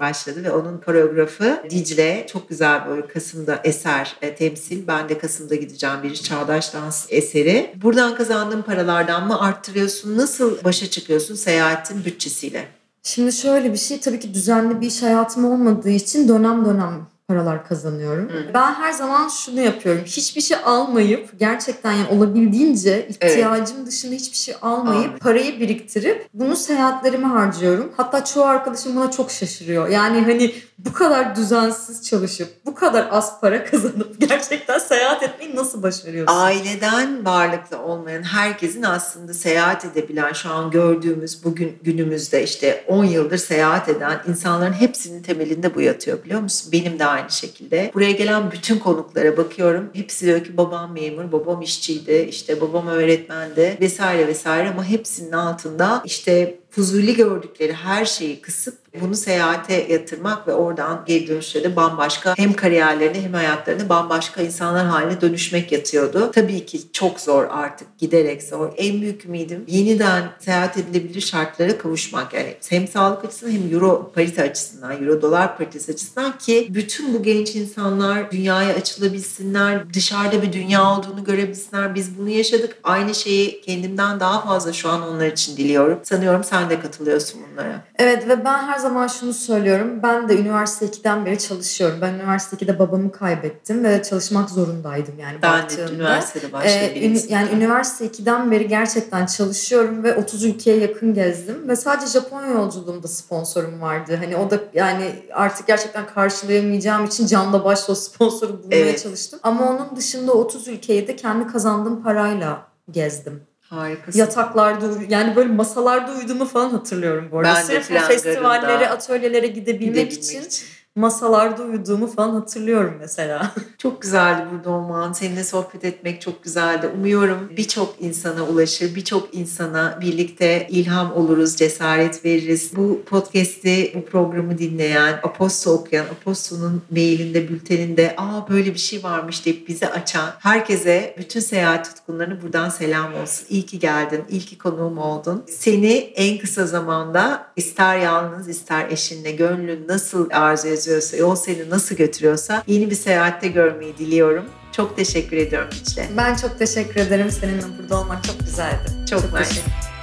başladı 0.00 0.44
ve 0.44 0.50
onun 0.52 0.78
koreografı 0.78 1.62
Dicle 1.70 2.26
çok 2.32 2.48
güzel 2.48 2.86
böyle 2.88 3.06
Kasım'da 3.06 3.60
eser 3.64 4.16
e, 4.22 4.34
temsil. 4.34 4.86
Ben 4.86 5.08
de 5.08 5.18
Kasım'da 5.18 5.54
gideceğim 5.54 5.75
bir 6.02 6.14
çağdaş 6.14 6.74
dans 6.74 7.06
eseri. 7.08 7.74
Buradan 7.82 8.14
kazandığın 8.14 8.62
paralardan 8.62 9.26
mı 9.26 9.40
arttırıyorsun? 9.40 10.16
Nasıl 10.16 10.64
başa 10.64 10.90
çıkıyorsun 10.90 11.34
seyahatin 11.34 12.04
bütçesiyle? 12.04 12.68
Şimdi 13.02 13.32
şöyle 13.32 13.72
bir 13.72 13.78
şey 13.78 14.00
tabii 14.00 14.20
ki 14.20 14.34
düzenli 14.34 14.80
bir 14.80 14.86
iş 14.86 15.02
hayatım 15.02 15.44
olmadığı 15.44 15.90
için 15.90 16.28
dönem 16.28 16.64
dönem 16.64 17.06
paralar 17.28 17.68
kazanıyorum. 17.68 18.28
Hı. 18.28 18.54
Ben 18.54 18.74
her 18.74 18.92
zaman 18.92 19.28
şunu 19.28 19.60
yapıyorum. 19.60 20.02
Hiçbir 20.04 20.40
şey 20.40 20.56
almayıp 20.64 21.38
gerçekten 21.38 21.92
yani 21.92 22.08
olabildiğince 22.08 23.08
ihtiyacım 23.08 23.86
dışında 23.86 24.14
hiçbir 24.14 24.36
şey 24.36 24.54
almayıp 24.62 24.88
Almayın. 24.88 25.18
parayı 25.18 25.60
biriktirip 25.60 26.28
bunu 26.34 26.56
seyahatlerime 26.56 27.26
harcıyorum. 27.26 27.92
Hatta 27.96 28.24
çoğu 28.24 28.44
arkadaşım 28.44 28.96
buna 28.96 29.10
çok 29.10 29.30
şaşırıyor. 29.30 29.88
Yani 29.88 30.20
hani 30.20 30.54
bu 30.78 30.92
kadar 30.92 31.36
düzensiz 31.36 32.08
çalışıp 32.08 32.48
bu 32.66 32.74
kadar 32.74 33.08
az 33.10 33.40
para 33.40 33.64
kazanıp 33.64 34.20
gerçekten 34.28 34.78
seyahat 34.78 35.22
etmeyi 35.22 35.56
nasıl 35.56 35.82
başarıyorsun? 35.82 36.34
Aileden 36.36 37.24
varlıklı 37.24 37.78
olmayan 37.78 38.22
herkesin 38.22 38.82
aslında 38.82 39.34
seyahat 39.34 39.84
edebilen 39.84 40.32
şu 40.32 40.50
an 40.50 40.70
gördüğümüz 40.70 41.44
bugün 41.44 41.78
günümüzde 41.82 42.42
işte 42.42 42.84
10 42.88 43.04
yıldır 43.04 43.38
seyahat 43.38 43.88
eden 43.88 44.20
insanların 44.28 44.72
hepsinin 44.72 45.22
temelinde 45.22 45.74
bu 45.74 45.80
yatıyor 45.80 46.24
biliyor 46.24 46.40
musun? 46.40 46.72
Benim 46.72 46.98
de 46.98 47.04
aynı 47.16 47.30
şekilde. 47.30 47.90
Buraya 47.94 48.12
gelen 48.12 48.50
bütün 48.50 48.78
konuklara 48.78 49.36
bakıyorum. 49.36 49.90
Hepsi 49.92 50.26
diyor 50.26 50.44
ki 50.44 50.56
babam 50.56 50.92
memur, 50.92 51.32
babam 51.32 51.62
işçiydi, 51.62 52.26
işte 52.30 52.60
babam 52.60 52.86
öğretmendi 52.86 53.76
vesaire 53.80 54.26
vesaire 54.26 54.68
ama 54.70 54.84
hepsinin 54.84 55.32
altında 55.32 56.02
işte 56.04 56.58
fuzuli 56.76 57.14
gördükleri 57.14 57.72
her 57.72 58.04
şeyi 58.04 58.40
kısıp 58.40 58.74
bunu 59.00 59.14
seyahate 59.14 59.86
yatırmak 59.90 60.48
ve 60.48 60.52
oradan 60.52 61.04
geri 61.06 61.28
dönüşte 61.28 61.76
bambaşka 61.76 62.34
hem 62.38 62.52
kariyerlerini 62.52 63.20
hem 63.20 63.32
hayatlarını 63.32 63.88
bambaşka 63.88 64.42
insanlar 64.42 64.86
haline 64.86 65.20
dönüşmek 65.20 65.72
yatıyordu. 65.72 66.30
Tabii 66.34 66.66
ki 66.66 66.92
çok 66.92 67.20
zor 67.20 67.46
artık 67.50 67.98
giderek 67.98 68.42
zor. 68.42 68.72
En 68.76 69.00
büyük 69.00 69.24
ümidim 69.24 69.64
yeniden 69.66 70.30
seyahat 70.38 70.76
edilebilir 70.76 71.20
şartlara 71.20 71.78
kavuşmak. 71.78 72.34
Yani 72.34 72.54
hem 72.68 72.88
sağlık 72.88 73.24
açısından 73.24 73.52
hem 73.52 73.72
euro 73.72 74.12
parite 74.14 74.42
açısından, 74.42 75.02
euro 75.02 75.22
dolar 75.22 75.58
paritesi 75.58 75.92
açısından 75.92 76.38
ki 76.38 76.68
bütün 76.70 77.14
bu 77.14 77.22
genç 77.22 77.56
insanlar 77.56 78.30
dünyaya 78.30 78.74
açılabilsinler, 78.74 79.94
dışarıda 79.94 80.42
bir 80.42 80.52
dünya 80.52 80.90
olduğunu 80.90 81.24
görebilsinler. 81.24 81.94
Biz 81.94 82.18
bunu 82.18 82.28
yaşadık. 82.28 82.76
Aynı 82.84 83.14
şeyi 83.14 83.60
kendimden 83.60 84.20
daha 84.20 84.46
fazla 84.46 84.72
şu 84.72 84.88
an 84.88 85.02
onlar 85.02 85.26
için 85.26 85.56
diliyorum. 85.56 85.98
Sanıyorum 86.02 86.44
sen 86.44 86.65
de 86.70 86.80
katılıyorsun 86.80 87.40
bunlara. 87.52 87.84
Evet 87.98 88.28
ve 88.28 88.44
ben 88.44 88.58
her 88.58 88.78
zaman 88.78 89.06
şunu 89.06 89.32
söylüyorum. 89.32 90.00
Ben 90.02 90.28
de 90.28 90.38
üniversite 90.40 90.86
2'den 90.86 91.26
beri 91.26 91.38
çalışıyorum. 91.38 91.98
Ben 92.00 92.14
üniversite 92.14 92.56
2'de 92.56 92.78
babamı 92.78 93.12
kaybettim 93.12 93.84
ve 93.84 94.02
çalışmak 94.02 94.50
zorundaydım 94.50 95.18
yani 95.18 95.36
Ben 95.42 95.52
baktığımda. 95.62 95.92
üniversitede 95.92 96.46
Ee, 96.46 96.52
başlayabiliriz. 96.52 97.24
ün- 97.24 97.28
yani 97.30 97.48
üniversite 97.52 98.06
2'den 98.06 98.50
beri 98.50 98.68
gerçekten 98.68 99.26
çalışıyorum 99.26 100.04
ve 100.04 100.14
30 100.16 100.44
ülkeye 100.44 100.76
yakın 100.78 101.14
gezdim 101.14 101.68
ve 101.68 101.76
sadece 101.76 102.06
Japonya 102.12 102.48
yolculuğumda 102.50 103.08
sponsorum 103.08 103.80
vardı. 103.80 104.16
Hani 104.20 104.36
o 104.36 104.50
da 104.50 104.58
yani 104.74 105.10
artık 105.32 105.66
gerçekten 105.66 106.06
karşılayamayacağım 106.06 107.04
için 107.04 107.26
canla 107.26 107.64
başla 107.64 107.94
sponsoru 107.94 108.62
bulmaya 108.62 108.76
Evet. 108.76 109.02
çalıştım. 109.02 109.40
Ama 109.42 109.68
onun 109.70 109.96
dışında 109.96 110.32
30 110.32 110.68
ülkeyi 110.68 111.08
de 111.08 111.16
kendi 111.16 111.46
kazandığım 111.46 112.02
parayla 112.02 112.62
gezdim. 112.90 113.42
Harikasın. 113.76 114.18
Yataklarda 114.18 114.86
yani 115.08 115.36
böyle 115.36 115.52
masalarda 115.52 116.12
uyuduğumu 116.12 116.44
falan 116.44 116.70
hatırlıyorum 116.70 117.28
bu 117.32 117.38
arada. 117.38 117.54
Ben 117.54 117.62
Sırf 117.62 117.90
bu 117.90 117.98
festivallere, 117.98 118.88
atölyelere 118.88 119.46
gidebilmek, 119.46 119.80
Gidebilmek 119.80 120.12
için, 120.12 120.42
için. 120.42 120.66
Masalarda 120.96 121.62
uyuduğumu 121.62 122.06
falan 122.06 122.30
hatırlıyorum 122.30 122.94
mesela. 123.00 123.52
Çok 123.78 124.02
güzeldi 124.02 124.46
burada 124.52 124.70
olman. 124.70 125.12
Seninle 125.12 125.44
sohbet 125.44 125.84
etmek 125.84 126.20
çok 126.20 126.44
güzeldi. 126.44 126.90
Umuyorum 126.98 127.50
birçok 127.56 127.94
insana 128.00 128.42
ulaşır. 128.42 128.94
Birçok 128.94 129.34
insana 129.34 129.98
birlikte 130.00 130.66
ilham 130.70 131.12
oluruz, 131.12 131.56
cesaret 131.56 132.24
veririz. 132.24 132.76
Bu 132.76 133.02
podcast'i, 133.06 133.92
bu 133.94 134.04
programı 134.04 134.58
dinleyen, 134.58 135.12
Aposto 135.22 135.70
okuyan, 135.70 136.04
Aposto'nun 136.04 136.82
mailinde, 136.90 137.48
bülteninde 137.48 138.14
aa 138.16 138.48
böyle 138.48 138.74
bir 138.74 138.78
şey 138.78 139.02
varmış 139.02 139.46
deyip 139.46 139.68
bizi 139.68 139.88
açan 139.88 140.30
herkese 140.38 141.14
bütün 141.18 141.40
seyahat 141.40 141.84
tutkunlarına 141.84 142.42
buradan 142.42 142.68
selam 142.68 143.14
olsun. 143.14 143.46
İyi 143.48 143.66
ki 143.66 143.78
geldin. 143.78 144.24
İyi 144.30 144.40
ki 144.40 144.58
konuğum 144.58 144.98
oldun. 144.98 145.44
Seni 145.48 145.92
en 145.94 146.38
kısa 146.38 146.66
zamanda 146.66 147.46
ister 147.56 147.98
yalnız 147.98 148.48
ister 148.48 148.90
eşinle 148.90 149.30
gönlün 149.30 149.88
nasıl 149.88 150.30
arzu 150.30 150.68
ediyorsa, 150.86 151.16
yol 151.16 151.36
seni 151.36 151.70
nasıl 151.70 151.96
götürüyorsa 151.96 152.62
yeni 152.66 152.90
bir 152.90 152.94
seyahatte 152.94 153.48
görmeyi 153.48 153.98
diliyorum. 153.98 154.44
Çok 154.72 154.96
teşekkür 154.96 155.36
ediyorum 155.36 155.68
Dicle. 155.72 156.08
Ben 156.16 156.34
çok 156.34 156.58
teşekkür 156.58 157.00
ederim. 157.00 157.30
Seninle 157.30 157.62
burada 157.78 158.00
olmak 158.00 158.24
çok 158.24 158.40
güzeldi. 158.40 158.90
Çok, 159.10 159.20
Çok 159.20 159.38
teşekkür 159.38 159.95